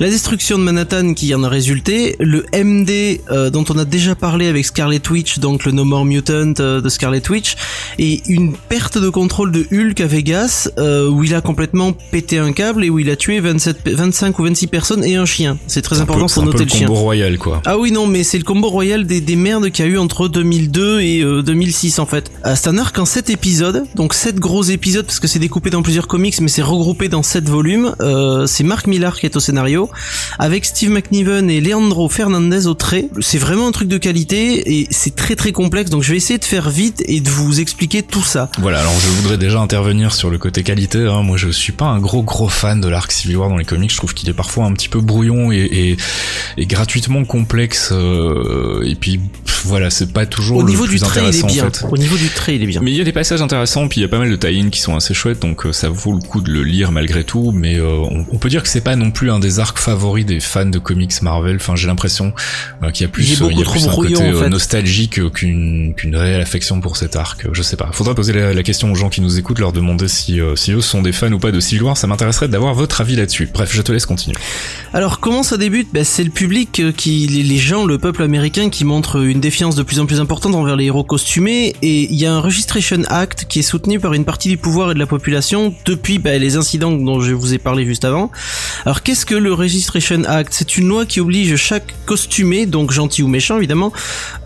la 0.00 0.10
destruction 0.10 0.58
de 0.58 0.64
Manhattan 0.64 1.14
qui 1.14 1.34
en 1.34 1.42
a 1.44 1.48
résulté, 1.48 2.16
le 2.20 2.44
MD 2.52 3.20
euh, 3.30 3.50
dont 3.50 3.64
on 3.70 3.78
a 3.78 3.84
déjà 3.84 4.14
parlé 4.14 4.48
avec 4.48 4.64
Scarlet 4.66 5.00
Witch, 5.10 5.38
donc 5.38 5.64
le 5.64 5.72
No 5.72 5.84
More 5.84 6.04
Mutant 6.04 6.52
de 6.56 6.88
Scarlet 6.88 7.22
Witch, 7.30 7.56
et 7.98 8.22
une 8.28 8.54
perte 8.56 8.98
de 8.98 9.08
contrôle 9.08 9.52
de 9.52 9.66
Hulk 9.72 10.00
à 10.00 10.06
Vegas, 10.06 10.68
où 10.78 11.24
il 11.24 11.34
a 11.34 11.40
complètement 11.40 11.92
pété 11.92 12.38
un 12.38 12.52
câble 12.52 12.84
et 12.84 12.90
où 12.90 12.98
il 12.98 13.08
a 13.10 13.16
tué 13.16 13.40
27, 13.40 13.82
pe- 13.82 13.90
25 13.90 14.38
ou 14.38 14.44
26 14.44 14.66
personnes 14.66 15.04
et 15.04 15.16
un 15.16 15.24
chien. 15.24 15.58
C'est 15.66 15.82
très 15.82 16.00
important 16.00 16.26
peu, 16.26 16.32
pour 16.34 16.44
noter 16.44 16.64
le 16.64 16.70
chien. 16.70 16.86
Royal, 17.36 17.62
quoi. 17.62 17.62
Ah 17.64 17.78
oui 17.78 17.92
non 17.92 18.06
mais 18.06 18.22
c'est 18.22 18.38
le 18.38 18.44
combo 18.44 18.68
royal 18.68 19.06
des, 19.06 19.20
des 19.20 19.36
merdes 19.36 19.70
qu'il 19.70 19.84
y 19.84 19.88
a 19.88 19.90
eu 19.90 19.98
entre 19.98 20.28
2002 20.28 21.00
et 21.00 21.20
euh, 21.20 21.42
2006 21.42 21.98
en 21.98 22.06
fait. 22.06 22.30
Euh, 22.44 22.54
c'est 22.56 22.68
un 22.68 22.78
arc 22.78 22.98
en 22.98 23.04
7 23.04 23.30
épisodes, 23.30 23.84
donc 23.94 24.14
7 24.14 24.36
gros 24.36 24.62
épisodes 24.62 25.06
parce 25.06 25.20
que 25.20 25.26
c'est 25.26 25.38
découpé 25.38 25.70
dans 25.70 25.82
plusieurs 25.82 26.06
comics 26.06 26.40
mais 26.40 26.48
c'est 26.48 26.62
regroupé 26.62 27.08
dans 27.08 27.22
7 27.22 27.48
volumes. 27.48 27.94
Euh, 28.00 28.46
c'est 28.46 28.64
Mark 28.64 28.86
Millar 28.86 29.18
qui 29.18 29.26
est 29.26 29.36
au 29.36 29.40
scénario, 29.40 29.90
avec 30.38 30.64
Steve 30.64 30.90
McNiven 30.90 31.50
et 31.50 31.60
Leandro 31.60 32.08
Fernandez 32.08 32.66
au 32.66 32.74
trait. 32.74 33.08
C'est 33.20 33.38
vraiment 33.38 33.68
un 33.68 33.72
truc 33.72 33.88
de 33.88 33.98
qualité 33.98 34.78
et 34.78 34.86
c'est 34.90 35.14
très 35.14 35.36
très 35.36 35.52
complexe 35.52 35.90
donc 35.90 36.02
je 36.02 36.10
vais 36.10 36.16
essayer 36.16 36.38
de 36.38 36.44
faire 36.44 36.70
vite 36.70 37.02
et 37.06 37.20
de 37.20 37.28
vous 37.28 37.60
expliquer 37.60 38.02
tout 38.02 38.22
ça. 38.22 38.50
Voilà, 38.58 38.80
alors 38.80 38.94
je 39.00 39.08
voudrais 39.08 39.38
déjà 39.38 39.60
intervenir 39.60 40.14
sur 40.14 40.30
le 40.30 40.38
côté 40.38 40.62
qualité. 40.62 41.06
Hein. 41.06 41.22
Moi, 41.22 41.36
je 41.36 41.48
suis 41.48 41.72
pas 41.72 41.86
un 41.86 41.98
gros 41.98 42.22
gros 42.22 42.48
fan 42.48 42.80
de 42.80 42.88
l'arc 42.88 43.12
Civil 43.12 43.36
War 43.36 43.48
dans 43.48 43.56
les 43.56 43.64
comics. 43.64 43.90
Je 43.90 43.96
trouve 43.96 44.14
qu'il 44.14 44.28
est 44.28 44.34
parfois 44.34 44.64
un 44.66 44.72
petit 44.72 44.88
peu 44.88 45.00
brouillon 45.00 45.52
et, 45.52 45.58
et, 45.58 45.96
et 46.56 46.66
gratuitement 46.66 47.24
complexe. 47.26 47.90
euh, 47.92 48.82
et 48.86 48.94
puis 48.94 49.18
pff, 49.18 49.62
voilà, 49.66 49.90
c'est 49.90 50.12
pas 50.12 50.26
toujours 50.26 50.58
Au 50.58 50.62
le 50.62 50.68
niveau 50.68 50.84
plus 50.84 50.94
du 50.94 51.00
trait 51.00 51.20
il 51.20 51.24
est 51.24 51.28
intéressant 51.28 51.46
bien. 51.48 51.66
en 51.66 51.70
fait. 51.70 51.86
Au 51.90 51.96
niveau 51.98 52.16
du 52.16 52.28
trait 52.28 52.56
il 52.56 52.62
est 52.62 52.66
bien. 52.66 52.80
Mais 52.82 52.90
il 52.92 52.96
y 52.96 53.00
a 53.00 53.04
des 53.04 53.12
passages 53.12 53.42
intéressants, 53.42 53.88
puis 53.88 54.00
il 54.00 54.02
y 54.02 54.06
a 54.06 54.08
pas 54.08 54.18
mal 54.18 54.30
de 54.30 54.36
tie 54.36 54.70
qui 54.70 54.80
sont 54.80 54.94
assez 54.96 55.12
chouettes, 55.14 55.40
donc 55.40 55.66
euh, 55.66 55.72
ça 55.72 55.88
vaut 55.88 56.12
le 56.14 56.20
coup 56.20 56.40
de 56.40 56.50
le 56.50 56.62
lire 56.62 56.92
malgré 56.92 57.24
tout. 57.24 57.52
Mais 57.52 57.76
euh, 57.76 57.86
on, 57.88 58.24
on 58.30 58.38
peut 58.38 58.48
dire 58.48 58.62
que 58.62 58.68
c'est 58.68 58.80
pas 58.80 58.96
non 58.96 59.10
plus 59.10 59.30
un 59.30 59.38
des 59.38 59.60
arcs 59.60 59.78
favoris 59.78 60.24
des 60.24 60.40
fans 60.40 60.66
de 60.66 60.78
comics 60.78 61.20
Marvel. 61.22 61.56
Enfin, 61.56 61.76
j'ai 61.76 61.86
l'impression 61.86 62.32
euh, 62.82 62.90
qu'il 62.90 63.04
y 63.06 63.08
a 63.08 63.12
plus, 63.12 63.24
Il 63.24 63.58
y 63.58 63.62
a 63.62 63.64
plus 63.70 63.86
un 63.88 63.92
côté 63.92 64.16
en 64.16 64.40
fait. 64.42 64.48
nostalgique 64.48 65.30
qu'une 65.32 65.94
qu'une 65.94 66.16
réelle 66.16 66.40
affection 66.40 66.80
pour 66.80 66.96
cet 66.96 67.16
arc. 67.16 67.46
Je 67.52 67.62
sais 67.62 67.76
pas. 67.76 67.90
Faudra 67.92 68.14
poser 68.14 68.32
la, 68.32 68.54
la 68.54 68.62
question 68.62 68.90
aux 68.92 68.94
gens 68.94 69.08
qui 69.08 69.20
nous 69.20 69.38
écoutent, 69.38 69.58
leur 69.58 69.72
demander 69.72 70.08
si 70.08 70.40
si 70.54 70.72
eux 70.72 70.80
sont 70.80 71.02
des 71.02 71.12
fans 71.12 71.32
ou 71.32 71.38
pas 71.38 71.50
de 71.52 71.60
Civil 71.60 71.82
War. 71.84 71.96
Ça 71.96 72.06
m'intéresserait 72.06 72.48
d'avoir 72.48 72.74
votre 72.74 73.00
avis 73.00 73.16
là-dessus. 73.16 73.48
Bref, 73.52 73.70
je 73.74 73.82
te 73.82 73.92
laisse 73.92 74.06
continuer. 74.06 74.36
Alors 74.92 75.20
comment 75.20 75.42
ça 75.42 75.56
débute? 75.56 75.88
Ben, 75.92 76.04
C'est 76.04 76.24
le 76.24 76.30
public 76.30 76.80
euh, 76.80 76.92
les, 77.24 77.56
gens, 77.56 77.86
le 77.86 77.98
peuple 77.98 78.22
américain 78.22 78.68
qui 78.68 78.84
montre 78.84 79.24
une 79.24 79.40
défiance 79.40 79.74
de 79.74 79.82
plus 79.82 80.00
en 80.00 80.06
plus 80.06 80.20
importante 80.20 80.54
envers 80.54 80.76
les 80.76 80.86
héros 80.86 81.04
costumés 81.04 81.74
et 81.80 82.02
il 82.02 82.14
y 82.14 82.26
a 82.26 82.32
un 82.32 82.40
Registration 82.40 83.02
Act 83.08 83.46
qui 83.48 83.60
est 83.60 83.62
soutenu 83.62 83.98
par 83.98 84.12
une 84.12 84.24
partie 84.24 84.48
du 84.50 84.58
pouvoir 84.58 84.90
et 84.90 84.94
de 84.94 84.98
la 84.98 85.06
population 85.06 85.72
depuis 85.86 86.18
ben, 86.18 86.40
les 86.40 86.56
incidents 86.56 86.92
dont 86.92 87.20
je 87.20 87.32
vous 87.32 87.54
ai 87.54 87.58
parlé 87.58 87.86
juste 87.86 88.04
avant. 88.04 88.30
Alors 88.84 89.02
qu'est-ce 89.02 89.24
que 89.24 89.34
le 89.34 89.54
Registration 89.54 90.24
Act? 90.24 90.52
C'est 90.52 90.76
une 90.76 90.88
loi 90.88 91.06
qui 91.06 91.20
oblige 91.20 91.56
chaque 91.56 91.94
costumé, 92.04 92.66
donc 92.66 92.92
gentil 92.92 93.22
ou 93.22 93.28
méchant 93.28 93.56
évidemment, 93.56 93.92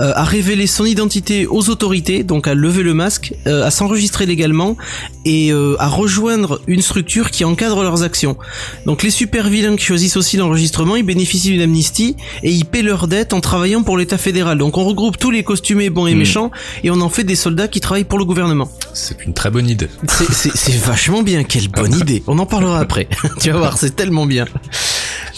euh, 0.01 0.13
à 0.15 0.25
révéler 0.25 0.67
son 0.67 0.85
identité 0.85 1.47
aux 1.47 1.69
autorités, 1.71 2.23
donc 2.23 2.47
à 2.47 2.55
lever 2.55 2.85
le 2.85 2.95
masque, 2.95 3.35
euh, 3.47 3.65
à 3.65 3.71
s'enregistrer 3.71 4.27
légalement 4.27 4.77
et 5.25 5.53
euh, 5.53 5.75
à 5.81 5.89
rejoindre 5.89 6.61
une 6.67 6.83
structure 6.83 7.31
qui 7.31 7.45
encadre 7.45 7.83
leurs 7.83 8.03
actions. 8.03 8.37
Donc 8.87 9.03
les 9.03 9.11
super 9.11 9.49
vilains 9.49 9.77
qui 9.77 9.85
choisissent 9.85 10.17
aussi 10.17 10.37
l'enregistrement, 10.37 10.97
ils 10.97 11.03
bénéficient 11.03 11.51
d'une 11.51 11.63
amnistie 11.63 12.17
et 12.43 12.60
ils 12.61 12.67
paient 12.67 12.83
leurs 12.83 13.09
dettes 13.09 13.33
en 13.33 13.41
travaillant 13.41 13.83
pour 13.83 13.97
l'État 13.97 14.19
fédéral. 14.19 14.59
Donc 14.59 14.77
on 14.77 14.85
regroupe 14.85 15.17
tous 15.17 15.31
les 15.31 15.43
costumés 15.43 15.89
bons 15.89 16.07
et 16.07 16.15
Hmm. 16.15 16.19
méchants 16.19 16.51
et 16.85 16.91
on 16.91 17.01
en 17.01 17.09
fait 17.09 17.25
des 17.25 17.35
soldats 17.37 17.69
qui 17.69 17.81
travaillent 17.81 18.05
pour 18.05 18.19
le 18.19 18.27
gouvernement. 18.27 18.71
C'est 18.93 19.25
une 19.25 19.33
très 19.33 19.51
bonne 19.51 19.67
idée. 19.69 19.89
C'est- 20.31 20.77
vachement 20.85 21.23
bien, 21.23 21.43
quelle 21.45 21.69
bonne 21.69 21.95
idée. 22.01 22.23
On 22.27 22.39
en 22.39 22.45
parlera 22.47 22.79
après. 22.81 23.09
tu 23.41 23.51
vas 23.51 23.59
voir, 23.59 23.79
c'est 23.79 23.97
tellement 23.97 24.27
bien. 24.27 24.45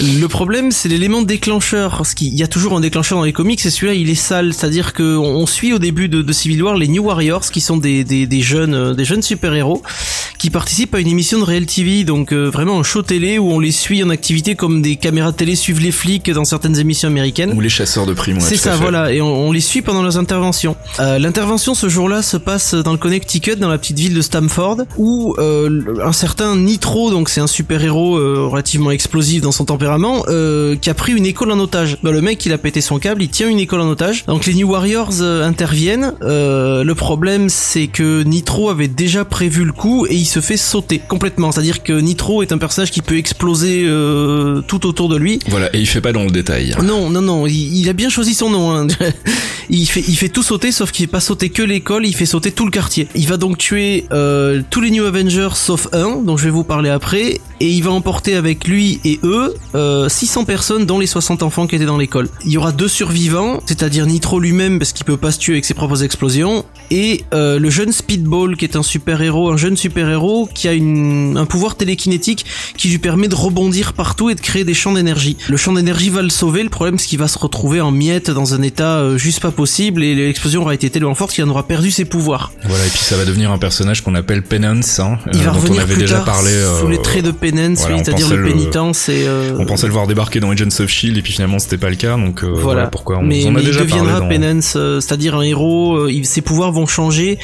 Le 0.03 0.27
problème, 0.27 0.71
c'est 0.73 0.89
l'élément 0.89 1.23
déclencheur. 1.23 1.97
Parce 1.97 2.15
qu'il 2.15 2.35
y 2.35 2.43
a 2.43 2.49
toujours 2.49 2.77
un 2.77 2.81
déclencheur 2.81 3.19
dans 3.19 3.25
les 3.25 3.33
comics, 3.33 3.65
et 3.65 3.71
celui-là, 3.71 3.95
il 3.95 4.11
est 4.11 4.15
sale. 4.15 4.53
C'est-à-dire 4.55 4.93
que 4.93 5.17
on 5.17 5.43
on 5.43 5.47
suit 5.47 5.73
au 5.73 5.79
début 5.81 6.09
de, 6.09 6.23
de 6.23 6.33
Civil 6.33 6.63
War 6.63 6.77
les 6.77 6.87
New 6.89 7.03
Warriors, 7.03 7.43
qui 7.51 7.61
sont 7.61 7.77
des, 7.77 8.05
des, 8.05 8.27
des 8.27 8.41
jeunes, 8.41 8.75
euh, 8.75 8.95
des 8.95 9.05
jeunes 9.05 9.23
super-héros, 9.23 9.83
qui 10.39 10.51
participent 10.51 10.95
à 10.95 11.01
une 11.01 11.09
émission 11.09 11.39
de 11.41 11.45
Real 11.45 11.67
TV, 11.67 12.05
donc 12.05 12.33
euh, 12.33 12.49
vraiment 12.49 12.79
un 12.79 12.83
show 12.85 13.03
télé 13.03 13.39
où 13.39 13.51
on 13.51 13.59
les 13.59 13.73
suit 13.73 14.03
en 14.05 14.11
activité 14.11 14.55
comme 14.55 14.83
des 14.83 14.97
caméras 14.97 15.33
de 15.33 15.37
télé 15.37 15.57
suivent 15.57 15.81
les 15.81 15.91
flics 15.91 16.31
dans 16.31 16.45
certaines 16.45 16.79
émissions 16.79 17.09
américaines. 17.09 17.53
Ou 17.57 17.61
les 17.61 17.69
chasseurs 17.69 18.07
de 18.07 18.13
primes. 18.13 18.37
ouais, 18.37 18.43
C'est 18.43 18.57
ça, 18.57 18.77
voilà, 18.77 19.13
et 19.13 19.21
on, 19.21 19.49
on 19.49 19.53
les 19.53 19.61
suit 19.61 19.83
pendant 19.83 20.03
leurs 20.03 20.17
interventions. 20.19 20.77
Euh, 21.01 21.19
L'intervention 21.19 21.75
ce 21.75 21.89
jour-là 21.89 22.23
se 22.23 22.37
passe 22.37 22.75
dans 22.75 22.93
le 22.93 22.99
Connecticut, 22.99 23.57
dans 23.57 23.69
la 23.69 23.79
petite 23.79 23.99
ville 23.99 24.15
de 24.15 24.23
Stamford, 24.23 24.79
où 24.97 25.35
euh, 25.39 25.83
un 26.05 26.13
certain 26.13 26.57
Nitro, 26.57 27.11
donc 27.11 27.29
c'est 27.29 27.41
un 27.41 27.47
super-héros 27.49 28.13
relativement 28.51 28.91
explosif 28.93 29.41
dans 29.43 29.53
son 29.53 29.65
tempérament, 29.65 29.92
euh, 30.29 30.77
qui 30.77 30.91
a 30.91 30.95
pris 30.95 31.13
une 31.13 31.27
école 31.27 31.51
en 31.51 31.59
otage. 31.59 31.99
Bah, 32.03 32.11
le 32.11 32.21
mec, 32.21 32.45
il 32.47 32.53
a 32.53 32.59
pété 32.59 32.81
son 32.81 32.99
câble, 32.99 33.23
il 33.23 33.29
tient 33.29 33.49
une 33.49 33.59
école 33.59 33.81
en 33.81 33.89
otage. 33.89 34.25
Donc 34.27 34.47
les 34.47 34.55
New 34.55 34.71
Warriors 34.71 35.21
euh, 35.21 35.47
interviennent. 35.47 36.15
Euh, 36.23 36.85
le 36.85 36.95
problème, 36.95 37.49
c'est 37.49 37.87
que 37.87 38.23
Nitro 38.23 38.71
avait 38.71 38.89
déjà 38.89 39.25
prévu 39.25 39.65
le 39.65 39.73
coup 39.73 40.07
et 40.07 40.15
il 40.15 40.25
se 40.25 40.41
fait 40.41 40.57
sauter 40.57 40.99
complètement. 40.99 41.53
C'est-à-dire 41.53 41.83
que 41.83 41.93
Nitro 41.93 42.43
est 42.43 42.53
un 42.53 42.59
personnage 42.59 42.91
qui 42.91 43.03
peut 43.03 43.17
exploser 43.17 43.87
tout 44.67 44.87
autour 44.87 45.09
de 45.09 45.17
lui. 45.17 45.39
Voilà, 45.49 45.75
et 45.75 45.81
il 45.81 45.87
fait 45.87 46.01
pas 46.01 46.13
dans 46.13 46.25
le 46.25 46.31
détail. 46.31 46.75
Non, 46.83 47.11
non, 47.11 47.23
non, 47.23 47.47
il, 47.47 47.77
il 47.79 47.89
a 47.89 47.93
bien 47.93 48.09
choisi 48.09 48.35
son 48.35 48.51
nom. 48.51 48.73
hein. 48.73 48.87
il 49.71 49.87
fait, 49.87 50.05
il 50.07 50.17
fait 50.17 50.29
tout 50.29 50.43
sauter, 50.43 50.73
sauf 50.73 50.91
qu'il 50.93 51.07
fait 51.07 51.13
pas 51.13 51.21
sauter 51.21 51.51
que 51.51 51.63
l'école, 51.63 52.07
il 52.07 52.15
fait 52.15 52.27
sauter 52.27 52.53
tout 52.53 52.65
le 52.65 52.71
quartier. 52.71 53.09
Il 53.15 53.27
va 53.27 53.37
donc 53.37 53.59
tuer 53.59 54.05
tous 54.71 54.81
les 54.81 54.91
New 54.91 55.05
Avengers 55.05 55.51
sauf 55.55 55.89
un, 55.93 56.17
dont 56.23 56.37
je 56.37 56.45
vais 56.45 56.51
vous 56.51 56.65
parler 56.65 56.91
après, 56.91 57.41
et 57.61 57.69
il 57.69 57.83
va 57.83 57.91
emporter 57.91 58.35
avec 58.37 58.67
lui 58.67 59.01
et 59.05 59.21
eux 59.23 59.55
euh, 59.75 60.09
600 60.09 60.45
personnes, 60.45 60.87
dont 60.87 60.99
les 60.99 61.07
60 61.07 61.43
enfants 61.43 61.67
qui 61.67 61.77
étaient 61.77 61.85
dans 61.85 61.99
l'école. 61.99 62.29
Il 62.45 62.53
y 62.53 62.59
aura 62.59 62.73
deux 62.73 62.89
survivants, 62.89 63.61
c'est-à-dire 63.67 64.07
Nitro 64.07 64.39
lui-même 64.41 64.79
parce 64.79 64.93
qu'il 64.93 65.05
peut 65.05 65.17
pas 65.17 65.33
se 65.33 65.39
tuer 65.39 65.55
avec 65.55 65.65
ses 65.65 65.75
propres 65.75 66.03
explosions, 66.05 66.65
et 66.91 67.25
euh, 67.35 67.59
le 67.59 67.71
jeune 67.71 67.93
Speedball 67.93 68.57
qui 68.57 68.65
est 68.65 68.77
un 68.77 68.83
super-héros, 68.83 69.51
un 69.51 69.57
jeune 69.57 69.77
super-héros 69.77 70.49
qui 70.55 70.69
a 70.69 70.73
une, 70.73 71.37
un 71.37 71.47
pouvoir 71.47 71.77
télékinétique 71.77 72.45
qui 72.77 72.89
lui 72.89 72.99
permet 72.99 73.29
de 73.29 73.35
rebondir 73.35 73.93
partout 73.95 74.31
et 74.31 74.35
de 74.35 74.41
créer 74.41 74.65
des 74.65 74.75
champs 74.75 74.93
d'énergie. 74.93 75.37
Le 75.49 75.57
champ 75.57 75.73
d'énergie 75.73 76.11
va 76.11 76.23
le 76.23 76.31
sauver, 76.31 76.63
le 76.63 76.69
problème 76.71 76.99
c'est 76.99 77.07
qu'il 77.07 77.19
va 77.19 77.29
se 77.29 77.39
retrouver 77.39 77.81
en 77.81 77.91
miettes 77.91 78.31
dans 78.31 78.55
un 78.55 78.63
état 78.63 78.99
euh, 78.99 79.17
juste 79.19 79.41
pas 79.41 79.51
possible 79.51 80.03
et 80.05 80.15
l'explosion 80.15 80.63
aura 80.63 80.75
été 80.75 80.91
tellement 80.91 81.15
forte 81.15 81.33
qu'il 81.33 81.45
en 81.45 81.49
aura 81.49 81.63
perdu 81.67 81.91
ses 81.91 82.05
pouvoirs. 82.05 82.53
Voilà, 82.67 82.85
et 82.85 82.89
puis 82.91 82.99
ça 82.99 83.17
va 83.17 83.25
devenir 83.25 83.51
un 83.51 83.59
personnage 83.59 84.03
qu'on 84.03 84.15
appelle 84.15 84.43
Penance, 84.43 84.99
hein, 85.01 85.19
Il 85.33 85.41
euh, 85.41 85.45
va 85.45 85.51
dont 85.53 85.59
on 85.59 85.61
revenir 85.63 85.83
avait 85.83 85.95
plus 85.95 86.03
déjà 86.03 86.17
tard 86.17 86.25
parlé. 86.27 86.51
sous 86.81 86.87
euh, 86.87 86.91
les 86.91 87.01
traits 87.01 87.25
de 87.25 87.31
Penance, 87.31 87.79
voilà, 87.81 87.95
oui, 87.97 88.01
on 88.01 88.05
c'est-à-dire 88.05 88.29
le 88.31 88.37
le- 88.37 88.49
pénitence 88.49 89.09
et... 89.09 89.25
euh, 89.27 89.57
On 89.63 89.67
pensait 89.67 89.87
le 89.87 89.93
voir 89.93 90.07
débarquer 90.09 90.41
dans 90.41 90.51
Agents 90.51 90.81
of 90.81 90.89
Shield 90.89 91.17
et 91.17 91.23
puis 91.23 91.33
finalement 91.33 91.59
c'était 91.61 91.79
pas 91.79 91.89
le 91.89 91.95
cas 91.97 92.17
donc 92.17 92.43
euh, 92.43 92.49
voilà, 92.49 92.63
voilà. 92.63 92.87
pourquoi 92.89 93.19
on, 93.19 93.23
mais, 93.23 93.45
on 93.45 93.51
a 93.51 93.53
mais 93.53 93.61
il 93.63 93.67
déjà 93.67 93.81
deviendra 93.81 94.19
parlé 94.21 94.37
dans... 94.39 94.43
Penance, 94.43 94.75
euh, 94.77 95.01
c'est-à-dire 95.01 95.37
un 95.37 95.43
héros. 95.43 95.97
euh, 95.97 96.13
il- 96.13 96.27
ses 96.27 96.41
pouvoirs 96.43 96.73
vont 96.73 96.87
changer 96.87 97.39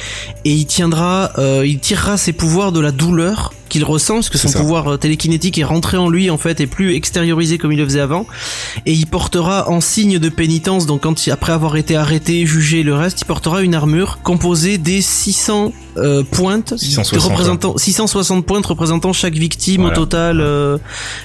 et 0.45 0.51
il 0.53 0.67
tiendra, 0.67 1.33
il 1.65 1.79
tirera 1.79 2.17
ses 2.17 2.33
pouvoirs 2.33 2.73
de 2.73 2.81
la 2.81 2.91
douleur 2.93 3.53
qu'il 3.69 3.85
ressent, 3.85 4.15
parce 4.15 4.31
que 4.31 4.39
son 4.39 4.51
pouvoir 4.51 4.89
euh, 4.89 4.97
télékinétique 4.97 5.59
est 5.59 5.65
rentré 5.65 5.97
en 5.97 6.09
lui 6.09 6.31
en 6.31 6.39
fait 6.39 6.61
et 6.61 6.67
plus 6.67 6.95
extériorisé 6.95 7.59
comme 7.59 7.73
il 7.73 7.79
le 7.79 7.85
faisait 7.85 8.01
avant. 8.01 8.27
Et 8.87 8.93
il 8.93 9.07
portera 9.07 9.69
en 9.69 9.81
signe 9.81 10.19
de 10.19 10.29
pénitence, 10.29 10.87
donc 10.87 11.03
quand 11.03 11.29
après 11.29 11.53
avoir 11.53 11.77
été 11.77 11.97
arrêté, 11.97 12.47
jugé, 12.47 12.83
le 12.83 12.95
reste, 12.95 13.21
il 13.23 13.25
portera 13.25 13.63
une 13.63 13.75
armure 13.75 14.21
composée 14.23 14.79
des 14.79 15.01
600 15.01 15.73
euh, 15.97 16.23
pointes, 16.23 16.75
660, 16.77 17.15
de 17.15 17.29
représentant 17.29 17.77
660 17.77 18.47
pointes 18.47 18.67
représentant 18.67 19.13
chaque 19.13 19.35
victime 19.35 19.83
Voilà. 19.83 19.97
au 19.97 20.01
total 20.05 20.41
euh, 20.41 20.79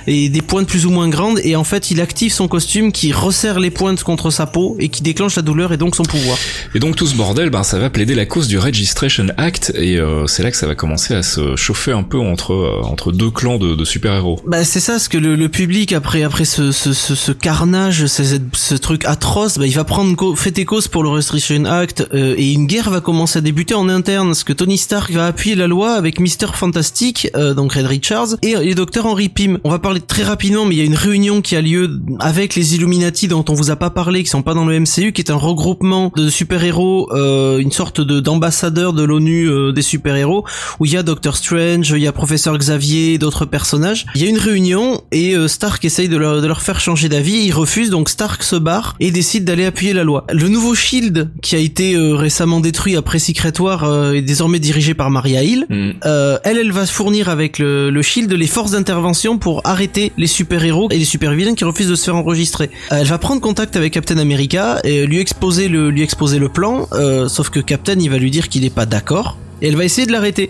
et 0.07 0.29
des 0.29 0.41
pointes 0.41 0.67
plus 0.67 0.85
ou 0.85 0.91
moins 0.91 1.09
grandes. 1.09 1.39
Et 1.43 1.55
en 1.55 1.63
fait, 1.63 1.91
il 1.91 2.01
active 2.01 2.31
son 2.31 2.47
costume 2.47 2.91
qui 2.91 3.11
resserre 3.11 3.59
les 3.59 3.69
pointes 3.69 4.03
contre 4.03 4.31
sa 4.31 4.47
peau 4.47 4.75
et 4.79 4.89
qui 4.89 5.03
déclenche 5.03 5.35
la 5.35 5.41
douleur 5.41 5.73
et 5.73 5.77
donc 5.77 5.95
son 5.95 6.03
pouvoir. 6.03 6.37
Et 6.73 6.79
donc 6.79 6.95
tout 6.95 7.05
ce 7.05 7.15
bordel, 7.15 7.49
ben 7.49 7.63
ça 7.63 7.77
va 7.77 7.89
plaider 7.89 8.15
la 8.15 8.25
cause 8.25 8.47
du 8.47 8.57
Registration 8.57 9.27
Act 9.37 9.73
et 9.75 9.97
euh, 9.97 10.25
c'est 10.27 10.43
là 10.43 10.49
que 10.49 10.57
ça 10.57 10.65
va 10.67 10.75
commencer 10.75 11.13
à 11.13 11.23
se 11.23 11.55
chauffer 11.55 11.91
un 11.91 12.03
peu 12.03 12.17
entre 12.33 12.53
euh, 12.53 12.81
entre 12.83 13.11
deux 13.11 13.29
clans 13.31 13.57
de, 13.57 13.83
super-héros. 13.85 14.39
Bah 14.47 14.63
c'est 14.63 14.79
ça, 14.79 14.99
ce 14.99 15.09
que 15.09 15.17
le, 15.17 15.35
le 15.35 15.49
public 15.49 15.93
après 15.93 16.23
après 16.23 16.45
ce 16.45 16.71
ce, 16.71 16.93
ce, 16.93 17.15
ce 17.15 17.31
carnage, 17.31 18.05
ce, 18.07 18.23
ce, 18.53 18.75
truc 18.75 19.05
atroce, 19.05 19.57
bah 19.57 19.67
il 19.67 19.73
va 19.73 19.83
prendre 19.83 20.35
fait 20.35 20.57
et 20.57 20.65
cause 20.65 20.87
pour 20.87 21.03
le 21.03 21.09
Restriction 21.09 21.65
Act 21.65 22.07
euh, 22.13 22.35
et 22.37 22.51
une 22.51 22.67
guerre 22.67 22.89
va 22.89 23.01
commencer 23.01 23.39
à 23.39 23.41
débuter 23.41 23.73
en 23.73 23.89
interne, 23.89 24.27
parce 24.27 24.43
que 24.43 24.53
Tony 24.53 24.77
Stark 24.77 25.11
va 25.11 25.27
appuyer 25.27 25.55
la 25.55 25.67
loi 25.67 25.93
avec 25.93 26.19
Mister 26.19 26.47
Fantastic, 26.53 27.29
euh, 27.35 27.53
donc 27.53 27.73
Red 27.73 27.85
Richards 27.85 28.27
et 28.41 28.55
les 28.55 28.75
docteurs 28.75 29.05
Henry 29.05 29.29
Pym. 29.29 29.59
On 29.63 29.69
va 29.69 29.79
parler 29.79 30.01
très 30.01 30.23
rapidement, 30.23 30.65
mais 30.65 30.75
il 30.75 30.77
y 30.79 30.81
a 30.81 30.85
une 30.85 30.95
réunion 30.95 31.41
qui 31.41 31.55
a 31.55 31.61
lieu 31.61 31.99
avec 32.19 32.55
les 32.55 32.75
Illuminati 32.75 33.27
dont 33.27 33.45
on 33.49 33.53
vous 33.53 33.71
a 33.71 33.75
pas 33.75 33.89
parlé, 33.89 34.23
qui 34.23 34.29
sont 34.29 34.41
pas 34.41 34.53
dans 34.53 34.65
le 34.65 34.79
MCU, 34.79 35.11
qui 35.11 35.21
est 35.21 35.31
un 35.31 35.35
regroupement 35.35 36.11
de 36.15 36.29
super-héros, 36.29 37.09
euh, 37.13 37.57
une 37.59 37.71
sorte 37.71 38.01
de 38.01 38.19
d'ambassadeur 38.19 38.93
de 38.93 39.03
l'ONU 39.03 39.49
euh, 39.49 39.71
des 39.71 39.81
super-héros, 39.81 40.45
où 40.79 40.85
il 40.85 40.93
y 40.93 40.97
a 40.97 41.03
Doctor 41.03 41.35
Strange, 41.35 41.91
il 41.91 42.01
y 42.01 42.07
a 42.07 42.11
Professeur 42.23 42.57
Xavier, 42.57 43.17
d'autres 43.17 43.43
personnages. 43.43 44.05
Il 44.15 44.21
y 44.21 44.25
a 44.25 44.29
une 44.29 44.37
réunion 44.37 45.01
et 45.11 45.35
euh, 45.35 45.49
Stark 45.49 45.83
essaye 45.83 46.07
de 46.07 46.15
leur, 46.15 46.41
de 46.41 46.47
leur 46.47 46.61
faire 46.61 46.79
changer 46.79 47.09
d'avis, 47.09 47.33
ils 47.33 47.51
refusent, 47.51 47.89
donc 47.89 48.07
Stark 48.07 48.43
se 48.43 48.55
barre 48.55 48.95
et 49.01 49.11
décide 49.11 49.43
d'aller 49.43 49.65
appuyer 49.65 49.91
la 49.91 50.05
loi. 50.05 50.25
Le 50.31 50.47
nouveau 50.47 50.73
Shield, 50.73 51.31
qui 51.41 51.57
a 51.57 51.57
été 51.57 51.95
euh, 51.95 52.15
récemment 52.15 52.61
détruit 52.61 52.95
après 52.95 53.19
Secret 53.19 53.59
War, 53.59 53.83
euh, 53.83 54.13
est 54.13 54.21
désormais 54.21 54.59
dirigé 54.59 54.93
par 54.93 55.09
Maria 55.09 55.43
Hill. 55.43 55.65
Mm. 55.67 55.89
Euh, 56.05 56.37
elle, 56.45 56.59
elle 56.59 56.71
va 56.71 56.85
fournir 56.85 57.27
avec 57.27 57.59
le, 57.59 57.89
le 57.89 58.01
Shield 58.01 58.31
les 58.31 58.47
forces 58.47 58.71
d'intervention 58.71 59.37
pour 59.37 59.59
arrêter 59.65 60.13
les 60.17 60.27
super-héros 60.27 60.87
et 60.91 60.99
les 60.99 61.03
super-vilains 61.03 61.55
qui 61.55 61.65
refusent 61.65 61.89
de 61.89 61.95
se 61.95 62.05
faire 62.05 62.15
enregistrer. 62.15 62.69
Elle 62.89 63.07
va 63.07 63.17
prendre 63.17 63.41
contact 63.41 63.75
avec 63.75 63.91
Captain 63.91 64.17
America 64.17 64.79
et 64.85 65.05
lui 65.05 65.19
exposer 65.19 65.67
le, 65.67 65.89
lui 65.89 66.03
exposer 66.03 66.39
le 66.39 66.47
plan, 66.47 66.87
sauf 67.27 67.49
que 67.49 67.59
Captain, 67.59 67.99
il 67.99 68.09
va 68.09 68.17
lui 68.17 68.31
dire 68.31 68.47
qu'il 68.47 68.63
est 68.63 68.73
pas 68.73 68.85
d'accord. 68.85 69.37
Et 69.63 69.69
elle 69.69 69.77
va 69.77 69.85
essayer 69.85 70.05
de 70.05 70.11
l'arrêter. 70.11 70.49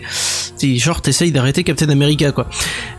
C'est 0.57 0.75
genre 0.77 1.01
t'essayes 1.01 1.31
d'arrêter 1.31 1.63
Captain 1.63 1.89
America 1.89 2.31
quoi. 2.31 2.47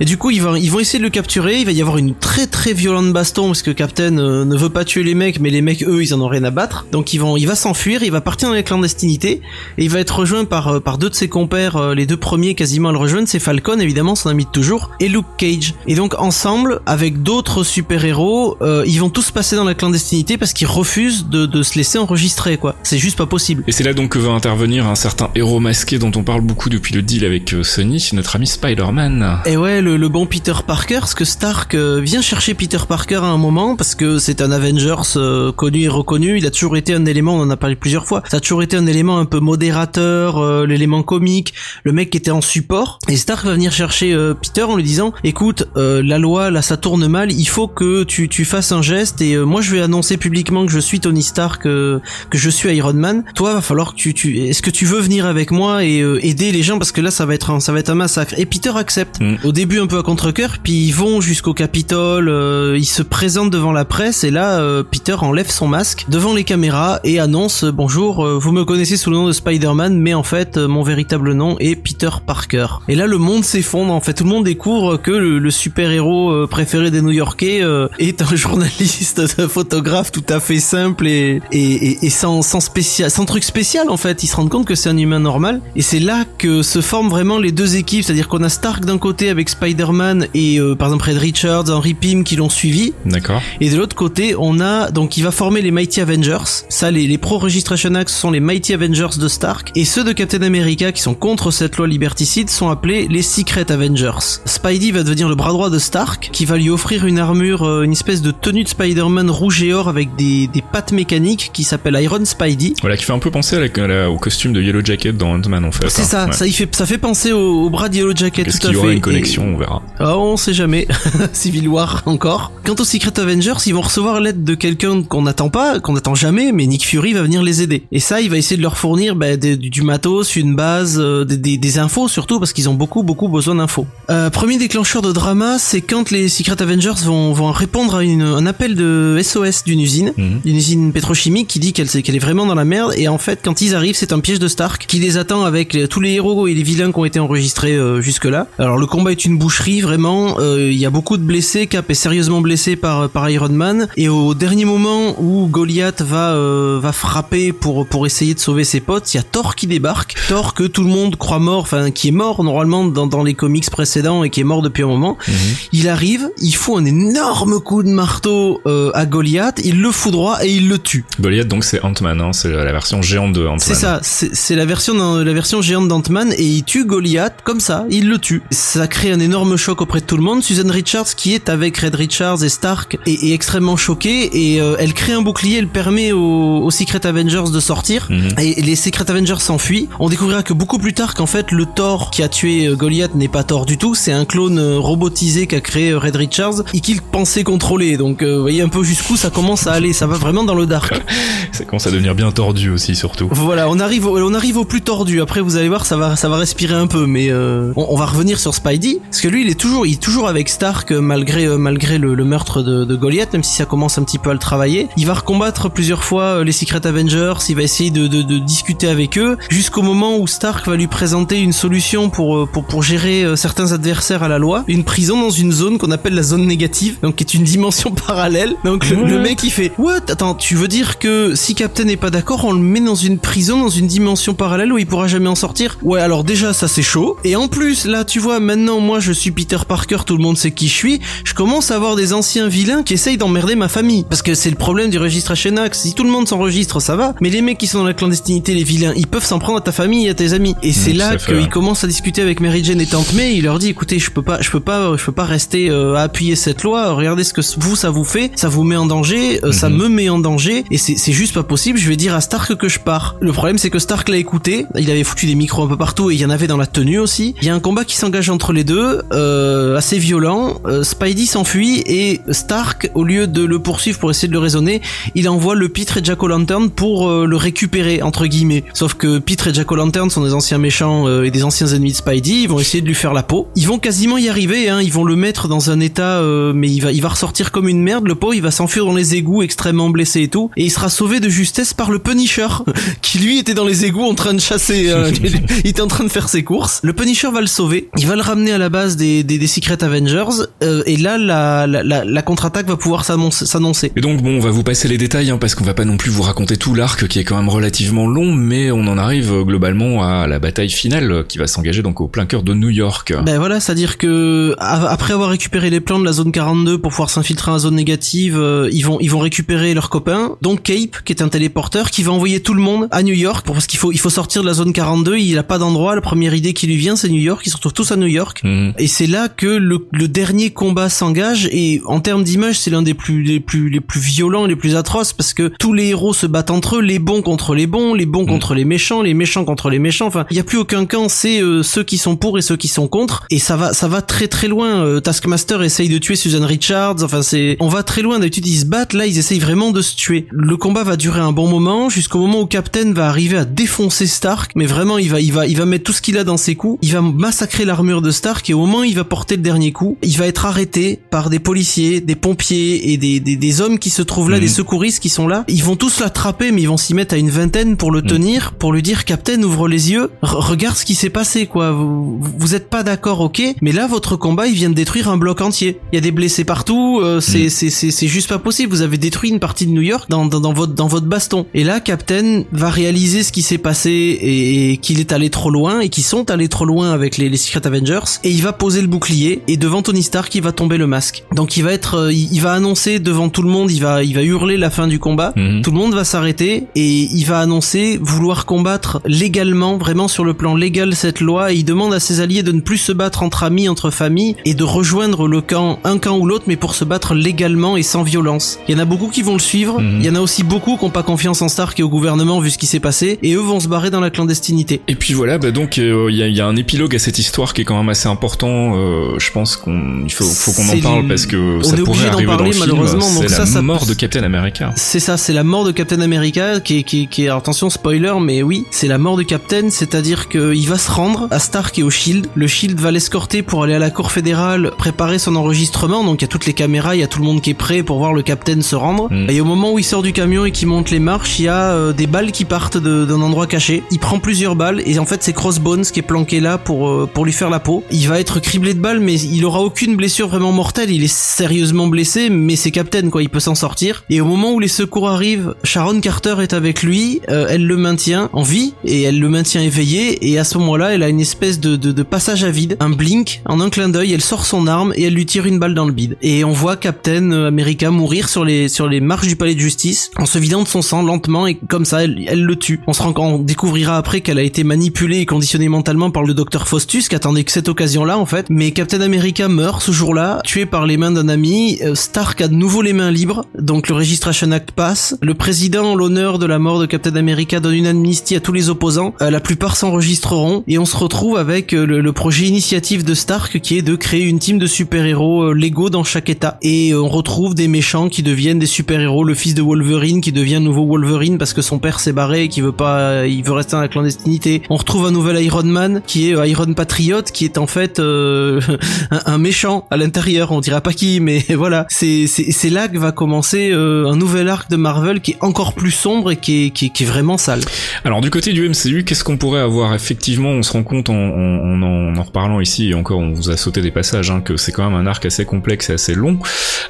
Et 0.00 0.04
du 0.04 0.16
coup 0.16 0.30
ils 0.30 0.40
vont 0.40 0.54
ils 0.54 0.70
vont 0.70 0.78
essayer 0.78 0.98
de 1.00 1.04
le 1.04 1.10
capturer. 1.10 1.58
Il 1.58 1.66
va 1.66 1.72
y 1.72 1.80
avoir 1.80 1.98
une 1.98 2.14
très 2.14 2.46
très 2.46 2.72
violente 2.72 3.12
baston 3.12 3.48
parce 3.48 3.62
que 3.62 3.72
Captain 3.72 4.16
euh, 4.18 4.44
ne 4.44 4.56
veut 4.56 4.70
pas 4.70 4.84
tuer 4.84 5.02
les 5.02 5.14
mecs, 5.14 5.40
mais 5.40 5.50
les 5.50 5.60
mecs 5.60 5.82
eux 5.82 6.02
ils 6.02 6.14
en 6.14 6.20
ont 6.20 6.28
rien 6.28 6.44
à 6.44 6.50
battre. 6.50 6.86
Donc 6.92 7.12
ils 7.12 7.18
vont 7.18 7.36
il 7.36 7.46
va 7.46 7.56
s'enfuir, 7.56 8.02
il 8.04 8.12
va 8.12 8.20
partir 8.20 8.48
dans 8.48 8.54
la 8.54 8.62
clandestinité 8.62 9.40
et 9.78 9.84
il 9.84 9.90
va 9.90 9.98
être 9.98 10.16
rejoint 10.16 10.44
par 10.44 10.68
euh, 10.68 10.80
par 10.80 10.98
deux 10.98 11.10
de 11.10 11.14
ses 11.14 11.28
compères, 11.28 11.76
euh, 11.76 11.94
les 11.94 12.06
deux 12.06 12.16
premiers 12.16 12.54
quasiment 12.54 12.90
à 12.90 12.92
le 12.92 12.98
rejoindre, 12.98 13.28
c'est 13.28 13.40
Falcon 13.40 13.80
évidemment 13.80 14.14
son 14.14 14.28
ami 14.28 14.44
de 14.44 14.50
toujours 14.50 14.92
et 15.00 15.08
Luke 15.08 15.26
Cage. 15.36 15.74
Et 15.88 15.96
donc 15.96 16.14
ensemble 16.18 16.80
avec 16.86 17.22
d'autres 17.22 17.64
super 17.64 18.04
héros, 18.04 18.56
ils 18.86 18.98
vont 19.00 19.10
tous 19.10 19.30
passer 19.30 19.56
dans 19.56 19.64
la 19.64 19.74
clandestinité 19.74 20.38
parce 20.38 20.52
qu'ils 20.52 20.66
refusent 20.66 21.26
de, 21.26 21.46
de 21.46 21.62
se 21.62 21.76
laisser 21.76 21.98
enregistrer 21.98 22.56
quoi. 22.56 22.76
C'est 22.82 22.98
juste 22.98 23.16
pas 23.16 23.26
possible. 23.26 23.64
Et 23.66 23.72
c'est 23.72 23.84
là 23.84 23.94
donc 23.94 24.10
que 24.10 24.18
va 24.18 24.32
intervenir 24.32 24.86
un 24.86 24.94
certain 24.94 25.30
héros 25.34 25.60
masqué 25.60 25.98
dont 26.04 26.20
on 26.20 26.22
parle 26.22 26.42
beaucoup 26.42 26.68
depuis 26.68 26.94
le 26.94 27.02
deal 27.02 27.24
avec 27.24 27.52
euh, 27.54 27.62
Sony, 27.62 28.10
notre 28.12 28.36
ami 28.36 28.46
Spider-Man. 28.46 29.40
Et 29.46 29.56
ouais, 29.56 29.80
le, 29.80 29.96
le 29.96 30.08
bon 30.08 30.26
Peter 30.26 30.52
Parker, 30.66 31.00
parce 31.00 31.14
que 31.14 31.24
Stark 31.24 31.74
euh, 31.74 32.00
vient 32.00 32.22
chercher 32.22 32.54
Peter 32.54 32.78
Parker 32.88 33.16
à 33.16 33.26
un 33.26 33.38
moment, 33.38 33.76
parce 33.76 33.94
que 33.94 34.18
c'est 34.18 34.40
un 34.40 34.50
Avengers 34.50 35.16
euh, 35.16 35.52
connu 35.52 35.82
et 35.82 35.88
reconnu, 35.88 36.38
il 36.38 36.46
a 36.46 36.50
toujours 36.50 36.76
été 36.76 36.94
un 36.94 37.06
élément, 37.06 37.34
on 37.34 37.40
en 37.40 37.50
a 37.50 37.56
parlé 37.56 37.76
plusieurs 37.76 38.06
fois, 38.06 38.22
ça 38.28 38.36
a 38.36 38.40
toujours 38.40 38.62
été 38.62 38.76
un 38.76 38.86
élément 38.86 39.18
un 39.18 39.24
peu 39.24 39.40
modérateur, 39.40 40.66
l'élément 40.66 41.02
comique, 41.02 41.54
le 41.84 41.92
mec 41.92 42.10
qui 42.10 42.18
était 42.18 42.30
en 42.30 42.40
support, 42.40 42.98
et 43.08 43.16
Stark 43.16 43.46
va 43.46 43.52
venir 43.52 43.72
chercher 43.72 44.16
Peter 44.40 44.62
en 44.62 44.76
lui 44.76 44.84
disant, 44.84 45.12
écoute, 45.24 45.68
la 45.76 46.18
loi, 46.18 46.50
là 46.50 46.62
ça 46.62 46.76
tourne 46.76 47.06
mal, 47.06 47.32
il 47.32 47.48
faut 47.48 47.68
que 47.68 48.04
tu, 48.04 48.28
tu 48.28 48.44
fasses 48.44 48.72
un 48.72 48.82
geste, 48.82 49.20
et 49.20 49.36
moi 49.36 49.60
je 49.60 49.70
vais 49.70 49.80
annoncer 49.80 50.16
publiquement 50.16 50.66
que 50.66 50.72
je 50.72 50.78
suis 50.78 51.00
Tony 51.00 51.22
Stark, 51.22 51.66
euh, 51.66 52.00
que 52.30 52.38
je 52.38 52.50
suis 52.50 52.74
Iron 52.74 52.94
Man, 52.94 53.24
toi 53.34 53.54
va 53.54 53.60
falloir 53.60 53.92
que 53.92 53.96
tu, 53.96 54.14
tu 54.14 54.38
est-ce 54.38 54.62
que 54.62 54.70
tu 54.70 54.84
veux 54.84 55.00
venir 55.00 55.26
avec 55.26 55.50
moi 55.50 55.84
et 55.84 55.93
euh, 56.00 56.24
aider 56.24 56.52
les 56.52 56.62
gens, 56.62 56.78
parce 56.78 56.92
que 56.92 57.00
là 57.00 57.10
ça 57.10 57.26
va 57.26 57.34
être 57.34 57.50
un, 57.50 57.60
ça 57.60 57.72
va 57.72 57.78
être 57.78 57.90
un 57.90 57.94
massacre, 57.94 58.34
et 58.38 58.46
Peter 58.46 58.72
accepte. 58.74 59.20
Mm. 59.20 59.36
Au 59.44 59.52
début 59.52 59.80
un 59.80 59.86
peu 59.86 59.98
à 59.98 60.02
contre-cœur, 60.02 60.58
puis 60.62 60.72
ils 60.72 60.92
vont 60.92 61.20
jusqu'au 61.20 61.54
Capitole, 61.54 62.28
euh, 62.28 62.76
ils 62.78 62.84
se 62.84 63.02
présentent 63.02 63.50
devant 63.50 63.72
la 63.72 63.84
presse 63.84 64.24
et 64.24 64.30
là 64.30 64.58
euh, 64.60 64.82
Peter 64.82 65.14
enlève 65.14 65.50
son 65.50 65.68
masque 65.68 66.06
devant 66.08 66.34
les 66.34 66.44
caméras 66.44 67.00
et 67.04 67.18
annonce 67.20 67.64
euh, 67.64 67.72
bonjour, 67.72 68.24
euh, 68.24 68.38
vous 68.38 68.52
me 68.52 68.64
connaissez 68.64 68.96
sous 68.96 69.10
le 69.10 69.16
nom 69.16 69.26
de 69.26 69.32
Spider-Man, 69.32 69.98
mais 69.98 70.14
en 70.14 70.22
fait 70.22 70.56
euh, 70.56 70.68
mon 70.68 70.82
véritable 70.82 71.32
nom 71.32 71.56
est 71.60 71.76
Peter 71.76 72.10
Parker. 72.26 72.66
Et 72.88 72.94
là 72.94 73.06
le 73.06 73.18
monde 73.18 73.44
s'effondre, 73.44 73.92
en 73.92 74.00
fait 74.00 74.14
tout 74.14 74.24
le 74.24 74.30
monde 74.30 74.44
découvre 74.44 74.96
que 74.96 75.10
le, 75.10 75.38
le 75.38 75.50
super-héros 75.50 76.46
préféré 76.46 76.90
des 76.90 77.02
New-Yorkais 77.02 77.62
euh, 77.62 77.88
est 77.98 78.22
un 78.22 78.36
journaliste, 78.36 79.22
un 79.38 79.48
photographe 79.48 80.12
tout 80.12 80.24
à 80.28 80.40
fait 80.40 80.58
simple 80.58 81.06
et, 81.06 81.40
et, 81.52 81.72
et, 81.72 82.06
et 82.06 82.10
sans, 82.10 82.42
sans 82.42 82.60
spécial, 82.60 83.10
sans 83.10 83.24
truc 83.24 83.44
spécial 83.44 83.90
en 83.90 83.96
fait. 83.96 84.22
Ils 84.22 84.26
se 84.26 84.36
rendent 84.36 84.50
compte 84.50 84.66
que 84.66 84.74
c'est 84.74 84.88
un 84.88 84.96
humain 84.96 85.20
normal 85.20 85.60
et 85.76 85.82
c'est 85.82 85.98
là 85.98 86.24
que 86.38 86.62
se 86.62 86.80
forment 86.80 87.08
vraiment 87.08 87.38
les 87.38 87.52
deux 87.52 87.76
équipes, 87.76 88.04
c'est-à-dire 88.04 88.28
qu'on 88.28 88.42
a 88.42 88.48
Stark 88.48 88.84
d'un 88.84 88.98
côté 88.98 89.28
avec 89.28 89.48
Spider-Man 89.48 90.28
et 90.34 90.58
euh, 90.60 90.74
par 90.74 90.88
exemple 90.88 91.08
Red 91.08 91.18
Richards, 91.18 91.70
Henry 91.70 91.94
Pym 91.94 92.24
qui 92.24 92.36
l'ont 92.36 92.48
suivi, 92.48 92.92
D'accord. 93.06 93.42
et 93.60 93.70
de 93.70 93.76
l'autre 93.76 93.96
côté 93.96 94.34
on 94.38 94.60
a 94.60 94.90
donc 94.90 95.16
il 95.16 95.22
va 95.24 95.30
former 95.30 95.62
les 95.62 95.70
Mighty 95.70 96.00
Avengers. 96.00 96.38
Ça 96.68 96.90
les, 96.90 97.06
les 97.06 97.18
Pro 97.18 97.38
Registration 97.38 97.94
Acts 97.94 98.10
sont 98.10 98.30
les 98.30 98.40
Mighty 98.40 98.74
Avengers 98.74 99.18
de 99.18 99.28
Stark 99.28 99.70
et 99.74 99.84
ceux 99.84 100.04
de 100.04 100.12
Captain 100.12 100.42
America 100.42 100.92
qui 100.92 101.02
sont 101.02 101.14
contre 101.14 101.50
cette 101.50 101.76
loi 101.76 101.86
liberticide 101.86 102.50
sont 102.50 102.68
appelés 102.70 103.08
les 103.08 103.22
Secret 103.22 103.70
Avengers. 103.72 104.40
Spidey 104.44 104.90
va 104.92 105.02
devenir 105.02 105.28
le 105.28 105.34
bras 105.34 105.50
droit 105.52 105.70
de 105.70 105.78
Stark 105.78 106.30
qui 106.32 106.44
va 106.44 106.56
lui 106.56 106.70
offrir 106.70 107.06
une 107.06 107.18
armure, 107.18 107.62
euh, 107.64 107.82
une 107.82 107.92
espèce 107.92 108.22
de 108.22 108.30
tenue 108.30 108.64
de 108.64 108.68
Spider-Man 108.68 109.30
rouge 109.30 109.62
et 109.62 109.72
or 109.72 109.88
avec 109.88 110.14
des, 110.16 110.46
des 110.48 110.62
pattes 110.62 110.92
mécaniques 110.92 111.50
qui 111.52 111.64
s'appelle 111.64 111.98
Iron 112.02 112.24
Spidey. 112.24 112.74
Voilà, 112.80 112.96
qui 112.96 113.04
fait 113.04 113.12
un 113.12 113.18
peu 113.18 113.30
penser 113.30 113.56
à 113.56 113.60
la- 113.60 113.84
à 113.84 113.86
la- 113.86 114.10
au 114.10 114.18
costume 114.18 114.52
de 114.52 114.62
Yellow 114.62 114.84
Jacket 114.84 115.16
dans 115.16 115.32
Ant-Man 115.34 115.63
en 115.64 115.72
fait. 115.72 115.88
C'est 115.88 116.02
hein. 116.02 116.04
ça, 116.04 116.26
Ouais. 116.26 116.32
ça, 116.32 116.46
il 116.46 116.52
fait, 116.52 116.72
ça 116.74 116.86
fait 116.86 116.98
penser 116.98 117.32
au, 117.32 117.64
au 117.64 117.70
bras 117.70 117.88
de 117.88 117.96
Yellow 117.96 118.14
Jacket, 118.14 118.46
tout 118.58 118.66
à 118.66 118.70
y 118.70 118.74
fait. 118.74 118.80
une 118.92 118.98
Et- 118.98 119.00
connexion 119.00 119.44
On 119.54 119.56
verra. 119.58 119.82
Ah, 119.98 120.18
on 120.18 120.36
sait 120.36 120.54
jamais. 120.54 120.86
Civil 121.32 121.68
War 121.68 122.02
encore. 122.06 122.52
Quant 122.64 122.74
aux 122.78 122.84
Secret 122.84 123.18
Avengers, 123.18 123.54
ils 123.66 123.74
vont 123.74 123.80
recevoir 123.82 124.20
l'aide 124.20 124.44
de 124.44 124.54
quelqu'un 124.54 125.02
qu'on 125.02 125.22
n'attend 125.22 125.48
pas, 125.50 125.80
qu'on 125.80 125.92
n'attend 125.94 126.14
jamais, 126.14 126.52
mais 126.52 126.66
Nick 126.66 126.86
Fury 126.86 127.12
va 127.12 127.22
venir 127.22 127.42
les 127.42 127.62
aider. 127.62 127.84
Et 127.92 128.00
ça, 128.00 128.20
il 128.20 128.30
va 128.30 128.36
essayer 128.36 128.56
de 128.56 128.62
leur 128.62 128.76
fournir 128.78 129.14
bah, 129.16 129.36
des- 129.36 129.56
du 129.56 129.82
matos, 129.82 130.36
une 130.36 130.54
base, 130.54 130.98
euh, 130.98 131.24
des, 131.24 131.36
des- 131.36 131.58
des 131.58 131.78
infos 131.78 132.08
surtout, 132.08 132.38
parce 132.38 132.52
qu'ils 132.52 132.68
ont 132.68 132.74
beaucoup, 132.74 133.02
beaucoup 133.02 133.28
besoin 133.28 133.54
d'infos. 133.56 133.86
Euh, 134.10 134.30
premier 134.30 134.58
déclencheur 134.58 135.02
de 135.02 135.12
drama, 135.12 135.58
c'est 135.58 135.80
quand 135.80 136.10
les 136.10 136.28
Secret 136.28 136.60
Avengers 136.62 136.92
vont, 137.04 137.32
vont 137.32 137.52
répondre 137.52 137.94
à 137.96 138.02
une- 138.04 138.22
un 138.22 138.46
appel 138.46 138.74
de 138.74 139.18
SOS 139.22 139.64
d'une 139.64 139.80
usine, 139.80 140.12
Mhm. 140.16 140.40
d'une 140.44 140.56
usine 140.56 140.92
pétrochimique 140.92 141.48
qui 141.48 141.58
dit 141.58 141.72
qu'elle 141.72 141.86
est 141.94 142.18
vraiment 142.18 142.46
dans 142.46 142.54
la 142.54 142.64
merde. 142.64 142.92
Et 142.96 143.08
en 143.08 143.18
fait, 143.18 143.40
quand 143.44 143.60
ils 143.62 143.74
arrivent, 143.74 143.96
c'est 143.96 144.12
un 144.12 144.20
piège 144.20 144.38
de 144.38 144.48
Stark 144.48 144.84
qui 144.86 144.98
les 144.98 145.16
attend 145.16 145.44
avec 145.44 145.53
les- 145.54 145.88
tous 145.88 146.00
les 146.00 146.12
héros 146.12 146.46
et 146.46 146.54
les 146.54 146.62
vilains 146.62 146.92
qui 146.92 146.98
ont 146.98 147.04
été 147.04 147.20
enregistrés 147.20 147.74
euh, 147.76 148.00
jusque-là. 148.00 148.46
Alors 148.58 148.76
le 148.78 148.86
combat 148.86 149.10
est 149.12 149.24
une 149.24 149.38
boucherie, 149.38 149.80
vraiment. 149.80 150.36
euh, 150.40 150.70
Il 150.72 150.78
y 150.78 150.86
a 150.86 150.90
beaucoup 150.90 151.16
de 151.16 151.22
blessés. 151.22 151.66
Cap 151.66 151.90
est 151.90 151.94
sérieusement 151.94 152.40
blessé 152.40 152.76
par 152.76 153.08
par 153.08 153.28
Iron 153.30 153.48
Man. 153.50 153.88
Et 153.96 154.08
au 154.08 154.34
dernier 154.34 154.64
moment 154.64 155.14
où 155.20 155.46
Goliath 155.48 156.02
va 156.02 156.32
euh, 156.32 156.78
va 156.80 156.92
frapper 156.92 157.52
pour 157.52 157.86
pour 157.86 158.06
essayer 158.06 158.34
de 158.34 158.40
sauver 158.40 158.64
ses 158.64 158.80
potes, 158.80 159.12
il 159.14 159.18
y 159.18 159.20
a 159.20 159.22
Thor 159.22 159.54
qui 159.54 159.66
débarque. 159.66 160.14
Thor 160.28 160.54
que 160.54 160.64
tout 160.64 160.82
le 160.82 160.90
monde 160.90 161.16
croit 161.16 161.38
mort, 161.38 161.60
enfin 161.62 161.90
qui 161.90 162.08
est 162.08 162.12
mort 162.24 162.42
normalement 162.42 162.84
dans 162.84 163.06
dans 163.06 163.22
les 163.22 163.34
comics 163.34 163.70
précédents 163.70 164.24
et 164.24 164.30
qui 164.30 164.40
est 164.40 164.44
mort 164.44 164.62
depuis 164.62 164.82
un 164.82 164.88
moment. 164.88 165.16
Mhm. 165.28 165.34
Il 165.72 165.88
arrive, 165.88 166.28
il 166.40 166.52
fout 166.52 166.78
un 166.80 166.84
énorme 166.84 167.60
coup 167.60 167.82
de 167.82 167.88
marteau 167.90 168.60
euh, 168.66 168.90
à 168.94 169.06
Goliath, 169.06 169.60
il 169.64 169.80
le 169.80 169.90
fout 169.90 170.12
droit 170.12 170.38
et 170.42 170.50
il 170.52 170.68
le 170.68 170.78
tue. 170.78 171.04
Goliath, 171.20 171.48
donc 171.48 171.64
c'est 171.64 171.82
Ant-Man, 171.84 172.20
hein, 172.20 172.32
c'est 172.32 172.50
la 172.50 172.72
version 172.72 173.02
géante 173.02 173.32
de 173.32 173.44
Ant-Man. 173.44 173.58
C'est 173.60 173.74
ça, 173.74 174.00
c'est 174.02 174.54
la 174.56 174.64
version 174.64 174.94
la 174.94 175.32
version 175.32 175.43
géante 175.44 175.88
d'Ant-Man 175.88 176.32
et 176.36 176.44
il 176.44 176.64
tue 176.64 176.84
Goliath 176.84 177.38
comme 177.44 177.60
ça, 177.60 177.84
il 177.90 178.08
le 178.08 178.18
tue. 178.18 178.42
Ça 178.50 178.86
crée 178.86 179.12
un 179.12 179.20
énorme 179.20 179.56
choc 179.56 179.80
auprès 179.82 180.00
de 180.00 180.06
tout 180.06 180.16
le 180.16 180.22
monde. 180.22 180.42
Susan 180.42 180.68
Richards 180.68 181.14
qui 181.16 181.34
est 181.34 181.48
avec 181.48 181.76
Red 181.78 181.94
Richards 181.94 182.42
et 182.44 182.48
Stark 182.48 182.98
est, 183.06 183.24
est 183.24 183.32
extrêmement 183.32 183.76
choquée 183.76 184.30
et 184.54 184.60
euh, 184.60 184.76
elle 184.78 184.94
crée 184.94 185.12
un 185.12 185.22
bouclier, 185.22 185.58
elle 185.58 185.68
permet 185.68 186.12
aux, 186.12 186.62
aux 186.62 186.70
Secret 186.70 187.06
Avengers 187.06 187.50
de 187.52 187.60
sortir 187.60 188.08
Mhm. 188.10 188.34
et 188.38 188.60
les 188.62 188.76
Secret 188.76 189.10
Avengers 189.10 189.38
s'enfuient. 189.40 189.88
On 190.00 190.08
découvrira 190.08 190.42
que 190.42 190.52
beaucoup 190.52 190.78
plus 190.78 190.94
tard 190.94 191.14
qu'en 191.14 191.26
fait 191.26 191.52
le 191.52 191.66
Thor 191.66 192.10
qui 192.10 192.22
a 192.22 192.28
tué 192.28 192.66
euh, 192.66 192.76
Goliath 192.76 193.14
n'est 193.14 193.28
pas 193.28 193.44
Thor 193.44 193.66
du 193.66 193.78
tout, 193.78 193.94
c'est 193.94 194.12
un 194.12 194.24
clone 194.24 194.58
euh, 194.58 194.78
robotisé 194.78 195.46
qu'a 195.46 195.60
créé 195.60 195.94
Red 195.94 196.16
Richards 196.16 196.62
et 196.72 196.80
qu'il 196.80 197.00
pensait 197.02 197.44
contrôler. 197.44 197.96
Donc 197.96 198.22
euh, 198.22 198.36
vous 198.36 198.42
voyez 198.42 198.62
un 198.62 198.68
peu 198.68 198.82
jusqu'où 198.82 199.16
ça 199.16 199.30
commence 199.30 199.66
à 199.66 199.72
aller, 199.72 199.92
ça 199.92 200.06
va 200.06 200.16
vraiment 200.16 200.44
dans 200.44 200.54
le 200.54 200.66
dark. 200.66 200.94
Ça 201.52 201.64
commence 201.64 201.86
à 201.86 201.92
devenir 201.92 202.16
bien 202.16 202.32
tordu 202.32 202.70
aussi, 202.70 202.96
surtout. 202.96 203.28
Voilà, 203.30 203.68
on 203.68 203.78
arrive, 203.78 204.06
au, 204.08 204.18
on 204.18 204.34
arrive 204.34 204.56
au 204.56 204.64
plus 204.64 204.80
tordu. 204.80 205.20
Après, 205.20 205.33
vous 205.40 205.56
allez 205.56 205.68
voir, 205.68 205.86
ça 205.86 205.96
va, 205.96 206.16
ça 206.16 206.28
va 206.28 206.36
respirer 206.36 206.74
un 206.74 206.86
peu, 206.86 207.06
mais 207.06 207.30
euh, 207.30 207.72
on, 207.76 207.86
on 207.90 207.96
va 207.96 208.06
revenir 208.06 208.38
sur 208.38 208.54
Spidey 208.54 208.98
parce 209.04 209.20
que 209.20 209.28
lui, 209.28 209.42
il 209.42 209.50
est 209.50 209.58
toujours, 209.58 209.86
il 209.86 209.94
est 209.94 210.02
toujours 210.02 210.28
avec 210.28 210.48
Stark 210.48 210.92
euh, 210.92 211.00
malgré, 211.00 211.46
euh, 211.46 211.56
malgré 211.56 211.98
le, 211.98 212.14
le 212.14 212.24
meurtre 212.24 212.62
de, 212.62 212.84
de 212.84 212.96
Goliath, 212.96 213.32
même 213.32 213.42
si 213.42 213.54
ça 213.56 213.64
commence 213.64 213.98
un 213.98 214.02
petit 214.04 214.18
peu 214.18 214.30
à 214.30 214.32
le 214.32 214.38
travailler. 214.38 214.88
Il 214.96 215.06
va 215.06 215.14
recombattre 215.14 215.70
plusieurs 215.70 216.04
fois 216.04 216.44
les 216.44 216.52
Secret 216.52 216.86
Avengers. 216.86 217.34
Il 217.48 217.56
va 217.56 217.62
essayer 217.62 217.90
de, 217.90 218.06
de, 218.06 218.22
de 218.22 218.38
discuter 218.38 218.88
avec 218.88 219.18
eux 219.18 219.36
jusqu'au 219.48 219.82
moment 219.82 220.16
où 220.18 220.26
Stark 220.26 220.66
va 220.66 220.76
lui 220.76 220.86
présenter 220.86 221.40
une 221.40 221.52
solution 221.52 222.10
pour, 222.10 222.48
pour, 222.48 222.64
pour 222.64 222.82
gérer 222.82 223.36
certains 223.36 223.72
adversaires 223.72 224.22
à 224.22 224.28
la 224.28 224.38
loi. 224.38 224.64
Une 224.68 224.84
prison 224.84 225.20
dans 225.20 225.30
une 225.30 225.52
zone 225.52 225.78
qu'on 225.78 225.90
appelle 225.90 226.14
la 226.14 226.22
zone 226.22 226.46
négative, 226.46 226.98
donc 227.02 227.16
qui 227.16 227.24
est 227.24 227.34
une 227.34 227.44
dimension 227.44 227.90
parallèle. 228.06 228.54
Donc 228.64 228.88
le, 228.88 229.04
le 229.04 229.18
mec 229.18 229.42
il 229.42 229.50
fait 229.50 229.72
What? 229.78 230.10
Attends, 230.10 230.34
tu 230.34 230.54
veux 230.54 230.68
dire 230.68 230.98
que 230.98 231.34
si 231.34 231.54
Captain 231.54 231.84
n'est 231.84 231.96
pas 231.96 232.10
d'accord, 232.10 232.44
on 232.44 232.52
le 232.52 232.58
met 232.58 232.80
dans 232.80 232.94
une 232.94 233.18
prison, 233.18 233.60
dans 233.60 233.68
une 233.68 233.86
dimension 233.86 234.34
parallèle 234.34 234.72
où 234.72 234.78
il 234.78 234.86
pourra 234.86 235.08
jamais 235.08 235.23
en 235.28 235.34
sortir 235.34 235.78
Ouais, 235.82 236.00
alors 236.00 236.24
déjà 236.24 236.52
ça 236.52 236.68
c'est 236.68 236.82
chaud. 236.82 237.16
Et 237.24 237.36
en 237.36 237.48
plus 237.48 237.84
là, 237.86 238.04
tu 238.04 238.18
vois, 238.18 238.40
maintenant 238.40 238.80
moi 238.80 239.00
je 239.00 239.12
suis 239.12 239.30
Peter 239.30 239.58
Parker, 239.68 239.98
tout 240.06 240.16
le 240.16 240.22
monde 240.22 240.36
sait 240.38 240.50
qui 240.50 240.68
je 240.68 240.72
suis. 240.74 241.00
Je 241.24 241.34
commence 241.34 241.70
à 241.70 241.76
avoir 241.76 241.96
des 241.96 242.12
anciens 242.12 242.48
vilains 242.48 242.82
qui 242.82 242.94
essayent 242.94 243.16
d'emmerder 243.16 243.54
ma 243.56 243.68
famille. 243.68 244.04
Parce 244.08 244.22
que 244.22 244.34
c'est 244.34 244.50
le 244.50 244.56
problème 244.56 244.90
du 244.90 244.98
registre 244.98 245.34
HNX. 245.34 245.78
Si 245.78 245.94
tout 245.94 246.04
le 246.04 246.10
monde 246.10 246.28
s'enregistre, 246.28 246.80
ça 246.80 246.96
va. 246.96 247.14
Mais 247.20 247.30
les 247.30 247.42
mecs 247.42 247.58
qui 247.58 247.66
sont 247.66 247.78
dans 247.78 247.84
la 247.84 247.94
clandestinité, 247.94 248.54
les 248.54 248.64
vilains, 248.64 248.92
ils 248.96 249.06
peuvent 249.06 249.24
s'en 249.24 249.38
prendre 249.38 249.58
à 249.58 249.60
ta 249.60 249.72
famille 249.72 250.06
et 250.06 250.10
à 250.10 250.14
tes 250.14 250.32
amis. 250.32 250.54
Et 250.62 250.72
c'est 250.72 250.92
Mmh, 250.94 250.96
là 250.98 251.16
qu'il 251.16 251.48
commence 251.48 251.82
à 251.84 251.86
discuter 251.86 252.22
avec 252.22 252.40
Mary 252.40 252.62
Jane 252.64 252.80
et 252.80 252.86
Tante 252.86 253.12
May. 253.14 253.36
Il 253.36 253.44
leur 253.44 253.58
dit, 253.58 253.68
écoutez, 253.68 253.98
je 253.98 254.10
peux 254.10 254.22
pas, 254.22 254.40
je 254.40 254.50
peux 254.50 254.60
pas, 254.60 254.96
je 254.96 255.04
peux 255.04 255.12
pas 255.12 255.24
rester 255.24 255.70
euh, 255.70 255.94
à 255.94 256.02
appuyer 256.02 256.36
cette 256.36 256.62
loi. 256.62 256.92
Regardez 256.92 257.24
ce 257.24 257.32
que 257.32 257.40
vous 257.58 257.76
ça 257.76 257.90
vous 257.90 258.04
fait. 258.04 258.30
Ça 258.36 258.48
vous 258.48 258.62
met 258.64 258.76
en 258.76 258.86
danger. 258.86 259.40
euh, 259.44 259.52
Ça 259.52 259.68
Mhm. 259.68 259.76
me 259.76 259.88
met 259.88 260.08
en 260.08 260.18
danger. 260.18 260.64
Et 260.70 260.78
c'est 260.78 260.96
c'est 260.96 261.12
juste 261.12 261.34
pas 261.34 261.42
possible. 261.42 261.78
Je 261.78 261.88
vais 261.88 261.96
dire 261.96 262.14
à 262.14 262.20
Stark 262.20 262.54
que 262.56 262.68
je 262.68 262.78
pars. 262.78 263.16
Le 263.20 263.32
problème 263.32 263.58
c'est 263.58 263.70
que 263.70 263.78
Stark 263.78 264.08
l'a 264.08 264.16
écouté. 264.16 264.66
Il 264.78 264.90
avait 264.90 265.04
foutu 265.14 265.26
des 265.26 265.36
micros 265.36 265.62
un 265.62 265.68
peu 265.68 265.76
partout 265.76 266.10
et 266.10 266.14
il 266.14 266.20
y 266.20 266.24
en 266.24 266.30
avait 266.30 266.48
dans 266.48 266.56
la 266.56 266.66
tenue 266.66 266.98
aussi. 266.98 267.36
Il 267.40 267.46
y 267.46 267.50
a 267.50 267.54
un 267.54 267.60
combat 267.60 267.84
qui 267.84 267.94
s'engage 267.96 268.30
entre 268.30 268.52
les 268.52 268.64
deux, 268.64 269.02
euh, 269.12 269.76
assez 269.76 269.96
violent. 269.96 270.60
Euh, 270.66 270.82
Spidey 270.82 271.24
s'enfuit 271.24 271.84
et 271.86 272.20
Stark, 272.30 272.90
au 272.94 273.04
lieu 273.04 273.28
de 273.28 273.44
le 273.44 273.60
poursuivre 273.60 274.00
pour 274.00 274.10
essayer 274.10 274.26
de 274.26 274.32
le 274.32 274.40
raisonner, 274.40 274.82
il 275.14 275.28
envoie 275.28 275.54
le 275.54 275.68
Pitre 275.68 275.98
et 275.98 276.00
Jack 276.02 276.20
O'Lantern 276.20 276.68
pour 276.68 277.08
euh, 277.08 277.26
le 277.26 277.36
récupérer 277.36 278.02
entre 278.02 278.26
guillemets. 278.26 278.64
Sauf 278.72 278.94
que 278.94 279.18
Pitre 279.18 279.48
et 279.48 279.54
Jack 279.54 279.70
O'Lantern 279.70 280.10
sont 280.10 280.24
des 280.24 280.34
anciens 280.34 280.58
méchants 280.58 281.06
euh, 281.06 281.22
et 281.22 281.30
des 281.30 281.44
anciens 281.44 281.68
ennemis 281.68 281.92
de 281.92 281.96
Spidey. 281.96 282.42
Ils 282.42 282.48
vont 282.48 282.58
essayer 282.58 282.80
de 282.80 282.86
lui 282.88 282.94
faire 282.94 283.14
la 283.14 283.22
peau. 283.22 283.48
Ils 283.54 283.68
vont 283.68 283.78
quasiment 283.78 284.18
y 284.18 284.28
arriver. 284.28 284.68
Hein. 284.68 284.82
Ils 284.82 284.92
vont 284.92 285.04
le 285.04 285.14
mettre 285.14 285.46
dans 285.46 285.70
un 285.70 285.78
état, 285.78 286.18
euh, 286.18 286.52
mais 286.52 286.68
il 286.70 286.80
va, 286.80 286.90
il 286.90 287.02
va 287.02 287.10
ressortir 287.10 287.52
comme 287.52 287.68
une 287.68 287.82
merde. 287.82 288.08
Le 288.08 288.16
pauvre, 288.16 288.34
il 288.34 288.42
va 288.42 288.50
s'enfuir 288.50 288.84
dans 288.84 288.94
les 288.94 289.14
égouts, 289.14 289.42
extrêmement 289.42 289.90
blessé 289.90 290.22
et 290.22 290.28
tout. 290.28 290.50
Et 290.56 290.64
il 290.64 290.70
sera 290.70 290.88
sauvé 290.88 291.20
de 291.20 291.28
justesse 291.28 291.72
par 291.72 291.92
le 291.92 292.00
Punisher, 292.00 292.48
qui 293.02 293.18
lui 293.18 293.38
était 293.38 293.54
dans 293.54 293.64
les 293.64 293.84
égouts 293.84 294.04
en 294.04 294.14
train 294.14 294.34
de 294.34 294.40
chasser. 294.40 294.90
Euh, 295.04 295.10
il 295.64 295.70
était 295.70 295.82
en 295.82 295.86
train 295.86 296.04
de 296.04 296.08
faire 296.08 296.28
ses 296.28 296.42
courses. 296.42 296.80
Le 296.82 296.92
Punisher 296.92 297.30
va 297.30 297.40
le 297.40 297.46
sauver. 297.46 297.88
Il 297.96 298.06
va 298.06 298.16
le 298.16 298.22
ramener 298.22 298.52
à 298.52 298.58
la 298.58 298.68
base 298.68 298.96
des, 298.96 299.22
des, 299.24 299.38
des 299.38 299.46
Secret 299.46 299.82
Avengers. 299.82 300.24
euh, 300.62 300.82
et 300.86 300.96
là, 300.96 301.18
la, 301.18 301.66
la, 301.66 301.82
la, 301.82 302.04
la 302.04 302.22
contre-attaque 302.22 302.66
va 302.66 302.76
pouvoir 302.76 303.04
s'annoncer-. 303.04 303.92
Et 303.96 304.00
donc 304.00 304.22
bon, 304.22 304.36
on 304.36 304.40
va 304.40 304.50
vous 304.50 304.62
passer 304.62 304.88
les 304.88 304.98
détails 304.98 305.30
hein, 305.30 305.38
parce 305.38 305.54
qu'on 305.54 305.64
va 305.64 305.74
pas 305.74 305.84
non 305.84 305.96
plus 305.96 306.10
vous 306.10 306.22
raconter 306.22 306.56
tout 306.56 306.74
l'arc 306.74 307.06
qui 307.08 307.18
est 307.18 307.24
quand 307.24 307.36
même 307.36 307.48
relativement 307.48 308.06
long, 308.06 308.32
mais 308.32 308.70
on 308.70 308.86
en 308.86 308.98
arrive 308.98 309.32
euh, 309.32 309.44
globalement 309.44 310.02
à 310.02 310.26
la 310.26 310.38
bataille 310.38 310.70
finale 310.70 311.10
euh, 311.10 311.22
qui 311.22 311.38
va 311.38 311.46
s'engager 311.46 311.82
donc 311.82 312.00
au 312.00 312.08
plein 312.08 312.26
cœur 312.26 312.42
de 312.42 312.54
New 312.54 312.70
York. 312.70 313.12
Ben 313.24 313.38
voilà, 313.38 313.60
c'est-à-dire 313.60 313.98
que 313.98 314.54
après 314.58 315.12
avoir 315.12 315.30
récupéré 315.30 315.70
les 315.70 315.80
plans 315.80 315.98
de 315.98 316.04
la 316.04 316.12
zone 316.12 316.32
42 316.32 316.78
pour 316.78 316.90
pouvoir 316.90 317.10
s'infiltrer 317.10 317.50
dans 317.50 317.54
la 317.54 317.58
zone 317.60 317.74
négative, 317.76 318.38
euh, 318.38 318.68
ils 318.72 318.82
vont 318.82 318.98
ils 319.00 319.10
vont 319.10 319.18
récupérer 319.18 319.74
leurs 319.74 319.90
copains, 319.90 320.36
donc 320.42 320.62
Cape 320.62 321.02
qui 321.04 321.12
est 321.12 321.22
un 321.22 321.28
téléporteur 321.28 321.90
qui 321.90 322.02
va 322.02 322.12
envoyer 322.12 322.40
tout 322.40 322.54
le 322.54 322.60
monde 322.60 322.88
à 322.90 323.02
New 323.02 323.14
York 323.14 323.44
pour 323.44 323.54
parce 323.54 323.66
qu'il 323.66 323.78
faut 323.78 323.92
il 323.92 323.98
faut 323.98 324.10
sortir 324.10 324.42
de 324.42 324.46
la 324.46 324.54
zone 324.54 324.72
42, 324.72 324.93
il 325.16 325.38
a 325.38 325.42
pas 325.42 325.58
d'endroit, 325.58 325.94
la 325.94 326.00
première 326.00 326.34
idée 326.34 326.52
qui 326.52 326.66
lui 326.66 326.76
vient 326.76 326.96
c'est 326.96 327.08
New 327.08 327.20
York, 327.20 327.42
ils 327.46 327.50
se 327.50 327.56
retrouvent 327.56 327.72
tous 327.72 327.92
à 327.92 327.96
New 327.96 328.06
York. 328.06 328.40
Mhm. 328.44 328.74
Et 328.78 328.86
c'est 328.86 329.06
là 329.06 329.28
que 329.28 329.46
le, 329.46 329.86
le 329.92 330.08
dernier 330.08 330.50
combat 330.50 330.88
s'engage 330.88 331.48
et 331.52 331.80
en 331.86 332.00
termes 332.00 332.24
d'image 332.24 332.58
c'est 332.58 332.70
l'un 332.70 332.82
des 332.82 332.94
plus 332.94 333.22
les 333.22 333.40
plus 333.40 333.68
les 333.68 333.80
plus 333.80 334.00
violents, 334.00 334.46
les 334.46 334.56
plus 334.56 334.76
atroces 334.76 335.12
parce 335.12 335.34
que 335.34 335.52
tous 335.58 335.72
les 335.72 335.88
héros 335.88 336.12
se 336.12 336.26
battent 336.26 336.50
entre 336.50 336.76
eux, 336.76 336.80
les 336.82 336.98
bons 336.98 337.22
contre 337.22 337.54
les 337.54 337.66
bons, 337.66 337.94
les 337.94 338.06
bons 338.06 338.26
contre 338.26 338.54
les 338.54 338.64
méchants, 338.64 339.02
les 339.02 339.14
méchants 339.14 339.44
contre 339.44 339.70
les 339.70 339.78
méchants. 339.78 340.06
Enfin, 340.06 340.26
il 340.30 340.36
y 340.36 340.40
a 340.40 340.44
plus 340.44 340.58
aucun 340.58 340.86
camp, 340.86 341.08
c'est 341.08 341.42
euh, 341.42 341.62
ceux 341.62 341.84
qui 341.84 341.98
sont 341.98 342.16
pour 342.16 342.38
et 342.38 342.42
ceux 342.42 342.56
qui 342.56 342.68
sont 342.68 342.88
contre. 342.88 343.26
Et 343.30 343.38
ça 343.38 343.56
va 343.56 343.72
ça 343.72 343.88
va 343.88 344.02
très 344.02 344.28
très 344.28 344.48
loin. 344.48 344.84
Euh, 344.84 345.00
Taskmaster 345.00 345.62
essaye 345.62 345.88
de 345.88 345.98
tuer 345.98 346.16
Susan 346.16 346.44
Richards. 346.44 347.02
Enfin 347.02 347.22
c'est 347.22 347.56
on 347.60 347.68
va 347.68 347.82
très 347.82 348.02
loin. 348.02 348.18
D'habitude 348.18 348.46
ils 348.46 348.58
se 348.58 348.66
battent, 348.66 348.92
là 348.92 349.06
ils 349.06 349.18
essayent 349.18 349.38
vraiment 349.38 349.70
de 349.70 349.82
se 349.82 349.96
tuer. 349.96 350.26
Le 350.30 350.56
combat 350.56 350.84
va 350.84 350.96
durer 350.96 351.20
un 351.20 351.32
bon 351.32 351.48
moment 351.48 351.88
jusqu'au 351.88 352.18
moment 352.18 352.40
où 352.42 352.46
Captain 352.46 352.92
va 352.92 353.08
arriver 353.08 353.36
à 353.36 353.44
défoncer 353.44 354.06
Stark. 354.06 354.52
Mais 354.54 354.66
vraiment 354.74 354.98
il 354.98 355.10
va 355.10 355.20
il 355.20 355.32
va 355.32 355.46
il 355.46 355.56
va 355.56 355.64
mettre 355.66 355.84
tout 355.84 355.92
ce 355.92 356.02
qu'il 356.02 356.18
a 356.18 356.24
dans 356.24 356.36
ses 356.36 356.54
coups. 356.54 356.78
Il 356.82 356.92
va 356.92 357.00
massacrer 357.00 357.64
l'armure 357.64 358.02
de 358.02 358.10
Stark 358.10 358.48
et 358.50 358.54
au 358.54 358.60
moment 358.60 358.80
où 358.80 358.84
il 358.84 358.94
va 358.94 359.04
porter 359.04 359.36
le 359.36 359.42
dernier 359.42 359.72
coup, 359.72 359.96
il 360.02 360.16
va 360.18 360.26
être 360.26 360.46
arrêté 360.46 360.98
par 361.10 361.30
des 361.30 361.38
policiers, 361.38 362.00
des 362.00 362.16
pompiers 362.16 362.92
et 362.92 362.96
des, 362.96 363.20
des, 363.20 363.36
des 363.36 363.60
hommes 363.60 363.78
qui 363.78 363.90
se 363.90 364.02
trouvent 364.02 364.30
là, 364.30 364.36
Mhm. 364.36 364.42
des 364.42 364.48
secouristes 364.48 365.00
qui 365.00 365.08
sont 365.08 365.28
là. 365.28 365.44
Ils 365.48 365.62
vont 365.62 365.76
tous 365.76 366.00
l'attraper 366.00 366.50
mais 366.52 366.62
ils 366.62 366.68
vont 366.68 366.76
s'y 366.76 366.94
mettre 366.94 367.14
à 367.14 367.18
une 367.18 367.30
vingtaine 367.30 367.76
pour 367.76 367.90
le 367.92 368.00
Mhm. 368.02 368.06
tenir, 368.08 368.52
pour 368.58 368.72
lui 368.72 368.82
dire 368.82 369.04
Captain 369.04 369.40
ouvre 369.42 369.68
les 369.68 369.92
yeux, 369.92 370.10
regarde 370.22 370.76
ce 370.76 370.84
qui 370.84 370.94
s'est 370.94 371.10
passé 371.10 371.46
quoi. 371.46 371.70
Vous, 371.72 372.18
vous 372.38 372.54
êtes 372.54 372.68
pas 372.68 372.82
d'accord 372.82 373.20
ok, 373.20 373.42
mais 373.62 373.72
là 373.72 373.86
votre 373.86 374.16
combat 374.16 374.46
il 374.46 374.54
vient 374.54 374.70
de 374.70 374.74
détruire 374.74 375.08
un 375.08 375.16
bloc 375.16 375.40
entier. 375.40 375.78
Il 375.92 375.96
y 375.96 375.98
a 375.98 376.00
des 376.00 376.10
blessés 376.10 376.44
partout, 376.44 377.00
euh, 377.02 377.20
c'est 377.20 377.44
Mhm. 377.44 377.48
c'est 377.50 377.70
c'est 377.70 377.90
c'est 377.90 378.08
juste 378.08 378.28
pas 378.28 378.38
possible. 378.38 378.70
Vous 378.72 378.82
avez 378.82 378.98
détruit 378.98 379.30
une 379.30 379.38
partie 379.40 379.66
de 379.66 379.70
New 379.72 379.82
York 379.82 380.08
dans 380.10 380.26
dans, 380.26 380.40
dans 380.40 380.52
votre 380.52 380.74
dans 380.74 380.88
votre 380.88 381.06
baston. 381.06 381.46
Et 381.54 381.64
là 381.64 381.80
Captain 381.80 382.42
va 382.52 382.70
réaliser 382.70 383.22
ce 383.22 383.30
qui 383.32 383.42
s'est 383.42 383.58
passé 383.58 383.90
et, 383.90 384.63
et 384.63 384.63
qu'il 384.80 385.00
est 385.00 385.12
allé 385.12 385.30
trop 385.30 385.50
loin 385.50 385.80
et 385.80 385.88
qu'ils 385.88 386.04
sont 386.04 386.30
allés 386.30 386.48
trop 386.48 386.64
loin 386.64 386.92
avec 386.92 387.16
les, 387.18 387.28
les 387.28 387.36
Secret 387.36 387.66
Avengers 387.66 388.00
et 388.24 388.30
il 388.30 388.42
va 388.42 388.52
poser 388.52 388.80
le 388.80 388.86
bouclier 388.88 389.42
et 389.48 389.56
devant 389.56 389.82
Tony 389.82 390.02
Stark 390.02 390.34
il 390.34 390.42
va 390.42 390.52
tomber 390.52 390.76
le 390.78 390.86
masque. 390.86 391.24
Donc 391.34 391.56
il 391.56 391.62
va 391.64 391.72
être 391.72 391.94
euh, 391.94 392.12
il, 392.12 392.32
il 392.32 392.40
va 392.40 392.52
annoncer 392.52 392.98
devant 392.98 393.28
tout 393.28 393.42
le 393.42 393.48
monde, 393.48 393.70
il 393.70 393.80
va 393.80 394.02
il 394.02 394.14
va 394.14 394.22
hurler 394.22 394.56
la 394.56 394.70
fin 394.70 394.86
du 394.86 394.98
combat. 394.98 395.32
Mhm. 395.36 395.62
Tout 395.62 395.70
le 395.70 395.76
monde 395.78 395.94
va 395.94 396.04
s'arrêter 396.04 396.64
et 396.74 397.00
il 397.02 397.24
va 397.24 397.40
annoncer 397.40 397.98
vouloir 398.02 398.44
combattre 398.46 399.00
légalement, 399.06 399.76
vraiment 399.76 400.08
sur 400.08 400.24
le 400.24 400.34
plan 400.34 400.54
légal 400.56 400.94
cette 400.94 401.20
loi 401.20 401.52
et 401.52 401.56
il 401.56 401.64
demande 401.64 401.94
à 401.94 402.00
ses 402.00 402.20
alliés 402.20 402.42
de 402.42 402.52
ne 402.52 402.60
plus 402.60 402.78
se 402.78 402.92
battre 402.92 403.22
entre 403.22 403.42
amis, 403.42 403.68
entre 403.68 403.90
familles 403.90 404.36
et 404.44 404.54
de 404.54 404.64
rejoindre 404.64 405.28
le 405.28 405.40
camp, 405.40 405.78
un 405.84 405.98
camp 405.98 406.18
ou 406.18 406.26
l'autre 406.26 406.44
mais 406.46 406.56
pour 406.56 406.74
se 406.74 406.84
battre 406.84 407.14
légalement 407.14 407.76
et 407.76 407.82
sans 407.82 408.02
violence. 408.02 408.58
Il 408.68 408.74
y 408.74 408.76
en 408.76 408.80
a 408.80 408.84
beaucoup 408.84 409.08
qui 409.08 409.22
vont 409.22 409.34
le 409.34 409.38
suivre, 409.38 409.80
Mhm. 409.80 410.00
il 410.00 410.06
y 410.06 410.10
en 410.10 410.14
a 410.14 410.20
aussi 410.20 410.42
beaucoup 410.42 410.76
qui 410.76 410.84
n'ont 410.84 410.90
pas 410.90 411.02
confiance 411.02 411.42
en 411.42 411.48
Stark 411.48 411.78
et 411.80 411.82
au 411.82 411.88
gouvernement 411.88 412.40
vu 412.40 412.50
ce 412.50 412.58
qui 412.58 412.66
s'est 412.66 412.80
passé 412.80 413.18
et 413.22 413.34
eux 413.34 413.40
vont 413.40 413.60
se 413.60 413.68
barrer 413.68 413.90
dans 413.90 414.00
la 414.00 414.10
clandestinité. 414.10 414.53
Et 414.88 414.94
puis 414.94 415.14
voilà, 415.14 415.38
bah 415.38 415.50
donc 415.50 415.76
il 415.76 415.84
y, 415.84 416.22
a, 416.22 416.28
y, 416.28 416.40
a, 416.40 416.46
un 416.46 416.56
épilogue 416.56 416.94
à 416.94 416.98
cette 416.98 417.18
histoire 417.18 417.54
qui 417.54 417.62
est 417.62 417.64
quand 417.64 417.76
même 417.76 417.88
assez 417.88 418.08
important. 418.08 418.76
Euh, 418.76 419.18
je 419.18 419.30
pense 419.30 419.56
qu'on 419.56 420.06
faut, 420.08 420.24
faut 420.24 420.52
qu'on 420.52 420.68
en 420.68 420.80
parle 420.80 421.08
parce 421.08 421.26
que 421.26 421.62
ça 421.62 421.76
pourrait 421.76 422.06
arriver 422.06 422.26
parler, 422.26 422.50
dans 422.50 422.58
le 422.58 422.58
malheureusement. 422.58 423.06
C'est 423.06 423.38
la 423.38 423.46
ça, 423.46 423.62
mort 423.62 423.86
de 423.86 423.94
Captain 423.94 424.22
America. 424.22 424.72
C'est 424.76 425.00
ça, 425.00 425.16
c'est 425.16 425.32
la 425.32 425.44
mort 425.44 425.64
de 425.64 425.72
Captain 425.72 426.00
America 426.00 426.60
qui 426.60 426.78
est, 426.78 426.82
qui, 426.82 427.08
qui 427.08 427.24
est 427.24 427.28
attention 427.28 427.70
spoiler, 427.70 428.14
mais 428.20 428.42
oui, 428.42 428.64
c'est 428.70 428.88
la 428.88 428.98
mort 428.98 429.16
de 429.16 429.22
Captain, 429.22 429.70
c'est-à-dire 429.70 430.28
qu'il 430.28 430.68
va 430.68 430.78
se 430.78 430.90
rendre 430.90 431.28
à 431.30 431.38
Stark 431.38 431.78
et 431.78 431.82
au 431.82 431.90
Shield. 431.90 432.26
Le 432.34 432.46
Shield 432.46 432.78
va 432.78 432.90
l'escorter 432.90 433.42
pour 433.42 433.64
aller 433.64 433.74
à 433.74 433.78
la 433.78 433.90
cour 433.90 434.12
fédérale, 434.12 434.70
préparer 434.76 435.18
son 435.18 435.36
enregistrement. 435.36 436.04
Donc 436.04 436.20
il 436.20 436.24
y 436.24 436.26
a 436.26 436.28
toutes 436.28 436.46
les 436.46 436.54
caméras, 436.54 436.94
il 436.94 437.00
y 437.00 437.04
a 437.04 437.08
tout 437.08 437.20
le 437.20 437.24
monde 437.24 437.40
qui 437.40 437.50
est 437.50 437.54
prêt 437.54 437.82
pour 437.82 437.98
voir 437.98 438.12
le 438.12 438.22
Captain 438.22 438.60
se 438.60 438.76
rendre. 438.76 439.08
Mm. 439.10 439.30
Et 439.30 439.40
au 439.40 439.44
moment 439.44 439.72
où 439.72 439.78
il 439.78 439.84
sort 439.84 440.02
du 440.02 440.12
camion 440.12 440.44
et 440.44 440.50
qu'il 440.50 440.68
monte 440.68 440.90
les 440.90 440.98
marches, 440.98 441.38
il 441.38 441.46
y 441.46 441.48
a 441.48 441.72
euh, 441.72 441.92
des 441.92 442.06
balles 442.06 442.32
qui 442.32 442.44
partent 442.44 442.78
d'un 442.78 443.20
endroit 443.20 443.46
caché. 443.46 443.82
Il 443.90 443.98
prend 443.98 444.18
plusieurs 444.18 444.43
balles 444.52 444.82
et 444.84 444.98
en 444.98 445.06
fait 445.06 445.22
c'est 445.22 445.32
Crossbones 445.32 445.84
qui 445.84 446.00
est 446.00 446.02
planqué 446.02 446.40
là 446.40 446.58
pour 446.58 446.88
euh, 446.88 447.08
pour 447.12 447.24
lui 447.24 447.32
faire 447.32 447.48
la 447.48 447.60
peau. 447.60 447.82
Il 447.90 448.06
va 448.06 448.20
être 448.20 448.40
criblé 448.40 448.74
de 448.74 448.80
balles, 448.80 449.00
mais 449.00 449.18
il 449.18 449.44
aura 449.46 449.60
aucune 449.60 449.96
blessure 449.96 450.28
vraiment 450.28 450.52
mortelle. 450.52 450.90
Il 450.90 451.02
est 451.02 451.12
sérieusement 451.12 451.86
blessé, 451.86 452.28
mais 452.28 452.56
c'est 452.56 452.70
Captain 452.70 453.08
quoi. 453.08 453.22
Il 453.22 453.30
peut 453.30 453.40
s'en 453.40 453.54
sortir. 453.54 454.04
Et 454.10 454.20
au 454.20 454.26
moment 454.26 454.52
où 454.52 454.60
les 454.60 454.68
secours 454.68 455.08
arrivent, 455.08 455.54
Sharon 455.64 456.00
Carter 456.00 456.36
est 456.42 456.52
avec 456.52 456.82
lui. 456.82 457.22
Euh, 457.30 457.46
elle 457.48 457.66
le 457.66 457.76
maintient 457.78 458.28
en 458.34 458.42
vie 458.42 458.74
et 458.84 459.02
elle 459.02 459.18
le 459.18 459.28
maintient 459.30 459.62
éveillé. 459.62 460.28
Et 460.30 460.38
à 460.38 460.44
ce 460.44 460.58
moment-là, 460.58 460.94
elle 460.94 461.02
a 461.02 461.08
une 461.08 461.20
espèce 461.20 461.60
de, 461.60 461.76
de, 461.76 461.92
de 461.92 462.02
passage 462.02 462.44
à 462.44 462.50
vide, 462.50 462.76
un 462.80 462.90
blink, 462.90 463.40
en 463.46 463.60
un 463.60 463.70
clin 463.70 463.88
d'œil. 463.88 464.12
Elle 464.12 464.20
sort 464.20 464.44
son 464.44 464.66
arme 464.66 464.92
et 464.96 465.04
elle 465.04 465.14
lui 465.14 465.26
tire 465.26 465.46
une 465.46 465.58
balle 465.58 465.74
dans 465.74 465.86
le 465.86 465.92
bide. 465.92 466.16
Et 466.20 466.44
on 466.44 466.52
voit 466.52 466.76
Captain 466.76 467.30
America 467.32 467.90
mourir 467.90 468.28
sur 468.28 468.44
les 468.44 468.68
sur 468.68 468.88
les 468.88 469.00
marches 469.00 469.28
du 469.28 469.36
palais 469.36 469.54
de 469.54 469.60
justice 469.60 470.10
en 470.18 470.26
se 470.26 470.38
vidant 470.38 470.62
de 470.62 470.68
son 470.68 470.82
sang 470.82 471.02
lentement 471.02 471.46
et 471.46 471.54
comme 471.54 471.84
ça, 471.84 472.02
elle, 472.04 472.24
elle 472.26 472.42
le 472.42 472.56
tue. 472.56 472.80
On 472.86 472.92
se 472.92 473.02
rend, 473.02 473.14
on 473.16 473.38
découvrira 473.38 473.96
après 473.96 474.20
qu'elle 474.20 474.33
a 474.38 474.42
été 474.42 474.64
manipulée 474.64 475.18
et 475.18 475.26
conditionnée 475.26 475.68
mentalement 475.68 476.10
par 476.10 476.22
le 476.22 476.34
docteur 476.34 476.68
Faustus 476.68 477.08
qui 477.08 477.14
attendait 477.14 477.44
que 477.44 477.52
cette 477.52 477.68
occasion-là 477.68 478.18
en 478.18 478.26
fait. 478.26 478.46
Mais 478.50 478.70
Captain 478.70 479.00
America 479.00 479.48
meurt 479.48 479.82
ce 479.82 479.92
jour-là, 479.92 480.40
tué 480.44 480.66
par 480.66 480.86
les 480.86 480.96
mains 480.96 481.10
d'un 481.10 481.28
ami. 481.28 481.78
Euh, 481.82 481.94
Stark 481.94 482.40
a 482.40 482.48
de 482.48 482.54
nouveau 482.54 482.82
les 482.82 482.92
mains 482.92 483.10
libres, 483.10 483.44
donc 483.58 483.88
le 483.88 483.94
Registration 483.94 484.50
Act 484.52 484.72
passe. 484.72 485.16
Le 485.20 485.34
président, 485.34 485.92
en 485.92 485.94
l'honneur 485.94 486.38
de 486.38 486.46
la 486.46 486.58
mort 486.58 486.78
de 486.78 486.86
Captain 486.86 487.16
America, 487.16 487.60
donne 487.60 487.74
une 487.74 487.86
amnistie 487.86 488.36
à 488.36 488.40
tous 488.40 488.52
les 488.52 488.70
opposants. 488.70 489.14
Euh, 489.22 489.30
la 489.30 489.40
plupart 489.40 489.76
s'enregistreront 489.76 490.64
et 490.66 490.78
on 490.78 490.84
se 490.84 490.96
retrouve 490.96 491.36
avec 491.36 491.72
euh, 491.72 491.86
le, 491.86 492.12
projet 492.12 492.46
initiative 492.46 493.04
de 493.04 493.14
Stark 493.14 493.58
qui 493.60 493.76
est 493.76 493.82
de 493.82 493.96
créer 493.96 494.22
une 494.22 494.38
team 494.38 494.58
de 494.58 494.66
super-héros 494.66 495.52
légaux 495.52 495.90
dans 495.90 496.04
chaque 496.04 496.30
état. 496.30 496.58
Et 496.62 496.94
on 496.94 497.08
retrouve 497.08 497.54
des 497.54 497.68
méchants 497.68 498.08
qui 498.08 498.22
deviennent 498.22 498.58
des 498.58 498.66
super-héros. 498.66 499.24
Le 499.24 499.34
fils 499.34 499.54
de 499.54 499.62
Wolverine 499.62 500.20
qui 500.20 500.32
devient 500.32 500.60
nouveau 500.60 500.86
Wolverine 500.86 501.38
parce 501.38 501.52
que 501.52 501.62
son 501.62 501.78
père 501.78 502.00
s'est 502.00 502.12
barré 502.12 502.44
et 502.44 502.48
qui 502.48 502.60
veut 502.60 502.72
pas, 502.72 503.26
il 503.26 503.42
veut 503.42 503.52
rester 503.52 503.72
dans 503.72 503.80
la 503.80 503.88
clandestinité. 503.88 504.23
On 504.70 504.76
retrouve 504.76 505.06
un 505.06 505.10
nouvel 505.10 505.42
Iron 505.42 505.64
Man 505.64 506.00
qui 506.06 506.30
est 506.30 506.48
Iron 506.48 506.72
Patriot 506.72 507.22
qui 507.22 507.44
est 507.44 507.58
en 507.58 507.66
fait 507.66 507.98
euh, 507.98 508.60
un, 509.10 509.38
méchant 509.38 509.86
à 509.90 509.96
l'intérieur. 509.96 510.52
On 510.52 510.60
dira 510.60 510.80
pas 510.80 510.92
qui, 510.92 511.20
mais 511.20 511.44
voilà. 511.54 511.86
C'est 511.90 512.26
c'est 512.26 512.70
là 512.70 512.88
que 512.88 512.98
va 512.98 513.12
commencer 513.12 513.70
euh, 513.72 514.08
un 514.08 514.16
nouvel 514.16 514.48
arc 514.48 514.70
de 514.70 514.76
Marvel 514.76 515.20
qui 515.20 515.32
est 515.32 515.38
encore 515.40 515.74
plus 515.74 515.90
sombre 515.90 516.32
et 516.32 516.36
qui 516.36 516.66
est, 516.66 516.70
qui, 516.70 516.86
est 516.86 517.06
vraiment 517.06 517.36
sale. 517.36 517.60
Alors 518.04 518.20
du 518.20 518.30
côté 518.30 518.52
du 518.52 518.68
MCU, 518.68 519.04
qu'est-ce 519.04 519.24
qu'on 519.24 519.36
pourrait 519.36 519.60
avoir? 519.60 519.94
Effectivement, 519.94 520.50
on 520.50 520.62
se 520.62 520.72
rend 520.72 520.82
compte 520.82 521.10
en, 521.10 521.14
en, 521.14 521.82
en, 521.82 522.16
en 522.16 522.22
reparlant 522.22 522.60
ici 522.60 522.90
et 522.90 522.94
encore, 522.94 523.18
on 523.18 523.32
vous 523.32 523.50
a 523.50 523.56
sauté 523.56 523.82
des 523.82 523.90
passages, 523.90 524.30
hein, 524.30 524.40
que 524.40 524.56
c'est 524.56 524.72
quand 524.72 524.88
même 524.88 524.98
un 524.98 525.06
arc 525.06 525.24
assez 525.26 525.44
complexe 525.44 525.90
et 525.90 525.94
assez 525.94 526.14
long. 526.14 526.38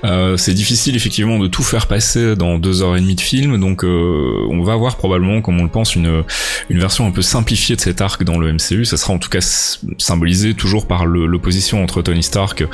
Euh, 0.04 0.36
c'est 0.36 0.54
difficile 0.54 0.96
effectivement 0.96 1.38
de 1.38 1.48
tout 1.48 1.62
faire 1.62 1.86
passer 1.86 2.36
dans 2.36 2.58
deux 2.58 2.82
heures 2.82 2.96
et 2.96 3.00
demie 3.00 3.14
de 3.14 3.20
film, 3.20 3.58
donc 3.58 3.84
euh, 3.84 4.46
on 4.50 4.62
va 4.62 4.74
avoir 4.74 4.96
probablement, 4.96 5.40
comme 5.40 5.60
on 5.60 5.64
le 5.64 5.70
pense, 5.70 5.96
une 5.96 6.22
une 6.70 6.78
version 6.78 7.06
un 7.06 7.10
peu 7.10 7.22
simplifiée 7.24 7.76
de 7.76 7.80
cet 7.80 8.00
arc 8.00 8.22
dans 8.22 8.38
le 8.38 8.52
MCU. 8.52 8.84
Ça 8.84 8.96
sera 8.96 9.12
en 9.12 9.18
tout 9.18 9.30
cas 9.30 9.40
symbolisé 9.98 10.54
toujours 10.54 10.86
par 10.86 11.06
l'opposition 11.06 11.82
entre 11.82 12.02
Tony 12.02 12.22
Stark 12.22 12.64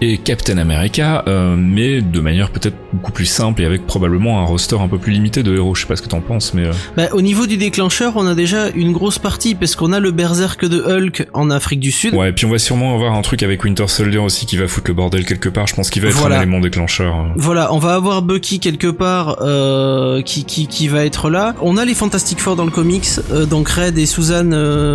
et 0.00 0.18
Captain 0.18 0.58
America, 0.58 1.24
euh, 1.26 1.56
mais 1.56 2.00
de 2.00 2.20
manière 2.20 2.50
peut-être 2.50 2.76
beaucoup 2.92 3.12
plus 3.12 3.26
simple 3.26 3.62
et 3.62 3.64
avec 3.64 3.86
probablement 3.86 4.40
un 4.40 4.44
roster 4.44 4.76
un 4.80 4.88
peu 4.88 4.98
plus 4.98 5.12
limité 5.12 5.42
de 5.42 5.54
héros. 5.54 5.74
Je 5.74 5.82
sais 5.82 5.86
pas 5.86 5.96
ce 5.96 6.02
que 6.02 6.08
t'en 6.08 6.20
penses, 6.20 6.54
mais... 6.54 6.66
Euh. 6.66 6.72
Bah, 6.96 7.08
au 7.12 7.20
niveau 7.20 7.46
du 7.46 7.56
déclencheur, 7.56 8.14
on 8.16 8.26
a 8.26 8.34
déjà 8.34 8.68
une 8.70 8.92
grosse 8.92 9.18
partie, 9.18 9.54
parce 9.54 9.76
qu'on 9.76 9.92
a 9.92 10.00
le 10.00 10.10
berserk 10.10 10.64
de 10.64 10.80
Hulk 10.80 11.28
en 11.34 11.50
Afrique 11.50 11.80
du 11.80 11.92
Sud. 11.92 12.14
Ouais, 12.14 12.30
et 12.30 12.32
puis 12.32 12.46
on 12.46 12.50
va 12.50 12.58
sûrement 12.58 12.94
avoir 12.94 13.14
un 13.14 13.22
truc 13.22 13.42
avec 13.42 13.62
Winter 13.64 13.88
Soldier 13.88 14.18
aussi 14.18 14.46
qui 14.46 14.56
va 14.56 14.66
foutre 14.68 14.88
le 14.88 14.94
bordel 14.94 15.24
quelque 15.24 15.48
part. 15.48 15.66
Je 15.66 15.74
pense 15.74 15.90
qu'il 15.90 16.02
va 16.02 16.08
être 16.08 16.26
un 16.26 16.36
élément 16.36 16.60
déclencheur. 16.60 17.26
Voilà, 17.36 17.72
on 17.72 17.78
va 17.78 17.94
avoir 17.94 18.22
Bucky 18.22 18.60
quelque 18.60 18.88
part 18.88 19.38
euh, 19.42 20.22
qui, 20.22 20.44
qui, 20.44 20.66
qui 20.66 20.88
va 20.88 21.04
être 21.04 21.30
là. 21.30 21.54
On 21.60 21.76
a 21.76 21.84
les 21.84 21.94
Fantastic 21.94 22.40
Four 22.40 22.56
dans 22.56 22.64
le 22.64 22.70
comics, 22.70 23.08
donc 23.50 23.68
Red 23.68 23.97
et 23.98 24.06
Susan 24.06 24.50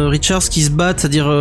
Richards 0.09 0.49
qui 0.49 0.63
se 0.63 0.71
battent, 0.71 1.01
c'est-à-dire 1.01 1.31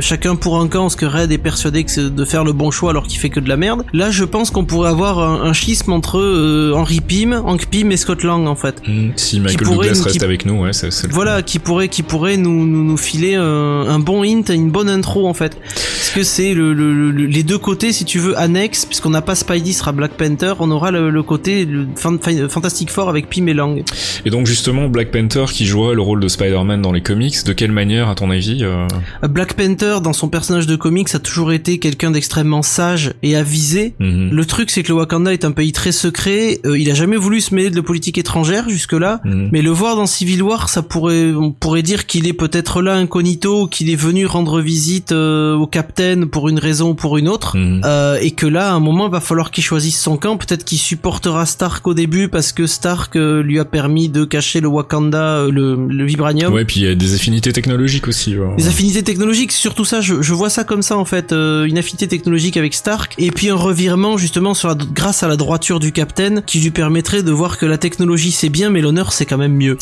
chacun 0.00 0.36
pour 0.36 0.58
un 0.60 0.68
camp, 0.68 0.82
parce 0.82 0.96
que 0.96 1.06
Red 1.06 1.32
est 1.32 1.38
persuadé 1.38 1.84
que 1.84 1.90
c'est 1.90 2.14
de 2.14 2.24
faire 2.24 2.44
le 2.44 2.52
bon 2.52 2.70
choix 2.70 2.90
alors 2.90 3.06
qu'il 3.06 3.18
fait 3.18 3.30
que 3.30 3.40
de 3.40 3.48
la 3.48 3.56
merde. 3.56 3.84
Là, 3.92 4.10
je 4.10 4.24
pense 4.24 4.50
qu'on 4.50 4.64
pourrait 4.64 4.90
avoir 4.90 5.18
un, 5.18 5.52
schisme 5.52 5.92
entre 5.92 6.18
euh, 6.18 6.72
Henry 6.74 7.00
Pym, 7.00 7.32
Hank 7.32 7.66
Pym 7.66 7.90
et 7.90 7.96
Scott 7.96 8.22
Lang 8.22 8.46
en 8.46 8.54
fait. 8.54 8.80
Hmm. 8.86 9.10
si 9.16 9.40
Michael 9.40 9.68
Douglas 9.68 10.02
reste 10.04 10.22
avec 10.22 10.46
nous, 10.46 10.62
ouais, 10.62 10.72
c'est 10.72 11.10
Voilà, 11.10 11.42
qui 11.42 11.58
pourrait, 11.58 11.88
qui 11.88 12.02
pourrait 12.02 12.36
nous, 12.36 12.66
nous, 12.66 12.84
nous 12.84 12.96
filer 12.96 13.34
un, 13.34 13.98
bon 13.98 14.22
hint, 14.22 14.50
une 14.50 14.70
bonne 14.70 14.88
intro 14.88 15.26
en 15.28 15.34
fait. 15.34 15.58
Parce 15.58 16.10
que 16.14 16.22
c'est 16.22 16.54
le, 16.54 16.72
le, 16.72 17.10
les 17.10 17.42
deux 17.42 17.58
côtés, 17.58 17.92
si 17.92 18.04
tu 18.04 18.18
veux, 18.18 18.38
annexes, 18.38 18.84
puisqu'on 18.84 19.10
n'a 19.10 19.22
pas 19.22 19.34
Spidey 19.34 19.72
sera 19.72 19.92
Black 19.92 20.12
Panther, 20.12 20.54
on 20.60 20.70
aura 20.70 20.90
le, 20.90 21.22
côté 21.22 21.68
Fantastic 21.96 22.90
Four 22.90 23.08
avec 23.08 23.28
Pym 23.28 23.48
et 23.48 23.54
Lang. 23.54 23.82
Et 24.24 24.30
donc 24.30 24.46
justement, 24.46 24.88
Black 24.88 25.10
Panther 25.10 25.46
qui 25.52 25.66
jouerait 25.66 25.94
le 25.94 26.02
rôle 26.02 26.20
de 26.20 26.28
Spider-Man 26.28 26.82
dans 26.82 26.87
les 26.92 27.02
comics, 27.02 27.44
de 27.44 27.52
quelle 27.52 27.72
manière 27.72 28.08
à 28.08 28.14
ton 28.14 28.30
avis 28.30 28.62
euh 28.62 28.86
Black 29.28 29.54
Panther 29.54 29.98
dans 30.02 30.12
son 30.12 30.28
personnage 30.28 30.66
de 30.66 30.76
comics 30.76 31.14
a 31.14 31.18
toujours 31.18 31.52
été 31.52 31.78
quelqu'un 31.78 32.10
d'extrêmement 32.10 32.62
sage 32.62 33.14
et 33.22 33.36
avisé. 33.36 33.94
Mhm. 33.98 34.30
Le 34.30 34.44
truc 34.44 34.70
c'est 34.70 34.82
que 34.82 34.88
le 34.88 34.94
Wakanda 34.94 35.32
est 35.32 35.44
un 35.44 35.52
pays 35.52 35.72
très 35.72 35.92
secret, 35.92 36.60
euh, 36.64 36.78
il 36.78 36.90
a 36.90 36.94
jamais 36.94 37.16
voulu 37.16 37.40
se 37.40 37.54
mêler 37.54 37.70
de 37.70 37.76
la 37.76 37.82
politique 37.82 38.18
étrangère 38.18 38.68
jusque-là, 38.68 39.20
mhm. 39.24 39.50
mais 39.52 39.62
le 39.62 39.70
voir 39.70 39.96
dans 39.96 40.06
Civil 40.06 40.42
War, 40.42 40.68
ça 40.68 40.82
pourrait 40.82 41.32
on 41.32 41.50
pourrait 41.50 41.82
dire 41.82 42.06
qu'il 42.06 42.26
est 42.26 42.32
peut-être 42.32 42.82
là 42.82 42.94
incognito, 42.94 43.66
qu'il 43.66 43.90
est 43.90 43.96
venu 43.96 44.26
rendre 44.26 44.60
visite 44.60 45.12
euh, 45.12 45.54
au 45.54 45.66
Captain 45.66 46.26
pour 46.30 46.48
une 46.48 46.58
raison 46.58 46.90
ou 46.90 46.94
pour 46.94 47.18
une 47.18 47.28
autre 47.28 47.56
mhm. 47.56 47.82
euh, 47.84 48.18
et 48.20 48.30
que 48.32 48.46
là 48.46 48.70
à 48.70 48.74
un 48.74 48.80
moment 48.80 49.06
il 49.06 49.12
va 49.12 49.20
falloir 49.20 49.50
qu'il 49.50 49.64
choisisse 49.64 50.00
son 50.00 50.16
camp, 50.16 50.36
peut-être 50.36 50.64
qu'il 50.64 50.78
supportera 50.78 51.46
Stark 51.46 51.86
au 51.86 51.94
début 51.94 52.28
parce 52.28 52.52
que 52.52 52.66
Stark 52.66 53.14
lui 53.14 53.58
a 53.58 53.64
permis 53.64 54.08
de 54.08 54.24
cacher 54.24 54.60
le 54.60 54.68
Wakanda 54.68 55.46
le, 55.50 55.76
le 55.88 56.04
vibranium. 56.04 56.52
Ouais, 56.52 56.64
puis 56.64 56.77
il 56.78 56.84
y 56.84 56.90
a 56.90 56.94
des 56.94 57.14
affinités 57.14 57.52
technologiques 57.52 58.08
aussi. 58.08 58.36
Des 58.56 58.68
affinités 58.68 59.02
technologiques, 59.02 59.52
surtout 59.52 59.84
ça 59.84 60.00
je, 60.00 60.22
je 60.22 60.34
vois 60.34 60.50
ça 60.50 60.64
comme 60.64 60.82
ça 60.82 60.96
en 60.96 61.04
fait, 61.04 61.32
euh, 61.32 61.64
une 61.64 61.78
affinité 61.78 62.08
technologique 62.08 62.56
avec 62.56 62.74
Stark 62.74 63.14
et 63.18 63.30
puis 63.30 63.50
un 63.50 63.56
revirement 63.56 64.16
justement 64.16 64.54
sur 64.54 64.68
la, 64.68 64.74
grâce 64.74 65.22
à 65.22 65.28
la 65.28 65.36
droiture 65.36 65.80
du 65.80 65.92
Captain 65.92 66.40
qui 66.42 66.60
lui 66.60 66.70
permettrait 66.70 67.22
de 67.22 67.32
voir 67.32 67.58
que 67.58 67.66
la 67.66 67.78
technologie 67.78 68.30
c'est 68.30 68.48
bien 68.48 68.70
mais 68.70 68.80
l'honneur 68.80 69.12
c'est 69.12 69.26
quand 69.26 69.38
même 69.38 69.54
mieux. 69.54 69.76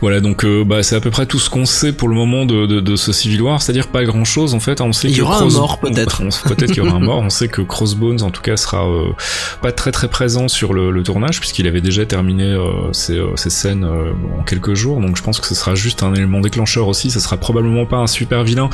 Voilà 0.00 0.20
donc 0.20 0.44
euh, 0.44 0.64
bah 0.64 0.82
c'est 0.82 0.96
à 0.96 1.00
peu 1.00 1.10
près 1.10 1.26
tout 1.26 1.38
ce 1.38 1.50
qu'on 1.50 1.66
sait 1.66 1.92
pour 1.92 2.08
le 2.08 2.14
moment 2.14 2.46
de, 2.46 2.66
de, 2.66 2.80
de 2.80 2.96
ce 2.96 3.12
Civil 3.12 3.42
War, 3.42 3.60
c'est-à-dire 3.60 3.88
pas 3.88 4.04
grand 4.04 4.24
chose 4.24 4.54
en 4.54 4.60
fait. 4.60 4.80
On 4.80 4.92
sait 4.92 5.08
il 5.08 5.16
y 5.16 5.20
aura 5.20 5.42
un 5.42 5.48
mort 5.48 5.78
peut-être. 5.78 6.22
Peut-être 6.44 6.72
qu'il 6.72 6.82
y 6.82 6.86
aura 6.86 6.96
un 6.96 7.00
mort. 7.00 7.18
On 7.18 7.30
sait 7.30 7.48
que 7.48 7.60
Crossbones 7.60 8.22
en 8.22 8.30
tout 8.30 8.42
cas 8.42 8.56
sera 8.56 8.88
euh, 8.88 9.12
pas 9.60 9.72
très 9.72 9.92
très 9.92 10.08
présent 10.08 10.48
sur 10.48 10.72
le, 10.72 10.90
le 10.90 11.02
tournage 11.02 11.40
puisqu'il 11.40 11.66
avait 11.66 11.80
déjà 11.80 12.06
terminé 12.06 12.56
ses, 12.92 13.20
ses, 13.36 13.50
scènes 13.50 13.84
en 13.84 14.42
quelques 14.42 14.74
jours. 14.74 15.00
Donc 15.00 15.16
je 15.16 15.22
pense 15.22 15.40
que 15.40 15.46
ce 15.46 15.54
sera 15.54 15.74
juste 15.74 16.02
un 16.02 16.12
élément 16.20 16.40
déclencheur 16.40 16.88
aussi. 16.88 17.10
Ça 17.10 17.20
sera 17.20 17.36
probablement 17.36 17.86
pas 17.86 17.98
un 17.98 18.06
super 18.06 18.44
vilain 18.44 18.70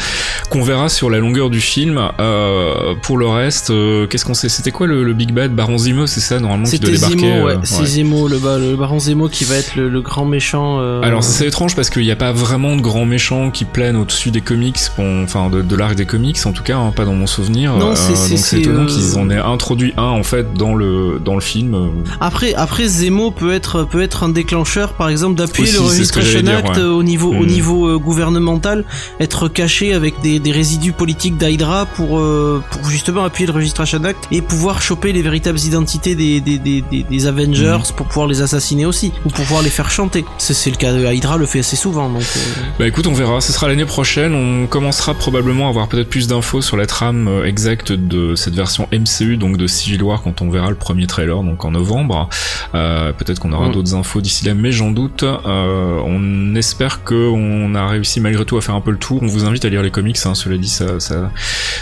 qu'on 0.51 0.62
verra 0.62 0.88
sur 0.88 1.11
la 1.11 1.18
longueur 1.18 1.51
du 1.51 1.61
film. 1.61 2.01
Euh, 2.20 2.94
pour 3.03 3.18
le 3.18 3.26
reste, 3.26 3.70
euh, 3.70 4.07
qu'est-ce 4.07 4.24
qu'on 4.24 4.34
sait? 4.34 4.49
C'était 4.49 4.70
quoi 4.70 4.86
le, 4.86 5.12
Big 5.12 5.32
Bad? 5.32 5.55
Baron 5.55 5.78
Zemo, 5.78 6.07
c'est 6.07 6.20
ça 6.20 6.38
normalement 6.38 6.66
qui 6.66 6.78
doit 6.78 6.90
débarquer 6.90 7.18
Zemo, 7.18 7.47
ouais. 7.47 7.55
Euh, 7.55 7.59
c'est 7.62 7.86
Zemo, 7.86 8.28
le, 8.28 8.36
le, 8.36 8.76
Baron 8.76 8.99
Zemo 8.99 9.28
qui 9.28 9.44
va 9.44 9.57
être 9.57 9.76
le, 9.76 10.01
grand 10.01 10.24
méchant. 10.24 10.80
Alors 11.03 11.24
c'est 11.24 11.47
étrange 11.47 11.74
parce 11.74 11.90
qu'il 11.90 12.03
n'y 12.03 12.11
a 12.11 12.16
pas 12.16 12.32
vraiment 12.32 12.76
de 12.76 12.82
grands 12.82 13.07
méchants 13.07 13.51
qui 13.51 13.64
planent 13.64 13.97
au-dessus 13.97 14.30
des 14.30 14.40
comics, 14.40 14.78
enfin 14.99 15.49
de, 15.51 15.62
de 15.62 15.76
l'arc 15.76 15.94
des 15.94 16.07
comics 16.07 16.38
en 16.44 16.53
tout 16.53 16.62
cas, 16.62 16.76
hein, 16.76 16.92
pas 16.94 17.05
dans 17.05 17.14
mon 17.14 17.26
souvenir. 17.26 17.74
Non, 17.74 17.94
c'est 17.94 18.12
donc 18.12 18.38
c'est 18.38 18.61
étonnant 18.61 18.86
qu'ils 18.86 19.18
en 19.18 19.30
aient 19.30 19.38
introduit 19.38 19.92
un 19.97 20.03
en 20.03 20.22
fait 20.22 20.53
dans 20.55 20.74
le 20.74 21.20
dans 21.24 21.34
le 21.34 21.40
film. 21.40 21.90
Après 22.20 22.55
après 22.55 22.86
Zemo 22.86 23.30
peut 23.30 23.53
être 23.53 23.84
peut 23.84 24.03
être 24.03 24.22
un 24.22 24.28
déclencheur 24.28 24.92
par 24.94 25.09
exemple 25.09 25.36
d'appuyer 25.36 25.72
le 25.72 25.80
Registration 25.80 26.47
Act 26.47 26.78
au 26.78 27.03
niveau 27.03 27.32
au 27.39 27.45
hmm. 27.45 27.47
niveau 27.47 27.99
gouvernemental, 27.99 28.84
être 29.20 29.49
caché 29.49 29.95
avec 29.95 30.20
des, 30.20 30.39
des 30.39 30.53
résidus 30.53 30.93
politiques 30.93 31.37
d'Hydra 31.37 31.87
pour, 31.87 32.18
euh, 32.18 32.62
pour 32.70 32.89
justement 32.89 33.24
appuyer 33.24 33.47
le 33.47 33.53
Registration 33.53 34.03
Act 34.05 34.28
et 34.30 34.43
pouvoir 34.43 34.82
choper 34.82 35.12
les 35.12 35.22
véritables 35.22 35.59
identités 35.59 36.14
des, 36.14 36.41
des, 36.41 36.59
des, 36.59 36.82
des 36.82 37.26
Avengers 37.26 37.78
mhm. 37.78 37.97
pour 37.97 38.07
pouvoir 38.07 38.26
les 38.26 38.43
assassiner 38.43 38.87
aussi 38.87 39.12
ou 39.24 39.30
pour 39.30 39.45
pouvoir 39.45 39.62
les 39.62 39.70
faire 39.70 39.91
chanter. 39.91 40.24
C'est 40.39 40.70
le 40.70 40.76
cas 40.76 40.93
de 40.93 41.05
Hydra 41.12 41.37
le 41.37 41.47
fait 41.47 41.61
assez 41.61 41.76
souvent. 41.76 42.09
Donc, 42.09 42.22
euh. 42.22 42.61
Bah 42.78 42.87
écoute, 42.87 43.07
on 43.07 43.12
verra. 43.12 43.41
Ce 43.41 43.53
sera 43.53 43.68
l'année 43.68 43.84
prochaine. 43.84 44.34
On 44.34 44.66
commencera 44.66 45.14
probablement 45.14 45.66
à 45.66 45.70
avoir 45.70 45.89
peut-être 45.89 46.09
plus 46.09 46.28
d'infos 46.28 46.62
sur 46.62 46.76
la 46.76 46.87
trame 46.87 47.28
euh, 47.28 47.45
exacte 47.45 47.93
de 47.93 48.34
cette 48.34 48.55
version 48.55 48.89
MCU, 48.93 49.37
donc 49.37 49.57
de 49.57 49.66
Civil 49.66 50.03
War, 50.03 50.22
quand 50.22 50.43
on 50.43 50.51
verra 50.51 50.70
le 50.70 50.76
premier 50.76 51.07
trailer, 51.07 51.43
donc 51.43 51.64
en 51.64 51.70
novembre. 51.70 52.28
Euh, 52.74 53.12
peut-être 53.12 53.41
qu'on 53.41 53.53
aura 53.53 53.68
mm. 53.68 53.72
d'autres 53.72 53.95
infos 53.95 54.20
d'ici 54.20 54.45
là, 54.45 54.55
mais 54.55 54.72
j'en 54.72 54.91
doute. 54.91 55.22
Euh, 55.22 56.01
on 56.05 56.55
espère 56.55 57.05
que 57.05 57.26
on 57.27 57.74
a 57.74 57.87
réussi 57.87 58.20
malgré 58.20 58.45
tout 58.45 58.57
à 58.57 58.61
faire 58.61 58.74
un 58.74 58.81
peu 58.81 58.91
le 58.91 58.99
tour. 58.99 59.22
On 59.22 59.27
vous 59.27 59.45
invite 59.45 59.64
à 59.64 59.68
lire 59.68 59.83
les 59.83 59.91
comics. 59.91 60.18
Hein, 60.24 60.35
cela 60.35 60.57
dit, 60.57 60.68
ça, 60.68 61.01
ça, 61.01 61.31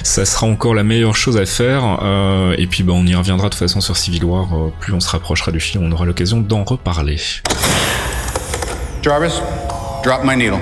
ça 0.03 0.25
sera 0.25 0.47
encore 0.47 0.75
la 0.75 0.85
meilleure 0.85 1.17
chose 1.17 1.37
à 1.37 1.47
faire. 1.47 1.99
Euh, 2.03 2.55
et 2.59 2.67
puis, 2.67 2.83
bah, 2.83 2.93
on 2.95 3.07
y 3.07 3.15
reviendra 3.15 3.49
de 3.49 3.55
toute 3.55 3.59
façon 3.59 3.81
sur 3.81 3.97
Civil 3.97 4.25
War. 4.25 4.53
Euh, 4.53 4.73
plus 4.81 4.93
on 4.93 5.01
se 5.01 5.09
rapprochera 5.09 5.53
du 5.53 5.61
film, 5.61 5.85
on 5.85 5.93
aura 5.93 6.05
l'occasion 6.05 6.41
d'en 6.41 6.65
reparler. 6.65 7.19
Jarvis, 9.03 9.41
drop 10.03 10.25
my 10.25 10.37
needle. 10.37 10.61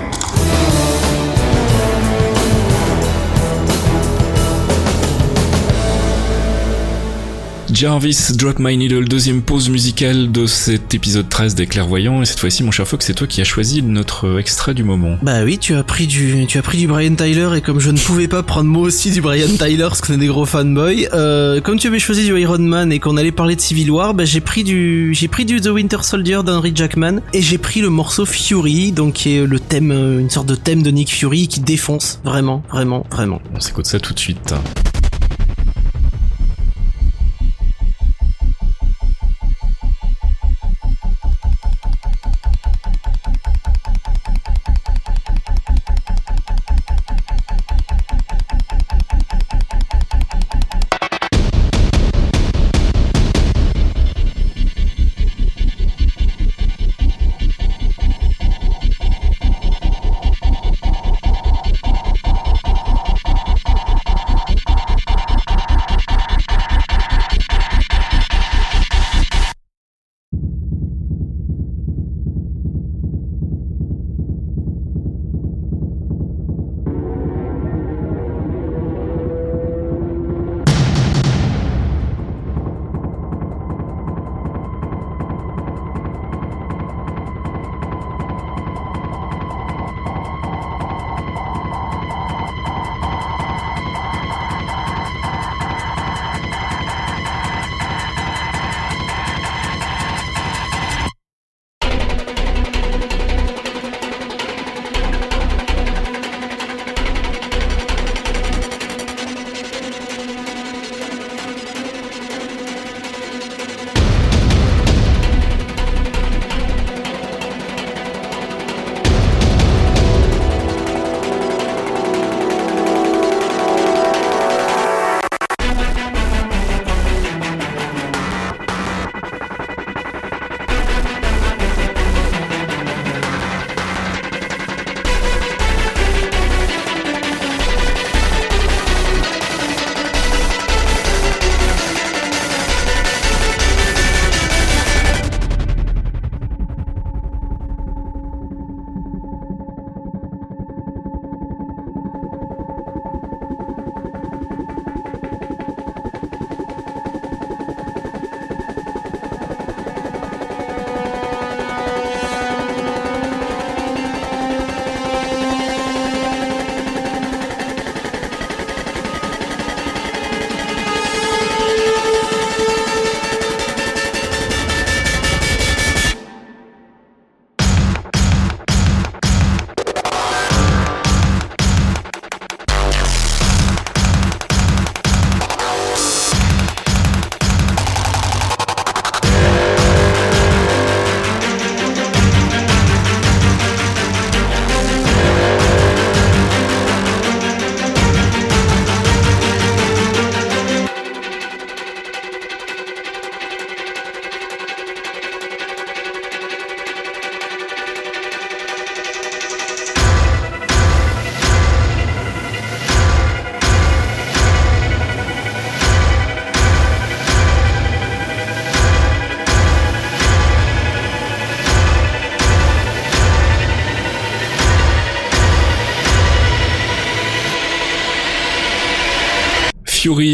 Jarvis, 7.72 8.32
Drop 8.36 8.58
My 8.58 8.76
Needle, 8.76 9.08
deuxième 9.08 9.40
pause 9.40 9.70
musicale 9.70 10.30
de 10.30 10.46
cet 10.46 10.94
épisode 10.94 11.28
13 11.28 11.54
des 11.54 11.66
clairvoyants. 11.66 12.20
Et 12.20 12.26
cette 12.26 12.38
fois-ci, 12.38 12.62
mon 12.62 12.70
cher 12.70 12.86
Fox, 12.86 13.06
c'est 13.06 13.14
toi 13.14 13.26
qui 13.26 13.40
as 13.40 13.44
choisi 13.44 13.82
notre 13.82 14.38
extrait 14.38 14.74
du 14.74 14.84
moment. 14.84 15.16
Bah 15.22 15.42
oui, 15.44 15.58
tu 15.58 15.74
as 15.74 15.82
pris 15.82 16.06
du, 16.06 16.46
tu 16.46 16.58
as 16.58 16.62
pris 16.62 16.78
du 16.78 16.86
Brian 16.86 17.14
Tyler 17.14 17.48
et 17.56 17.60
comme 17.62 17.80
je 17.80 17.90
ne 17.90 17.98
pouvais 17.98 18.28
pas 18.28 18.42
prendre 18.42 18.68
moi 18.68 18.82
aussi 18.82 19.10
du 19.10 19.20
Brian 19.20 19.48
Tyler 19.58 19.86
parce 19.88 20.00
qu'on 20.00 20.14
est 20.14 20.18
des 20.18 20.26
gros 20.26 20.44
fanboys, 20.44 21.08
euh, 21.14 21.60
comme 21.60 21.78
tu 21.78 21.86
avais 21.86 21.98
choisi 21.98 22.24
du 22.26 22.38
Iron 22.38 22.58
Man 22.58 22.92
et 22.92 22.98
qu'on 22.98 23.16
allait 23.16 23.32
parler 23.32 23.56
de 23.56 23.60
Civil 23.60 23.90
War, 23.90 24.12
bah 24.12 24.24
j'ai 24.24 24.40
pris 24.40 24.64
du, 24.64 25.14
j'ai 25.14 25.28
pris 25.28 25.44
du 25.44 25.60
The 25.60 25.68
Winter 25.68 25.98
Soldier 26.02 26.40
d'Henry 26.44 26.72
Jackman 26.74 27.20
et 27.32 27.40
j'ai 27.40 27.58
pris 27.58 27.80
le 27.80 27.88
morceau 27.88 28.26
Fury, 28.26 28.92
donc 28.92 29.14
qui 29.14 29.36
est 29.36 29.46
le 29.46 29.58
thème, 29.58 29.92
euh, 29.92 30.20
une 30.20 30.30
sorte 30.30 30.46
de 30.46 30.56
thème 30.56 30.82
de 30.82 30.90
Nick 30.90 31.10
Fury 31.10 31.48
qui 31.48 31.60
défonce 31.60 32.20
vraiment, 32.22 32.62
vraiment, 32.70 33.06
vraiment. 33.10 33.40
On 33.54 33.60
s'écoute 33.60 33.86
ça 33.86 33.98
tout 33.98 34.12
de 34.12 34.18
suite. 34.18 34.54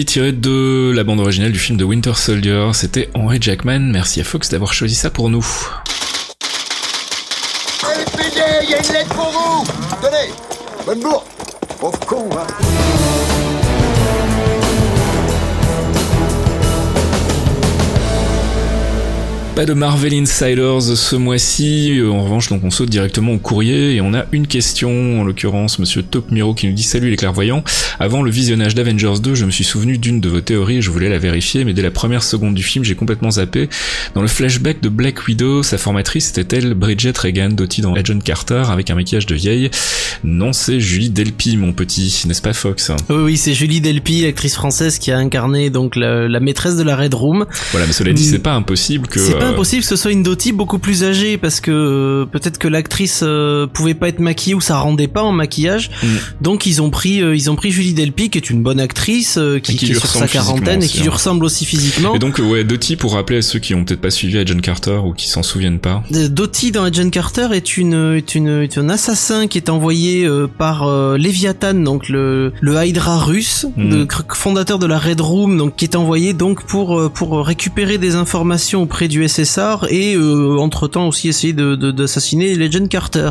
Tiré 0.09 0.33
de 0.33 0.91
la 0.97 1.05
bande 1.05 1.21
originale 1.21 1.53
du 1.53 1.59
film 1.59 1.77
de 1.77 1.85
Winter 1.85 2.15
Soldier, 2.15 2.71
c'était 2.73 3.11
Henry 3.13 3.37
Jackman. 3.43 3.81
Merci 3.93 4.23
à 4.23 4.25
Fox 4.25 4.49
d'avoir 4.49 4.73
choisi 4.73 4.95
ça 4.95 5.11
pour 5.11 5.29
nous. 5.29 5.47
Il 7.83 8.71
y 8.71 8.75
a 8.75 8.79
une 8.79 8.93
lettre 8.95 9.15
pour 9.15 9.31
vous. 9.31 9.67
Tenez. 10.01 10.33
Bonne 10.87 11.03
Pas 19.59 19.67
de 19.67 19.75
Marvel 19.75 20.15
Insiders 20.15 20.83
ce 20.83 21.17
mois-ci. 21.17 22.01
En 22.09 22.23
revanche, 22.23 22.49
donc 22.49 22.63
on 22.63 22.71
saute 22.71 22.91
directement 22.91 23.33
au 23.33 23.39
courrier 23.39 23.97
et 23.97 24.01
on 24.01 24.15
a 24.15 24.25
une 24.31 24.47
question, 24.47 25.21
en 25.21 25.25
l'occurrence 25.25 25.81
Monsieur 25.81 26.05
Top 26.05 26.31
Miro 26.31 26.55
qui 26.55 26.69
nous 26.69 26.75
dit 26.75 26.85
Salut 26.85 27.11
les 27.11 27.17
clairvoyants. 27.17 27.65
Avant 27.99 28.23
le 28.23 28.31
visionnage 28.31 28.77
d'Avengers 28.77 29.19
2, 29.21 29.35
je 29.35 29.45
me 29.45 29.51
suis 29.51 29.65
souvenu 29.65 29.99
d'une 29.99 30.21
de 30.21 30.29
vos 30.29 30.41
théories 30.41 30.77
et 30.77 30.81
je 30.81 30.93
voulais 30.93 31.09
la 31.09 31.19
vérifier, 31.19 31.65
mais 31.65 31.73
dès 31.73 31.83
la 31.83 31.91
première 31.91 32.23
seconde 32.23 32.55
du 32.55 32.63
film, 32.63 32.85
j'ai 32.85 32.95
complètement 32.95 33.33
zappé. 33.33 33.69
Dans 34.15 34.23
le 34.23 34.29
flashback 34.29 34.81
de 34.81 34.89
Black 34.89 35.27
Widow, 35.27 35.65
sa 35.65 35.77
formatrice 35.77 36.31
était-elle 36.31 36.75
Bridget 36.75 37.19
Regan, 37.19 37.49
dotie 37.49 37.81
dans 37.81 37.95
Agent 37.95 38.21
Carter 38.21 38.63
avec 38.69 38.91
un 38.91 38.95
maquillage 38.95 39.27
de 39.27 39.35
vieille? 39.35 39.73
Non, 40.23 40.53
c'est 40.53 40.79
Julie 40.79 41.11
Delpy, 41.11 41.57
mon 41.57 41.73
petit, 41.73 42.23
n'est-ce 42.29 42.43
pas 42.43 42.53
Fox? 42.53 42.93
Oui, 43.09 43.17
oui, 43.17 43.37
c'est 43.37 43.55
Julie 43.55 43.81
Delpy, 43.81 44.23
l'actrice 44.23 44.55
française 44.55 45.01
qui 45.01 45.11
a 45.11 45.19
incarné 45.19 45.71
donc 45.71 45.97
la, 45.97 46.29
la 46.29 46.39
maîtresse 46.39 46.77
de 46.77 46.85
la 46.85 46.95
Red 46.95 47.15
Room. 47.15 47.45
Voilà, 47.73 47.89
mais 47.89 47.93
cela 47.93 48.13
dit, 48.13 48.25
c'est 48.25 48.39
pas 48.39 48.55
impossible 48.55 49.09
que 49.09 49.19
C'est 49.19 49.37
pas 49.37 49.48
impossible 49.49 49.83
que 49.83 49.89
ce 49.89 49.97
soit 49.97 50.13
une 50.13 50.23
Dottie 50.23 50.53
beaucoup 50.53 50.79
plus 50.79 51.05
âgée 51.05 51.39
parce 51.39 51.61
que 51.61 51.71
euh, 51.71 52.27
peut-être 52.27 52.59
que 52.59 52.69
l'actrice 52.69 53.21
euh, 53.23 53.67
pouvait 53.67 53.95
pas 53.95 54.09
être 54.09 54.21
maquillée 54.21 54.55
ou 54.55 54.61
ça 54.61 54.79
rendait 54.79 55.09
pas 55.09 55.23
en 55.23 55.33
maquillage. 55.33 55.91
Mm. 56.03 56.07
Donc 56.41 56.67
ils 56.67 56.83
ont 56.83 56.91
pris 56.91 57.23
euh, 57.23 57.37
ils 57.37 57.51
ont 57.51 57.57
pris 57.57 57.71
Julie 57.71 57.95
Delpy 57.95 58.31
qui 58.31 58.39
est 58.39 58.51
une 58.51 58.63
bonne 58.63 58.81
actrice 58.81 59.39
euh, 59.39 59.59
qui, 59.59 59.77
qui 59.77 59.87
qui 59.87 59.93
est 59.93 59.95
sur 59.95 60.07
sa 60.07 60.29
quarantaine 60.29 60.83
et 60.83 60.87
qui 60.87 61.01
lui 61.01 61.09
hein. 61.09 61.13
ressemble 61.13 61.45
aussi 61.45 61.65
physiquement. 61.65 62.15
Et 62.15 62.19
donc, 62.19 62.41
euh, 62.41 62.43
ouais, 62.43 62.65
Dottie, 62.65 62.97
pour 62.97 63.15
rappeler 63.15 63.39
à 63.39 63.43
ceux 63.43 63.59
qui 63.59 63.75
ont 63.75 63.85
peut-être 63.85 64.01
pas 64.01 64.11
suivi 64.11 64.39
Agent 64.39 64.59
Carter 64.61 65.01
ou 65.05 65.13
qui 65.13 65.29
s'en 65.29 65.43
souviennent 65.43 65.79
pas. 65.79 66.03
Euh, 66.13 66.29
Dottie 66.29 66.73
dans 66.73 66.85
Agent 66.85 67.11
Carter 67.11 67.49
est 67.53 67.77
une 67.77 68.17
est 68.17 68.35
une 68.35 68.63
est 68.63 68.79
un 68.79 68.89
assassin 68.89 69.47
qui 69.47 69.59
est 69.59 69.71
envoyé 69.71 70.25
euh, 70.25 70.47
par 70.47 70.85
euh, 70.85 71.17
Leviathan 71.17 71.75
donc 71.75 72.09
le 72.09 72.53
le 72.61 72.85
Hydra 72.85 73.19
russe 73.19 73.67
Mhm. 73.77 73.91
le 73.91 74.07
fondateur 74.35 74.79
de 74.79 74.87
la 74.87 74.99
Red 74.99 75.21
Room 75.21 75.57
donc 75.57 75.77
qui 75.77 75.85
est 75.85 75.97
envoyé 75.97 76.33
donc 76.33 76.65
pour 76.65 76.99
euh, 76.99 77.09
pour 77.09 77.45
récupérer 77.45 77.99
des 77.99 78.15
informations 78.15 78.83
auprès 78.83 79.09
du 79.09 79.25
Et 79.91 80.17
entre 80.17 80.89
temps 80.89 81.07
aussi 81.09 81.29
essayer 81.29 81.53
de 81.53 81.75
de- 81.77 81.91
d'assassiner 81.91 82.55
l'Agent 82.55 82.87
Carter. 82.89 83.31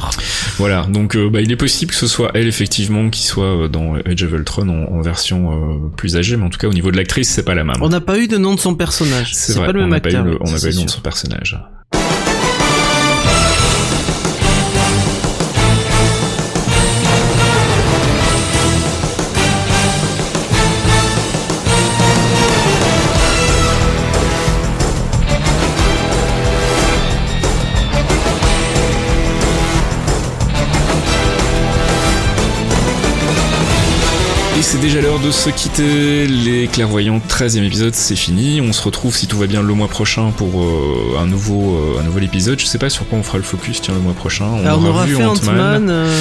Voilà, 0.57 0.85
donc 0.87 1.15
euh, 1.15 1.29
bah, 1.29 1.41
il 1.41 1.51
est 1.51 1.55
possible 1.57 1.91
que 1.91 1.97
ce 1.97 2.07
soit 2.07 2.31
elle 2.33 2.47
effectivement 2.47 3.09
qui 3.09 3.23
soit 3.23 3.45
euh, 3.63 3.67
dans 3.67 3.95
Age 4.05 4.23
of 4.23 4.31
Ultron 4.31 4.67
en, 4.69 4.95
en 4.97 5.01
version 5.01 5.51
euh, 5.51 5.89
plus 5.95 6.15
âgée, 6.17 6.35
mais 6.37 6.45
en 6.45 6.49
tout 6.49 6.57
cas 6.59 6.67
au 6.67 6.73
niveau 6.73 6.91
de 6.91 6.97
l'actrice 6.97 7.29
c'est 7.29 7.43
pas 7.43 7.55
la 7.55 7.63
même. 7.63 7.75
On 7.81 7.89
n'a 7.89 8.01
pas 8.01 8.17
eu 8.19 8.27
de 8.27 8.37
nom 8.37 8.55
de 8.55 8.59
son 8.59 8.75
personnage. 8.75 9.31
C'est 9.33 9.55
pas 9.57 9.71
le 9.71 9.79
on 9.79 9.83
même 9.83 9.91
n'a 9.91 9.99
pas 9.99 10.09
eu 10.09 10.15
acteur. 10.15 10.25
le, 10.25 10.37
on 10.41 10.45
n'a 10.51 10.59
pas 10.59 10.67
eu 10.67 10.69
le 10.71 10.75
nom 10.75 10.85
de 10.85 10.89
son 10.89 11.01
personnage. 11.01 11.57
Et 34.57 34.63
c'est 34.63 34.79
déjà 34.79 35.01
l'heure 35.01 35.19
de 35.19 35.29
se 35.29 35.51
quitter. 35.51 36.25
Les 36.25 36.67
clairvoyants 36.67 37.19
13e 37.29 37.63
épisode, 37.63 37.93
c'est 37.93 38.15
fini. 38.15 38.59
On 38.59 38.73
se 38.73 38.81
retrouve 38.81 39.15
si 39.15 39.27
tout 39.27 39.37
va 39.37 39.45
bien 39.45 39.61
le 39.61 39.73
mois 39.75 39.87
prochain 39.87 40.31
pour 40.35 40.63
euh, 40.63 41.19
un 41.19 41.27
nouveau 41.27 41.75
euh, 41.75 41.99
un 41.99 42.03
nouvel 42.03 42.23
épisode. 42.23 42.59
Je 42.59 42.65
sais 42.65 42.79
pas 42.79 42.89
sur 42.89 43.07
quoi 43.07 43.19
on 43.19 43.23
fera 43.23 43.37
le 43.37 43.43
focus 43.43 43.81
tiens 43.81 43.93
le 43.93 43.99
mois 43.99 44.13
prochain. 44.13 44.45
On, 44.45 44.65
Alors, 44.65 44.79
on 44.81 44.85
aura 44.85 45.05
vu 45.05 45.15
Ant-Man. 45.23 45.87
euh, 45.91 46.11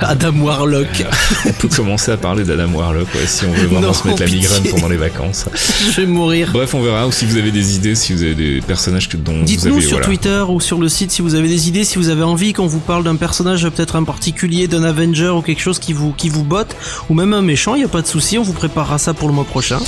Adam 0.00 0.32
Warlock. 0.40 1.04
On 1.46 1.52
peut 1.52 1.68
commencer 1.68 2.12
à 2.12 2.16
parler 2.16 2.44
d'Adam 2.44 2.72
Warlock 2.72 3.06
ouais, 3.14 3.26
si 3.26 3.44
on 3.44 3.52
veut 3.52 3.66
vraiment 3.66 3.88
Non, 3.88 3.92
se 3.92 4.06
mettre 4.06 4.22
la 4.22 4.28
migraine 4.28 4.62
pendant 4.70 4.88
les 4.88 4.96
vacances. 4.96 5.46
Je 5.90 6.00
vais 6.00 6.06
mourir. 6.06 6.50
Bref, 6.52 6.74
on 6.74 6.82
verra. 6.82 7.06
Ou 7.06 7.12
si 7.12 7.26
vous 7.26 7.36
avez 7.36 7.50
des 7.50 7.76
idées, 7.76 7.94
si 7.94 8.12
vous 8.12 8.22
avez 8.22 8.34
des 8.34 8.60
personnages 8.60 9.08
que, 9.08 9.16
dont 9.16 9.38
vous 9.38 9.44
Dites-nous 9.44 9.74
avez 9.74 9.80
sur 9.82 9.90
voilà. 9.92 10.06
Twitter 10.06 10.44
ou 10.48 10.60
sur 10.60 10.78
le 10.78 10.88
site 10.88 11.10
si 11.10 11.22
vous 11.22 11.34
avez 11.34 11.48
des 11.48 11.68
idées, 11.68 11.84
si 11.84 11.98
vous 11.98 12.08
avez 12.08 12.22
envie 12.22 12.52
qu'on 12.52 12.66
vous 12.66 12.80
parle 12.80 13.04
d'un 13.04 13.16
personnage 13.16 13.68
peut-être 13.68 13.96
en 13.96 14.04
particulier, 14.04 14.68
d'un 14.68 14.84
Avenger 14.84 15.30
ou 15.30 15.42
quelque 15.42 15.60
chose 15.60 15.78
qui 15.78 15.92
vous 15.92 16.12
qui 16.12 16.28
vous 16.28 16.44
botte, 16.44 16.76
ou 17.08 17.14
même 17.14 17.32
un 17.32 17.42
méchant, 17.42 17.74
il 17.74 17.82
y 17.82 17.84
a 17.84 17.88
pas 17.88 18.02
de 18.02 18.06
souci, 18.06 18.38
on 18.38 18.42
vous 18.42 18.52
préparera 18.52 18.98
ça 18.98 19.14
pour 19.14 19.28
le 19.28 19.34
mois 19.34 19.44
prochain. 19.44 19.78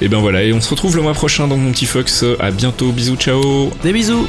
Et 0.00 0.08
ben 0.08 0.18
voilà. 0.18 0.42
Et 0.42 0.52
on 0.52 0.60
se 0.60 0.70
retrouve 0.70 0.96
le 0.96 1.02
mois 1.02 1.14
prochain 1.14 1.48
donc 1.48 1.60
mon 1.60 1.72
petit 1.72 1.86
Fox. 1.86 2.24
À 2.40 2.50
bientôt. 2.50 2.92
Bisous. 2.92 3.16
Ciao. 3.16 3.70
Des 3.82 3.92
bisous. 3.92 4.26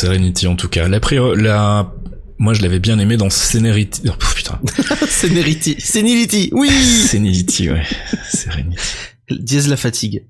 Serenity, 0.00 0.46
en 0.46 0.56
tout 0.56 0.68
cas. 0.68 0.88
La, 0.88 0.98
la... 1.36 1.92
Moi, 2.38 2.54
je 2.54 2.62
l'avais 2.62 2.78
bien 2.78 2.98
aimé 2.98 3.18
dans 3.18 3.28
Serenity. 3.28 4.02
Oh, 4.08 4.12
putain. 4.34 4.58
Senility. 5.06 5.76
Senility. 5.78 6.48
Oui. 6.52 6.70
Senility, 6.70 7.68
ouais. 7.68 7.84
Serenity. 8.32 8.78
Dièse 9.30 9.68
la 9.68 9.76
fatigue. 9.76 10.24